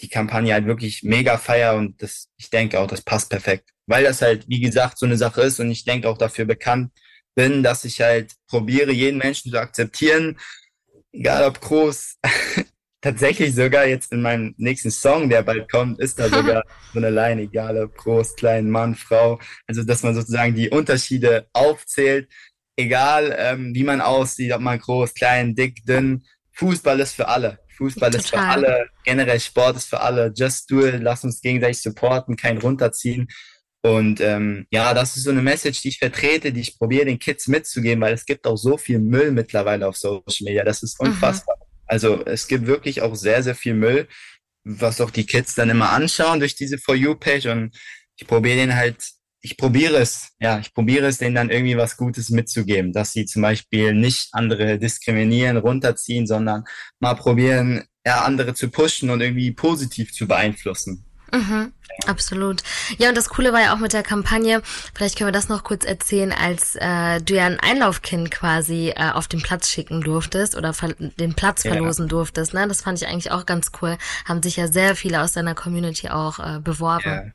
die 0.00 0.08
Kampagne 0.08 0.52
halt 0.52 0.66
wirklich 0.66 1.02
mega 1.02 1.38
feier 1.38 1.74
und 1.74 2.00
das, 2.00 2.28
ich 2.36 2.50
denke 2.50 2.78
auch, 2.78 2.86
das 2.86 3.02
passt 3.02 3.30
perfekt. 3.30 3.70
Weil 3.86 4.04
das 4.04 4.22
halt, 4.22 4.48
wie 4.48 4.60
gesagt, 4.60 4.96
so 4.96 5.06
eine 5.06 5.16
Sache 5.16 5.42
ist 5.42 5.58
und 5.58 5.72
ich 5.72 5.84
denke 5.84 6.08
auch 6.08 6.18
dafür 6.18 6.44
bekannt, 6.44 6.92
bin, 7.38 7.62
dass 7.62 7.84
ich 7.84 8.00
halt 8.00 8.32
probiere, 8.48 8.90
jeden 8.90 9.18
Menschen 9.18 9.52
zu 9.52 9.60
akzeptieren, 9.60 10.40
egal 11.12 11.44
ob 11.44 11.60
groß. 11.60 12.16
Tatsächlich 13.00 13.54
sogar 13.54 13.86
jetzt 13.86 14.10
in 14.10 14.22
meinem 14.22 14.56
nächsten 14.56 14.90
Song, 14.90 15.28
der 15.28 15.42
bald 15.42 15.70
kommt, 15.70 16.00
ist 16.00 16.18
da 16.18 16.28
sogar 16.28 16.64
so 16.92 16.98
eine 16.98 17.10
Line, 17.10 17.42
egal 17.42 17.80
ob 17.80 17.96
groß, 17.96 18.34
klein, 18.34 18.68
Mann, 18.68 18.96
Frau. 18.96 19.38
Also, 19.68 19.84
dass 19.84 20.02
man 20.02 20.16
sozusagen 20.16 20.56
die 20.56 20.68
Unterschiede 20.68 21.46
aufzählt, 21.52 22.28
egal 22.76 23.32
ähm, 23.38 23.72
wie 23.72 23.84
man 23.84 24.00
aussieht, 24.00 24.52
ob 24.52 24.60
man 24.60 24.80
groß, 24.80 25.14
klein, 25.14 25.54
dick, 25.54 25.84
dünn. 25.86 26.24
Fußball 26.54 26.98
ist 26.98 27.14
für 27.14 27.28
alle. 27.28 27.60
Fußball 27.76 28.10
Total. 28.10 28.20
ist 28.20 28.30
für 28.30 28.40
alle. 28.40 28.88
Generell 29.04 29.38
Sport 29.38 29.76
ist 29.76 29.88
für 29.88 30.00
alle. 30.00 30.32
Just 30.34 30.68
do 30.68 30.84
it. 30.84 31.00
Lass 31.00 31.22
uns 31.22 31.40
gegenseitig 31.40 31.80
supporten, 31.80 32.34
kein 32.34 32.58
runterziehen. 32.58 33.28
Und 33.88 34.20
ähm, 34.20 34.66
ja, 34.70 34.92
das 34.92 35.16
ist 35.16 35.24
so 35.24 35.30
eine 35.30 35.40
Message, 35.40 35.80
die 35.80 35.88
ich 35.88 35.98
vertrete, 35.98 36.52
die 36.52 36.60
ich 36.60 36.78
probiere 36.78 37.06
den 37.06 37.18
Kids 37.18 37.48
mitzugeben, 37.48 38.02
weil 38.02 38.12
es 38.12 38.26
gibt 38.26 38.46
auch 38.46 38.56
so 38.56 38.76
viel 38.76 38.98
Müll 38.98 39.32
mittlerweile 39.32 39.88
auf 39.88 39.96
Social 39.96 40.44
Media. 40.44 40.62
Das 40.62 40.82
ist 40.82 41.00
mhm. 41.00 41.08
unfassbar. 41.08 41.56
Mhm. 41.56 41.64
Also 41.86 42.24
es 42.26 42.48
gibt 42.48 42.66
wirklich 42.66 43.00
auch 43.00 43.14
sehr, 43.14 43.42
sehr 43.42 43.54
viel 43.54 43.72
Müll, 43.72 44.06
was 44.62 45.00
auch 45.00 45.10
die 45.10 45.24
Kids 45.24 45.54
dann 45.54 45.70
immer 45.70 45.90
anschauen 45.90 46.38
durch 46.38 46.54
diese 46.54 46.76
For 46.76 46.94
You-Page. 46.94 47.46
Und 47.46 47.74
ich 48.16 48.26
probiere 48.26 48.56
den 48.56 48.76
halt, 48.76 48.96
ich 49.40 49.56
probiere 49.56 49.96
es, 49.96 50.32
ja, 50.38 50.58
ich 50.58 50.74
probiere 50.74 51.06
es, 51.06 51.16
denen 51.16 51.36
dann 51.36 51.48
irgendwie 51.48 51.78
was 51.78 51.96
Gutes 51.96 52.28
mitzugeben, 52.28 52.92
dass 52.92 53.12
sie 53.12 53.24
zum 53.24 53.40
Beispiel 53.40 53.94
nicht 53.94 54.28
andere 54.32 54.78
diskriminieren, 54.78 55.56
runterziehen, 55.56 56.26
sondern 56.26 56.64
mal 57.00 57.14
probieren, 57.14 57.84
ja, 58.04 58.22
andere 58.24 58.52
zu 58.52 58.68
pushen 58.68 59.08
und 59.08 59.22
irgendwie 59.22 59.52
positiv 59.52 60.12
zu 60.12 60.28
beeinflussen. 60.28 61.07
Mhm, 61.32 61.72
absolut. 62.06 62.62
Ja, 62.96 63.10
und 63.10 63.16
das 63.16 63.28
Coole 63.28 63.52
war 63.52 63.60
ja 63.60 63.74
auch 63.74 63.78
mit 63.78 63.92
der 63.92 64.02
Kampagne, 64.02 64.62
vielleicht 64.94 65.18
können 65.18 65.28
wir 65.28 65.32
das 65.32 65.48
noch 65.48 65.64
kurz 65.64 65.84
erzählen, 65.84 66.32
als 66.32 66.76
äh, 66.76 67.20
du 67.20 67.34
ja 67.34 67.46
ein 67.46 67.60
Einlaufkind 67.60 68.30
quasi 68.30 68.92
äh, 68.96 69.10
auf 69.12 69.28
den 69.28 69.42
Platz 69.42 69.68
schicken 69.70 70.00
durftest 70.00 70.56
oder 70.56 70.74
den 70.98 71.34
Platz 71.34 71.64
ja. 71.64 71.72
verlosen 71.72 72.08
durftest. 72.08 72.54
Ne? 72.54 72.66
Das 72.66 72.82
fand 72.82 73.00
ich 73.00 73.08
eigentlich 73.08 73.30
auch 73.30 73.46
ganz 73.46 73.70
cool. 73.82 73.98
Haben 74.24 74.42
sich 74.42 74.56
ja 74.56 74.68
sehr 74.68 74.96
viele 74.96 75.22
aus 75.22 75.32
deiner 75.32 75.54
Community 75.54 76.08
auch 76.08 76.38
äh, 76.38 76.60
beworben. 76.60 77.34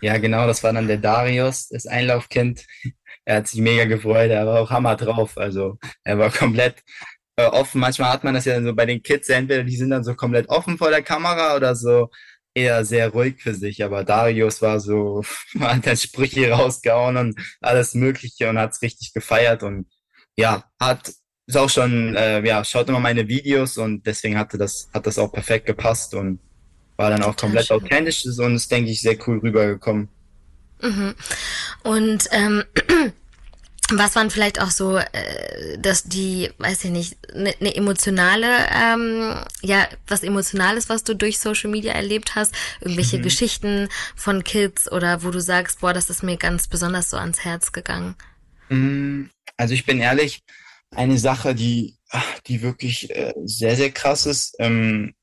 Ja. 0.00 0.12
ja, 0.12 0.18
genau, 0.18 0.46
das 0.46 0.62
war 0.62 0.72
dann 0.72 0.88
der 0.88 0.98
Darius, 0.98 1.68
das 1.68 1.86
Einlaufkind. 1.86 2.66
Er 3.26 3.36
hat 3.36 3.48
sich 3.48 3.58
mega 3.58 3.86
gefreut, 3.86 4.30
er 4.30 4.46
war 4.46 4.60
auch 4.60 4.70
hammer 4.70 4.96
drauf. 4.96 5.38
Also 5.38 5.78
er 6.02 6.18
war 6.18 6.30
komplett 6.30 6.82
äh, 7.36 7.46
offen. 7.46 7.80
Manchmal 7.80 8.12
hat 8.12 8.24
man 8.24 8.34
das 8.34 8.44
ja 8.44 8.62
so 8.62 8.74
bei 8.74 8.86
den 8.86 9.02
Kids, 9.02 9.28
entweder 9.28 9.64
die 9.64 9.76
sind 9.76 9.90
dann 9.90 10.04
so 10.04 10.14
komplett 10.14 10.48
offen 10.48 10.78
vor 10.78 10.90
der 10.90 11.02
Kamera 11.02 11.56
oder 11.56 11.74
so 11.74 12.10
eher 12.54 12.84
sehr 12.84 13.10
ruhig 13.10 13.42
für 13.42 13.54
sich, 13.54 13.82
aber 13.84 14.04
Darius 14.04 14.62
war 14.62 14.80
so, 14.80 15.22
hat 15.60 15.86
dann 15.86 15.96
Sprüche 15.96 16.50
rausgehauen 16.50 17.16
und 17.16 17.40
alles 17.60 17.94
Mögliche 17.94 18.48
und 18.48 18.58
hat's 18.58 18.82
richtig 18.82 19.12
gefeiert 19.12 19.62
und 19.62 19.86
ja, 20.36 20.64
hat 20.80 21.12
ist 21.46 21.56
auch 21.56 21.68
schon, 21.68 22.16
äh, 22.16 22.44
ja, 22.46 22.64
schaut 22.64 22.88
immer 22.88 23.00
meine 23.00 23.28
Videos 23.28 23.76
und 23.76 24.06
deswegen 24.06 24.38
hatte 24.38 24.56
das, 24.56 24.88
hat 24.94 25.06
das 25.06 25.18
auch 25.18 25.30
perfekt 25.30 25.66
gepasst 25.66 26.14
und 26.14 26.38
war 26.96 27.10
dann 27.10 27.22
auch 27.22 27.36
komplett 27.36 27.70
authentisch 27.70 28.24
und 28.38 28.54
ist, 28.54 28.70
denke 28.70 28.90
ich, 28.90 29.02
sehr 29.02 29.18
cool 29.26 29.38
rübergekommen. 29.40 30.08
Mhm. 30.80 31.14
Und 31.82 32.28
ähm, 32.30 32.64
was 33.90 34.16
waren 34.16 34.30
vielleicht 34.30 34.60
auch 34.60 34.70
so, 34.70 34.96
äh, 34.98 35.78
dass 35.78 36.04
die, 36.04 36.50
weiß 36.58 36.84
ich 36.84 36.90
nicht, 36.90 37.16
eine 37.34 37.54
ne 37.60 37.74
emotionale, 37.74 38.46
ähm, 38.72 39.34
ja, 39.62 39.88
was 40.06 40.22
Emotionales, 40.22 40.88
was 40.88 41.04
du 41.04 41.14
durch 41.14 41.38
Social 41.38 41.70
Media 41.70 41.92
erlebt 41.92 42.34
hast, 42.34 42.54
irgendwelche 42.80 43.18
mhm. 43.18 43.22
Geschichten 43.22 43.88
von 44.16 44.44
Kids 44.44 44.90
oder 44.90 45.22
wo 45.22 45.30
du 45.30 45.40
sagst, 45.40 45.80
boah, 45.80 45.92
das 45.92 46.10
ist 46.10 46.22
mir 46.22 46.36
ganz 46.36 46.68
besonders 46.68 47.10
so 47.10 47.16
ans 47.16 47.44
Herz 47.44 47.72
gegangen? 47.72 48.14
Mm, 48.68 49.24
also 49.56 49.74
ich 49.74 49.84
bin 49.84 50.00
ehrlich, 50.00 50.42
eine 50.90 51.18
Sache, 51.18 51.54
die, 51.54 51.96
die 52.46 52.62
wirklich 52.62 53.10
äh, 53.10 53.34
sehr, 53.44 53.76
sehr 53.76 53.90
krass 53.90 54.26
ist, 54.26 54.56
ähm, 54.58 55.14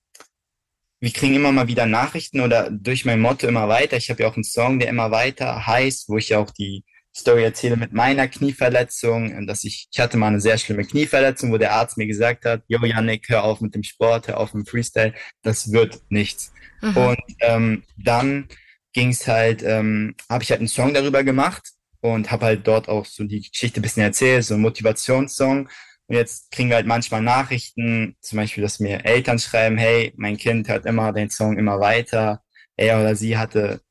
wir 1.00 1.12
kriegen 1.12 1.34
immer 1.34 1.52
mal 1.52 1.68
wieder 1.68 1.88
Nachrichten 1.88 2.42
oder 2.42 2.70
durch 2.70 3.06
mein 3.06 3.20
Motto 3.20 3.48
immer 3.48 3.68
weiter. 3.68 3.98
Ich 3.98 4.12
habe 4.12 4.22
ja 4.22 4.30
auch 4.30 4.36
einen 4.36 4.44
Song, 4.44 4.78
der 4.78 4.88
immer 4.90 5.10
weiter 5.10 5.66
heißt, 5.66 6.08
wo 6.10 6.18
ich 6.18 6.30
ja 6.30 6.38
auch 6.38 6.52
die 6.52 6.84
Story 7.16 7.44
erzähle 7.44 7.76
mit 7.76 7.92
meiner 7.92 8.28
Knieverletzung, 8.28 9.46
dass 9.46 9.64
ich, 9.64 9.88
ich 9.92 10.00
hatte 10.00 10.18
mal 10.18 10.28
eine 10.28 10.40
sehr 10.40 10.58
schlimme 10.58 10.86
Knieverletzung, 10.86 11.52
wo 11.52 11.58
der 11.58 11.74
Arzt 11.74 11.98
mir 11.98 12.08
gesagt 12.08 12.46
hat, 12.46 12.64
Jo 12.68 12.84
Yannick, 12.84 13.28
hör 13.28 13.44
auf 13.44 13.60
mit 13.60 13.76
dem 13.76 13.84
Sport, 13.84 14.30
hör 14.30 14.40
auf 14.40 14.54
mit 14.54 14.66
dem 14.66 14.70
Freestyle, 14.70 15.14
das 15.42 15.72
wird 15.72 16.02
nichts. 16.10 16.54
Mhm. 16.82 16.98
Und 16.98 17.22
ähm, 17.42 17.84
dann 17.98 18.48
ging 18.94 19.10
es 19.10 19.28
halt, 19.28 19.62
ähm, 19.64 20.16
habe 20.30 20.44
ich 20.44 20.52
halt 20.52 20.62
einen 20.62 20.68
Song 20.68 20.94
darüber 20.94 21.24
gemacht 21.24 21.72
und 22.00 22.32
habe 22.32 22.46
halt 22.46 22.68
dort 22.68 22.90
auch 22.90 23.06
so 23.06 23.24
die 23.24 23.42
Geschichte 23.42 23.82
bisschen 23.82 24.04
erzählt, 24.04 24.46
so 24.46 24.56
ein 24.56 24.62
Motivationssong. 24.62 25.70
Und 26.08 26.16
jetzt 26.16 26.52
kriegen 26.52 26.70
wir 26.70 26.76
halt 26.76 26.88
manchmal 26.88 27.22
Nachrichten, 27.22 28.16
zum 28.22 28.38
Beispiel, 28.38 28.64
dass 28.64 28.80
mir 28.80 29.06
Eltern 29.06 29.40
schreiben, 29.40 29.78
hey, 29.78 30.14
mein 30.18 30.38
Kind 30.38 30.68
hört 30.68 30.86
immer 30.86 31.14
den 31.14 31.30
Song 31.30 31.58
immer 31.58 31.80
weiter. 31.80 32.42
Er 32.76 33.00
oder 33.00 33.16
sie 33.16 33.38
hatte 33.38 33.82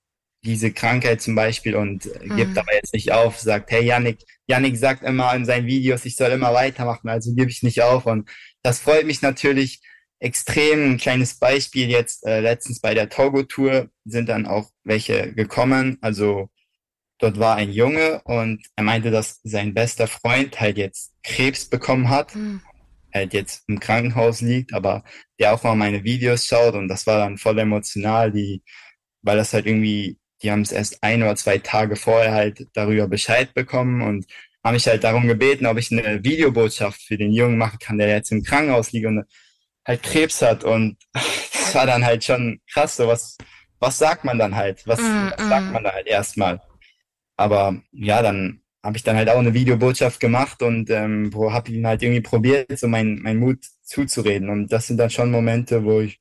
diese 0.42 0.72
Krankheit 0.72 1.20
zum 1.20 1.34
Beispiel 1.34 1.76
und 1.76 2.06
mhm. 2.06 2.36
gibt 2.36 2.58
aber 2.58 2.74
jetzt 2.74 2.94
nicht 2.94 3.12
auf, 3.12 3.38
sagt, 3.38 3.70
hey 3.70 3.84
Yannick, 3.84 4.18
Yannick 4.46 4.76
sagt 4.76 5.02
immer 5.02 5.34
in 5.34 5.44
seinen 5.44 5.66
Videos, 5.66 6.04
ich 6.04 6.16
soll 6.16 6.30
immer 6.30 6.54
weitermachen, 6.54 7.08
also 7.08 7.34
gebe 7.34 7.50
ich 7.50 7.62
nicht 7.62 7.82
auf 7.82 8.06
und 8.06 8.30
das 8.62 8.78
freut 8.78 9.06
mich 9.06 9.22
natürlich 9.22 9.80
extrem. 10.18 10.92
Ein 10.92 10.98
kleines 10.98 11.38
Beispiel 11.38 11.90
jetzt, 11.90 12.26
äh, 12.26 12.40
letztens 12.40 12.80
bei 12.80 12.94
der 12.94 13.08
Togo-Tour 13.08 13.90
sind 14.04 14.28
dann 14.28 14.46
auch 14.46 14.70
welche 14.84 15.34
gekommen, 15.34 15.98
also 16.00 16.48
dort 17.18 17.38
war 17.38 17.56
ein 17.56 17.70
Junge 17.70 18.22
und 18.24 18.66
er 18.76 18.84
meinte, 18.84 19.10
dass 19.10 19.40
sein 19.42 19.74
bester 19.74 20.06
Freund 20.06 20.58
halt 20.58 20.78
jetzt 20.78 21.12
Krebs 21.22 21.68
bekommen 21.68 22.08
hat, 22.08 22.34
mhm. 22.34 22.62
halt 23.12 23.34
jetzt 23.34 23.64
im 23.68 23.78
Krankenhaus 23.78 24.40
liegt, 24.40 24.72
aber 24.72 25.04
der 25.38 25.52
auch 25.52 25.62
mal 25.64 25.76
meine 25.76 26.02
Videos 26.02 26.46
schaut 26.46 26.74
und 26.74 26.88
das 26.88 27.06
war 27.06 27.18
dann 27.18 27.36
voll 27.36 27.58
emotional, 27.58 28.32
die 28.32 28.62
weil 29.22 29.36
das 29.36 29.52
halt 29.52 29.66
irgendwie 29.66 30.18
die 30.42 30.50
haben 30.50 30.62
es 30.62 30.72
erst 30.72 31.02
ein 31.02 31.22
oder 31.22 31.36
zwei 31.36 31.58
Tage 31.58 31.96
vorher 31.96 32.32
halt 32.32 32.66
darüber 32.72 33.06
Bescheid 33.08 33.52
bekommen 33.54 34.02
und 34.02 34.26
haben 34.64 34.74
mich 34.74 34.86
halt 34.86 35.04
darum 35.04 35.26
gebeten, 35.26 35.66
ob 35.66 35.78
ich 35.78 35.90
eine 35.90 36.22
Videobotschaft 36.22 37.00
für 37.00 37.16
den 37.16 37.32
Jungen 37.32 37.58
machen 37.58 37.78
kann, 37.78 37.98
der 37.98 38.08
jetzt 38.08 38.32
im 38.32 38.42
Krankenhaus 38.42 38.92
liegt 38.92 39.06
und 39.06 39.24
halt 39.86 40.02
Krebs 40.02 40.42
hat. 40.42 40.64
Und 40.64 40.96
das 41.12 41.74
war 41.74 41.86
dann 41.86 42.04
halt 42.04 42.24
schon 42.24 42.60
krass, 42.72 42.96
so 42.96 43.06
was, 43.06 43.38
was 43.78 43.98
sagt 43.98 44.24
man 44.24 44.38
dann 44.38 44.54
halt? 44.54 44.86
Was, 44.86 45.00
mm, 45.00 45.30
was 45.36 45.48
sagt 45.48 45.66
mm. 45.66 45.72
man 45.72 45.84
da 45.84 45.92
halt 45.92 46.06
erstmal? 46.06 46.60
Aber 47.36 47.80
ja, 47.92 48.22
dann 48.22 48.60
habe 48.82 48.96
ich 48.96 49.02
dann 49.02 49.16
halt 49.16 49.28
auch 49.28 49.38
eine 49.38 49.54
Videobotschaft 49.54 50.20
gemacht 50.20 50.62
und 50.62 50.90
ähm, 50.90 51.32
wo 51.32 51.52
habe 51.52 51.70
ich 51.70 51.76
ihn 51.76 51.86
halt 51.86 52.02
irgendwie 52.02 52.22
probiert, 52.22 52.78
so 52.78 52.88
mein, 52.88 53.18
mein 53.22 53.38
Mut 53.38 53.64
zuzureden. 53.82 54.48
Und 54.48 54.72
das 54.72 54.86
sind 54.86 54.96
dann 54.98 55.10
schon 55.10 55.30
Momente, 55.30 55.84
wo 55.84 56.00
ich 56.00 56.20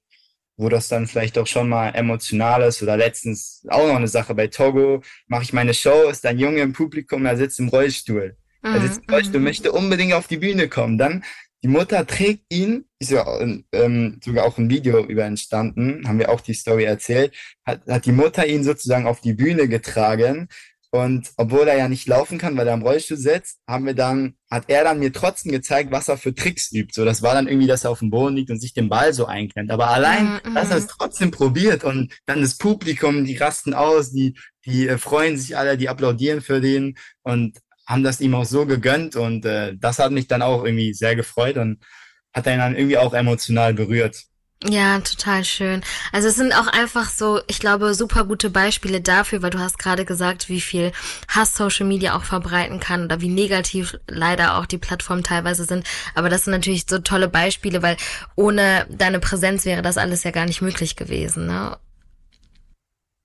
wo 0.59 0.67
das 0.67 0.89
dann 0.89 1.07
vielleicht 1.07 1.37
auch 1.37 1.47
schon 1.47 1.69
mal 1.69 1.91
emotional 1.91 2.61
ist 2.63 2.83
oder 2.83 2.97
letztens 2.97 3.65
auch 3.69 3.87
noch 3.87 3.95
eine 3.95 4.09
Sache 4.09 4.35
bei 4.35 4.47
Togo, 4.47 5.01
mache 5.27 5.43
ich 5.43 5.53
meine 5.53 5.73
Show, 5.73 6.09
ist 6.09 6.25
ein 6.25 6.37
Junge 6.37 6.59
im 6.59 6.73
Publikum, 6.73 7.25
er 7.25 7.37
sitzt 7.37 7.59
im 7.59 7.69
Rollstuhl. 7.69 8.35
Mhm. 8.61 8.75
Er 8.75 8.81
sitzt 8.81 9.01
im 9.07 9.13
Rollstuhl, 9.13 9.39
mhm. 9.39 9.45
möchte 9.45 9.71
unbedingt 9.71 10.13
auf 10.13 10.27
die 10.27 10.37
Bühne 10.37 10.67
kommen. 10.67 10.97
Dann 10.97 11.23
die 11.63 11.69
Mutter 11.69 12.05
trägt 12.05 12.43
ihn, 12.49 12.85
ist 12.99 13.11
ja 13.11 13.25
ähm, 13.71 14.19
sogar 14.21 14.45
auch 14.45 14.57
ein 14.57 14.69
Video 14.69 15.05
über 15.05 15.23
entstanden, 15.23 16.05
haben 16.05 16.19
wir 16.19 16.29
auch 16.29 16.41
die 16.41 16.53
Story 16.53 16.83
erzählt, 16.83 17.33
hat, 17.65 17.87
hat 17.87 18.05
die 18.05 18.11
Mutter 18.11 18.45
ihn 18.45 18.65
sozusagen 18.65 19.07
auf 19.07 19.21
die 19.21 19.33
Bühne 19.33 19.69
getragen 19.69 20.49
und 20.91 21.29
obwohl 21.37 21.67
er 21.67 21.77
ja 21.77 21.87
nicht 21.87 22.07
laufen 22.07 22.39
kann, 22.39 22.57
weil 22.57 22.67
er 22.67 22.73
am 22.73 22.81
Rollstuhl 22.81 23.17
sitzt, 23.17 23.59
haben 23.67 23.85
wir 23.85 23.93
dann, 23.93 24.33
hat 24.49 24.65
er 24.69 24.83
dann 24.83 24.97
mir 24.97 25.13
trotzdem 25.13 25.51
gezeigt, 25.51 25.91
was 25.91 26.07
er 26.07 26.17
für 26.17 26.33
Tricks 26.33 26.71
übt. 26.71 26.93
So, 26.95 27.05
das 27.05 27.21
war 27.21 27.35
dann 27.35 27.47
irgendwie, 27.47 27.67
dass 27.67 27.83
er 27.83 27.91
auf 27.91 27.99
dem 27.99 28.09
Boden 28.09 28.35
liegt 28.35 28.49
und 28.49 28.59
sich 28.59 28.73
den 28.73 28.89
Ball 28.89 29.13
so 29.13 29.27
einklemmt. 29.27 29.69
Aber 29.69 29.89
allein, 29.89 30.39
mm, 30.43 30.55
dass 30.55 30.71
er 30.71 30.77
es 30.77 30.87
trotzdem 30.87 31.29
probiert 31.29 31.83
und 31.83 32.11
dann 32.25 32.41
das 32.41 32.57
Publikum, 32.57 33.23
die 33.23 33.37
rasten 33.37 33.75
aus, 33.75 34.11
die, 34.11 34.35
die 34.65 34.87
äh, 34.87 34.97
freuen 34.97 35.37
sich 35.37 35.55
alle, 35.55 35.77
die 35.77 35.89
applaudieren 35.89 36.41
für 36.41 36.59
den 36.59 36.97
und 37.21 37.59
haben 37.85 38.03
das 38.03 38.19
ihm 38.19 38.33
auch 38.33 38.45
so 38.45 38.65
gegönnt 38.65 39.15
und 39.15 39.45
äh, 39.45 39.75
das 39.77 39.99
hat 39.99 40.11
mich 40.11 40.27
dann 40.27 40.41
auch 40.41 40.63
irgendwie 40.63 40.93
sehr 40.93 41.15
gefreut 41.15 41.57
und 41.57 41.83
hat 42.33 42.47
ihn 42.47 42.57
dann 42.57 42.75
irgendwie 42.75 42.97
auch 42.97 43.13
emotional 43.13 43.75
berührt. 43.75 44.25
Ja, 44.67 44.99
total 44.99 45.45
schön. 45.45 45.81
Also 46.11 46.27
es 46.27 46.35
sind 46.35 46.51
auch 46.51 46.67
einfach 46.67 47.09
so, 47.09 47.39
ich 47.47 47.59
glaube, 47.59 47.93
super 47.93 48.25
gute 48.25 48.49
Beispiele 48.49 48.99
dafür, 48.99 49.41
weil 49.41 49.51
du 49.51 49.59
hast 49.59 49.79
gerade 49.79 50.03
gesagt, 50.03 50.49
wie 50.49 50.59
viel 50.59 50.91
Hass 51.29 51.55
Social 51.55 51.85
Media 51.87 52.17
auch 52.17 52.25
verbreiten 52.25 52.81
kann 52.81 53.05
oder 53.05 53.21
wie 53.21 53.29
negativ 53.29 53.97
leider 54.07 54.57
auch 54.57 54.65
die 54.65 54.77
Plattformen 54.77 55.23
teilweise 55.23 55.63
sind. 55.63 55.87
Aber 56.13 56.27
das 56.27 56.43
sind 56.43 56.51
natürlich 56.51 56.85
so 56.89 56.99
tolle 56.99 57.29
Beispiele, 57.29 57.81
weil 57.81 57.95
ohne 58.35 58.85
deine 58.89 59.21
Präsenz 59.21 59.63
wäre 59.63 59.81
das 59.81 59.97
alles 59.97 60.25
ja 60.25 60.31
gar 60.31 60.45
nicht 60.45 60.61
möglich 60.61 60.97
gewesen. 60.97 61.47
Ne? 61.47 61.77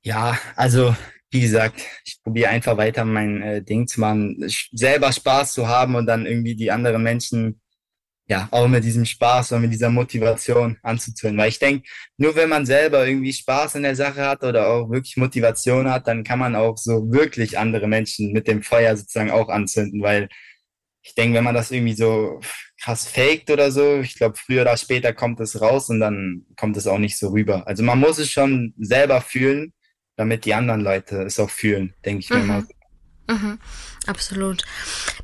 Ja, 0.05 0.39
also 0.55 0.95
wie 1.31 1.41
gesagt, 1.41 1.81
ich 2.05 2.23
probiere 2.23 2.51
einfach 2.51 2.77
weiter 2.77 3.05
mein 3.05 3.43
äh, 3.43 3.61
Ding 3.61 3.89
zu 3.89 3.99
machen, 3.99 4.37
selber 4.73 5.11
Spaß 5.11 5.53
zu 5.53 5.67
haben 5.67 5.97
und 5.97 6.07
dann 6.07 6.27
irgendwie 6.27 6.55
die 6.55 6.71
anderen 6.71 7.03
Menschen 7.03 7.61
ja, 8.27 8.49
auch 8.51 8.69
mit 8.69 8.85
diesem 8.85 9.05
Spaß 9.05 9.53
und 9.53 9.63
mit 9.63 9.73
dieser 9.73 9.91
Motivation 9.91 10.79
anzuzünden. 10.83 11.39
Weil 11.39 11.51
ich 11.51 11.59
denke, 11.59 11.87
nur 12.17 12.35
wenn 12.37 12.49
man 12.49 12.65
selber 12.65 13.07
irgendwie 13.07 13.33
Spaß 13.33 13.75
in 13.75 13.83
der 13.83 13.97
Sache 13.97 14.27
hat 14.27 14.43
oder 14.45 14.69
auch 14.69 14.91
wirklich 14.91 15.17
Motivation 15.17 15.91
hat, 15.91 16.09
dann 16.09 16.25
kann 16.25 16.39
man 16.39 16.57
auch 16.57 16.79
so 16.79 17.13
wirklich 17.13 17.59
andere 17.59 17.87
Menschen 17.87 18.33
mit 18.33 18.49
dem 18.49 18.63
Feuer 18.63 18.97
sozusagen 18.97 19.31
auch 19.31 19.51
anzünden. 19.51 20.03
Weil 20.03 20.29
ich 21.03 21.15
denke, 21.15 21.37
wenn 21.37 21.45
man 21.45 21.55
das 21.55 21.71
irgendwie 21.71 21.95
so 21.95 22.41
krass 22.83 23.07
faked 23.07 23.51
oder 23.51 23.71
so, 23.71 24.01
ich 24.01 24.17
glaube, 24.17 24.37
früher 24.39 24.63
oder 24.63 24.77
später 24.79 25.13
kommt 25.13 25.39
es 25.41 25.61
raus 25.61 25.91
und 25.91 26.01
dann 26.01 26.47
kommt 26.57 26.79
es 26.79 26.87
auch 26.87 26.99
nicht 26.99 27.19
so 27.19 27.29
rüber. 27.29 27.67
Also 27.67 27.83
man 27.83 28.01
muss 28.01 28.19
es 28.19 28.31
schon 28.31 28.73
selber 28.79 29.21
fühlen, 29.21 29.75
damit 30.17 30.47
die 30.47 30.55
anderen 30.55 30.81
Leute 30.81 31.23
es 31.23 31.39
auch 31.39 31.51
fühlen, 31.51 31.93
denke 32.07 32.21
ich 32.21 32.31
mhm. 32.31 32.39
mir 32.39 32.45
mal. 32.45 32.65
Mhm, 33.27 33.59
absolut. 34.07 34.65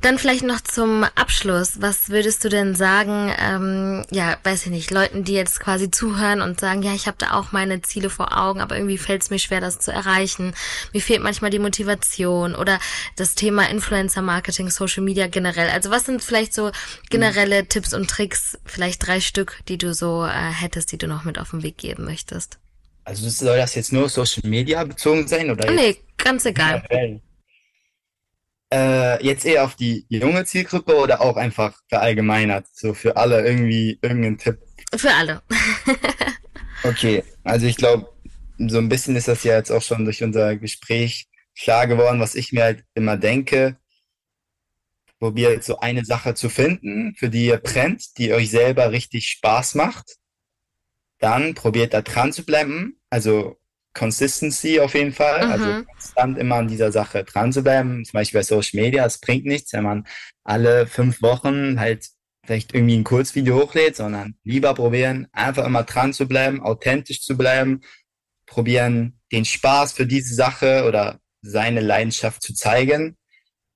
Dann 0.01 0.17
vielleicht 0.17 0.43
noch 0.43 0.61
zum 0.61 1.03
Abschluss. 1.03 1.81
Was 1.81 2.09
würdest 2.09 2.43
du 2.43 2.49
denn 2.49 2.73
sagen, 2.73 3.31
ähm, 3.39 4.03
ja, 4.09 4.37
weiß 4.43 4.65
ich 4.65 4.71
nicht, 4.71 4.89
Leuten, 4.89 5.23
die 5.23 5.33
jetzt 5.33 5.59
quasi 5.59 5.91
zuhören 5.91 6.41
und 6.41 6.59
sagen, 6.59 6.81
ja, 6.81 6.93
ich 6.93 7.05
habe 7.05 7.17
da 7.19 7.33
auch 7.33 7.51
meine 7.51 7.83
Ziele 7.83 8.09
vor 8.09 8.35
Augen, 8.35 8.59
aber 8.59 8.75
irgendwie 8.75 8.97
fällt 8.97 9.21
es 9.21 9.29
mir 9.29 9.37
schwer, 9.37 9.61
das 9.61 9.77
zu 9.77 9.91
erreichen. 9.91 10.55
Mir 10.93 11.01
fehlt 11.01 11.21
manchmal 11.21 11.51
die 11.51 11.59
Motivation 11.59 12.55
oder 12.55 12.79
das 13.17 13.35
Thema 13.35 13.69
Influencer-Marketing, 13.69 14.71
Social 14.71 15.03
Media 15.03 15.27
generell. 15.27 15.69
Also 15.69 15.91
was 15.91 16.05
sind 16.05 16.23
vielleicht 16.23 16.55
so 16.55 16.71
generelle 17.11 17.61
mhm. 17.61 17.69
Tipps 17.69 17.93
und 17.93 18.09
Tricks, 18.09 18.57
vielleicht 18.65 19.05
drei 19.05 19.21
Stück, 19.21 19.59
die 19.67 19.77
du 19.77 19.93
so 19.93 20.25
äh, 20.25 20.29
hättest, 20.31 20.91
die 20.91 20.97
du 20.97 21.07
noch 21.07 21.23
mit 21.23 21.37
auf 21.37 21.51
den 21.51 21.61
Weg 21.61 21.77
geben 21.77 22.05
möchtest? 22.05 22.57
Also 23.03 23.29
soll 23.29 23.57
das 23.57 23.75
jetzt 23.75 23.93
nur 23.93 24.09
Social 24.09 24.49
Media 24.49 24.83
bezogen 24.83 25.27
sein 25.27 25.51
oder? 25.51 25.69
Nee, 25.69 25.97
ganz 26.17 26.45
egal. 26.45 26.83
Okay 26.89 27.21
äh, 28.73 29.23
jetzt 29.23 29.45
eher 29.45 29.63
auf 29.63 29.75
die 29.75 30.05
junge 30.09 30.45
Zielgruppe 30.45 30.95
oder 30.95 31.21
auch 31.21 31.37
einfach 31.37 31.79
verallgemeinert? 31.89 32.67
So 32.73 32.93
für 32.93 33.17
alle 33.17 33.45
irgendwie 33.45 33.99
irgendeinen 34.01 34.37
Tipp? 34.37 34.59
Für 34.95 35.13
alle. 35.13 35.41
okay, 36.83 37.23
also 37.43 37.65
ich 37.65 37.77
glaube, 37.77 38.09
so 38.57 38.77
ein 38.77 38.89
bisschen 38.89 39.15
ist 39.15 39.27
das 39.27 39.43
ja 39.43 39.55
jetzt 39.55 39.71
auch 39.71 39.81
schon 39.81 40.05
durch 40.05 40.23
unser 40.23 40.55
Gespräch 40.57 41.27
klar 41.57 41.87
geworden, 41.87 42.19
was 42.19 42.35
ich 42.35 42.51
mir 42.51 42.63
halt 42.63 42.85
immer 42.93 43.17
denke. 43.17 43.77
Probiert 45.19 45.63
so 45.63 45.79
eine 45.79 46.03
Sache 46.03 46.33
zu 46.33 46.49
finden, 46.49 47.15
für 47.15 47.29
die 47.29 47.45
ihr 47.45 47.57
brennt, 47.57 48.17
die 48.17 48.33
euch 48.33 48.49
selber 48.49 48.91
richtig 48.91 49.27
Spaß 49.29 49.75
macht. 49.75 50.17
Dann 51.19 51.53
probiert 51.53 51.93
da 51.93 52.01
dran 52.01 52.33
zu 52.33 52.43
bleiben. 52.43 52.99
Also 53.09 53.60
Consistency 53.93 54.79
auf 54.79 54.93
jeden 54.93 55.11
Fall, 55.11 55.41
also 55.41 55.65
mhm. 55.65 55.71
also 55.71 55.85
konstant 55.85 56.37
immer 56.37 56.55
an 56.55 56.67
dieser 56.67 56.91
Sache 56.91 57.23
dran 57.23 57.51
zu 57.51 57.61
bleiben. 57.61 58.05
Zum 58.05 58.13
Beispiel 58.13 58.39
bei 58.39 58.43
Social 58.43 58.81
Media, 58.81 59.05
es 59.05 59.19
bringt 59.19 59.45
nichts, 59.45 59.73
wenn 59.73 59.83
man 59.83 60.07
alle 60.43 60.87
fünf 60.87 61.21
Wochen 61.21 61.79
halt 61.79 62.07
vielleicht 62.45 62.73
irgendwie 62.73 62.97
ein 62.97 63.03
Kurzvideo 63.03 63.61
hochlädt, 63.61 63.95
sondern 63.95 64.35
lieber 64.43 64.73
probieren, 64.73 65.27
einfach 65.31 65.65
immer 65.65 65.83
dran 65.83 66.13
zu 66.13 66.27
bleiben, 66.27 66.61
authentisch 66.61 67.21
zu 67.21 67.37
bleiben, 67.37 67.81
probieren, 68.45 69.19
den 69.31 69.45
Spaß 69.45 69.93
für 69.93 70.05
diese 70.05 70.33
Sache 70.33 70.85
oder 70.87 71.19
seine 71.41 71.81
Leidenschaft 71.81 72.41
zu 72.41 72.53
zeigen, 72.53 73.17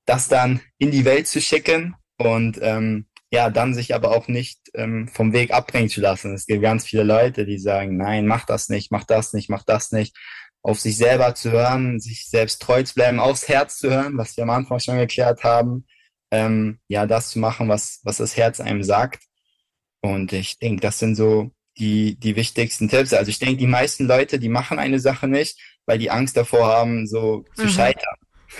das 0.05 0.27
dann 0.27 0.61
in 0.77 0.91
die 0.91 1.05
Welt 1.05 1.27
zu 1.27 1.41
schicken 1.41 1.95
und 2.17 2.59
ähm, 2.61 3.07
ja, 3.35 3.49
dann 3.49 3.73
sich 3.73 3.93
aber 3.93 4.11
auch 4.11 4.27
nicht 4.27 4.59
ähm, 4.73 5.07
vom 5.07 5.33
Weg 5.33 5.51
abbringen 5.51 5.89
zu 5.89 6.01
lassen. 6.01 6.33
Es 6.33 6.45
gibt 6.45 6.61
ganz 6.61 6.85
viele 6.85 7.03
Leute, 7.03 7.45
die 7.45 7.59
sagen, 7.59 7.97
nein, 7.97 8.25
mach 8.25 8.45
das 8.45 8.69
nicht, 8.69 8.91
mach 8.91 9.03
das 9.03 9.33
nicht, 9.33 9.49
mach 9.49 9.63
das 9.63 9.91
nicht. 9.91 10.15
Auf 10.63 10.79
sich 10.79 10.97
selber 10.97 11.35
zu 11.35 11.51
hören, 11.51 11.99
sich 11.99 12.27
selbst 12.27 12.61
treu 12.61 12.81
zu 12.81 12.95
bleiben, 12.95 13.19
aufs 13.19 13.47
Herz 13.47 13.77
zu 13.77 13.91
hören, 13.91 14.17
was 14.17 14.35
wir 14.35 14.43
am 14.43 14.49
Anfang 14.49 14.79
schon 14.79 14.97
geklärt 14.97 15.43
haben. 15.43 15.85
Ähm, 16.31 16.79
ja, 16.87 17.05
das 17.05 17.29
zu 17.29 17.39
machen, 17.39 17.69
was, 17.69 17.99
was 18.03 18.17
das 18.17 18.35
Herz 18.35 18.59
einem 18.59 18.83
sagt. 18.83 19.23
Und 20.01 20.33
ich 20.33 20.57
denke, 20.57 20.81
das 20.81 20.97
sind 20.97 21.15
so 21.15 21.51
die, 21.77 22.17
die 22.19 22.35
wichtigsten 22.35 22.89
Tipps. 22.89 23.13
Also 23.13 23.29
ich 23.29 23.39
denke, 23.39 23.57
die 23.57 23.67
meisten 23.67 24.07
Leute, 24.07 24.39
die 24.39 24.49
machen 24.49 24.79
eine 24.79 24.99
Sache 24.99 25.27
nicht, 25.27 25.59
weil 25.85 25.99
die 25.99 26.09
Angst 26.09 26.37
davor 26.37 26.67
haben, 26.67 27.05
so 27.05 27.45
zu 27.55 27.65
mhm. 27.65 27.69
scheitern. 27.69 28.15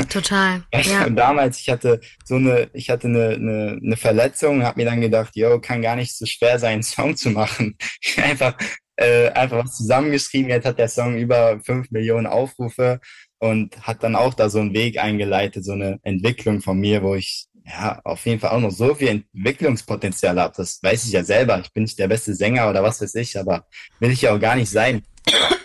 Total. 0.09 0.63
Ja. 0.73 1.05
Und 1.05 1.15
damals, 1.15 1.59
ich 1.59 1.69
hatte 1.69 2.01
so 2.23 2.35
eine, 2.35 2.69
ich 2.73 2.89
hatte 2.89 3.07
eine, 3.07 3.29
eine, 3.29 3.79
eine 3.81 3.97
Verletzung 3.97 4.57
und 4.57 4.65
habe 4.65 4.81
mir 4.81 4.85
dann 4.85 5.01
gedacht, 5.01 5.35
yo, 5.35 5.59
kann 5.59 5.81
gar 5.81 5.95
nicht 5.95 6.15
so 6.15 6.25
schwer 6.25 6.59
sein, 6.59 6.73
einen 6.73 6.83
Song 6.83 7.15
zu 7.15 7.29
machen. 7.29 7.77
einfach, 8.17 8.57
äh, 8.97 9.29
einfach 9.29 9.63
was 9.63 9.77
zusammengeschrieben. 9.77 10.49
Jetzt 10.49 10.65
hat 10.65 10.79
der 10.79 10.89
Song 10.89 11.17
über 11.17 11.59
fünf 11.61 11.91
Millionen 11.91 12.27
Aufrufe 12.27 12.99
und 13.39 13.79
hat 13.81 14.03
dann 14.03 14.15
auch 14.15 14.33
da 14.33 14.49
so 14.49 14.59
einen 14.59 14.73
Weg 14.73 14.99
eingeleitet, 14.99 15.63
so 15.63 15.73
eine 15.73 15.99
Entwicklung 16.03 16.61
von 16.61 16.79
mir, 16.79 17.01
wo 17.03 17.15
ich 17.15 17.47
ja 17.65 17.99
auf 18.03 18.25
jeden 18.25 18.39
Fall 18.39 18.51
auch 18.51 18.59
noch 18.59 18.71
so 18.71 18.95
viel 18.95 19.07
Entwicklungspotenzial 19.07 20.39
habe. 20.39 20.53
Das 20.57 20.79
weiß 20.83 21.05
ich 21.05 21.11
ja 21.11 21.23
selber. 21.23 21.59
Ich 21.59 21.71
bin 21.73 21.83
nicht 21.83 21.97
der 21.99 22.07
beste 22.07 22.33
Sänger 22.33 22.69
oder 22.69 22.83
was 22.83 23.01
weiß 23.01 23.15
ich, 23.15 23.39
aber 23.39 23.65
will 23.99 24.11
ich 24.11 24.23
ja 24.23 24.33
auch 24.33 24.39
gar 24.39 24.55
nicht 24.55 24.69
sein. 24.69 25.03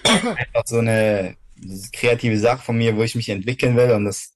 Einfach 0.05 0.63
so 0.65 0.79
eine 0.79 1.37
kreative 1.93 2.39
Sache 2.39 2.63
von 2.63 2.77
mir, 2.77 2.97
wo 2.97 3.03
ich 3.03 3.15
mich 3.15 3.29
entwickeln 3.29 3.77
will. 3.77 3.93
Und 3.93 4.05
das 4.05 4.35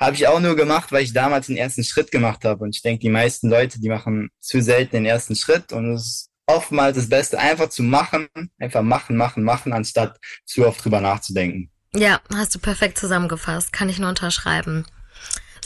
habe 0.00 0.16
ich 0.16 0.28
auch 0.28 0.40
nur 0.40 0.56
gemacht, 0.56 0.92
weil 0.92 1.04
ich 1.04 1.12
damals 1.12 1.46
den 1.46 1.56
ersten 1.56 1.84
Schritt 1.84 2.10
gemacht 2.10 2.44
habe. 2.44 2.64
Und 2.64 2.74
ich 2.74 2.82
denke, 2.82 3.00
die 3.00 3.10
meisten 3.10 3.48
Leute, 3.48 3.80
die 3.80 3.88
machen 3.88 4.30
zu 4.40 4.60
selten 4.60 4.96
den 4.96 5.06
ersten 5.06 5.36
Schritt. 5.36 5.72
Und 5.72 5.92
es 5.92 6.02
ist 6.02 6.30
oftmals 6.46 6.96
das 6.96 7.08
Beste, 7.08 7.38
einfach 7.38 7.68
zu 7.68 7.82
machen, 7.82 8.28
einfach 8.58 8.82
machen, 8.82 9.16
machen, 9.16 9.42
machen, 9.42 9.72
anstatt 9.72 10.18
zu 10.44 10.66
oft 10.66 10.84
drüber 10.84 11.00
nachzudenken. 11.00 11.70
Ja, 11.94 12.20
hast 12.34 12.54
du 12.54 12.58
perfekt 12.58 12.98
zusammengefasst. 12.98 13.72
Kann 13.72 13.88
ich 13.88 13.98
nur 13.98 14.10
unterschreiben 14.10 14.84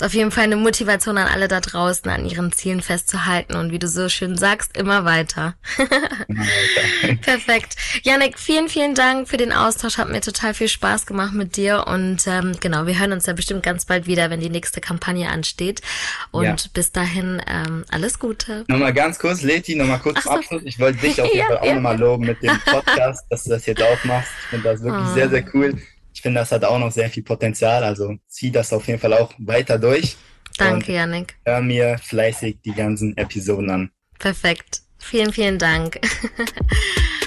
ist 0.01 0.07
auf 0.07 0.15
jeden 0.15 0.31
Fall 0.31 0.45
eine 0.45 0.57
Motivation 0.57 1.19
an 1.19 1.29
alle 1.29 1.47
da 1.47 1.61
draußen, 1.61 2.11
an 2.11 2.25
ihren 2.25 2.53
Zielen 2.53 2.81
festzuhalten 2.81 3.55
und 3.55 3.71
wie 3.71 3.79
du 3.79 3.87
so 3.87 4.09
schön 4.09 4.39
sagst, 4.39 4.75
immer 4.77 5.05
weiter. 5.05 5.55
Perfekt. 7.21 7.77
Janik, 8.03 8.39
vielen, 8.39 8.71
vielen 8.71 8.95
Dank 8.95 9.29
für 9.29 9.37
den 9.37 9.53
Austausch. 9.53 9.99
Hat 9.99 10.09
mir 10.09 10.23
total 10.23 10.55
viel 10.55 10.69
Spaß 10.69 11.05
gemacht 11.05 11.35
mit 11.35 11.57
dir 11.57 11.85
und 11.87 12.27
ähm, 12.27 12.57
genau, 12.61 12.87
wir 12.87 12.99
hören 12.99 13.13
uns 13.13 13.27
ja 13.27 13.35
bestimmt 13.35 13.63
ganz 13.63 13.85
bald 13.85 14.07
wieder, 14.07 14.31
wenn 14.31 14.41
die 14.41 14.49
nächste 14.49 14.81
Kampagne 14.81 15.29
ansteht. 15.29 15.83
Und 16.31 16.45
ja. 16.45 16.57
bis 16.73 16.93
dahin 16.93 17.43
ähm, 17.47 17.85
alles 17.91 18.19
Gute. 18.19 18.65
Nochmal 18.69 18.95
ganz 18.95 19.19
kurz, 19.19 19.43
Leti, 19.43 19.75
nochmal 19.75 19.99
kurz 19.99 20.23
zum 20.23 20.33
Abschluss. 20.33 20.63
Ich 20.65 20.79
wollte 20.79 20.99
dich 21.01 21.21
auf 21.21 21.29
jeden 21.35 21.41
ja, 21.41 21.47
Fall 21.47 21.59
auch 21.59 21.65
ja. 21.67 21.75
nochmal 21.75 21.99
loben 21.99 22.25
mit 22.25 22.43
dem 22.43 22.59
Podcast, 22.65 23.27
dass 23.29 23.45
du 23.45 23.51
das 23.51 23.67
jetzt 23.67 23.83
auch 23.83 24.05
machst. 24.05 24.31
Ich 24.45 24.49
finde 24.49 24.69
das 24.71 24.83
wirklich 24.83 25.09
oh. 25.11 25.15
sehr, 25.15 25.29
sehr 25.29 25.45
cool 25.53 25.75
ich 26.21 26.23
finde, 26.23 26.41
das 26.41 26.53
hat 26.53 26.67
auch 26.67 26.79
noch 26.79 26.93
sehr 26.93 27.09
viel 27.09 27.23
Potenzial. 27.23 27.83
Also 27.83 28.15
zieh 28.29 28.51
das 28.51 28.75
auf 28.75 28.87
jeden 28.87 29.01
Fall 29.01 29.15
auch 29.15 29.33
weiter 29.39 29.79
durch. 29.79 30.19
Danke, 30.59 30.93
Janik. 30.93 31.39
Hör 31.47 31.63
mir 31.63 31.97
fleißig 31.97 32.59
die 32.63 32.75
ganzen 32.75 33.17
Episoden 33.17 33.71
an. 33.71 33.91
Perfekt. 34.19 34.83
Vielen, 34.99 35.33
vielen 35.33 35.59
Dank. 35.59 35.99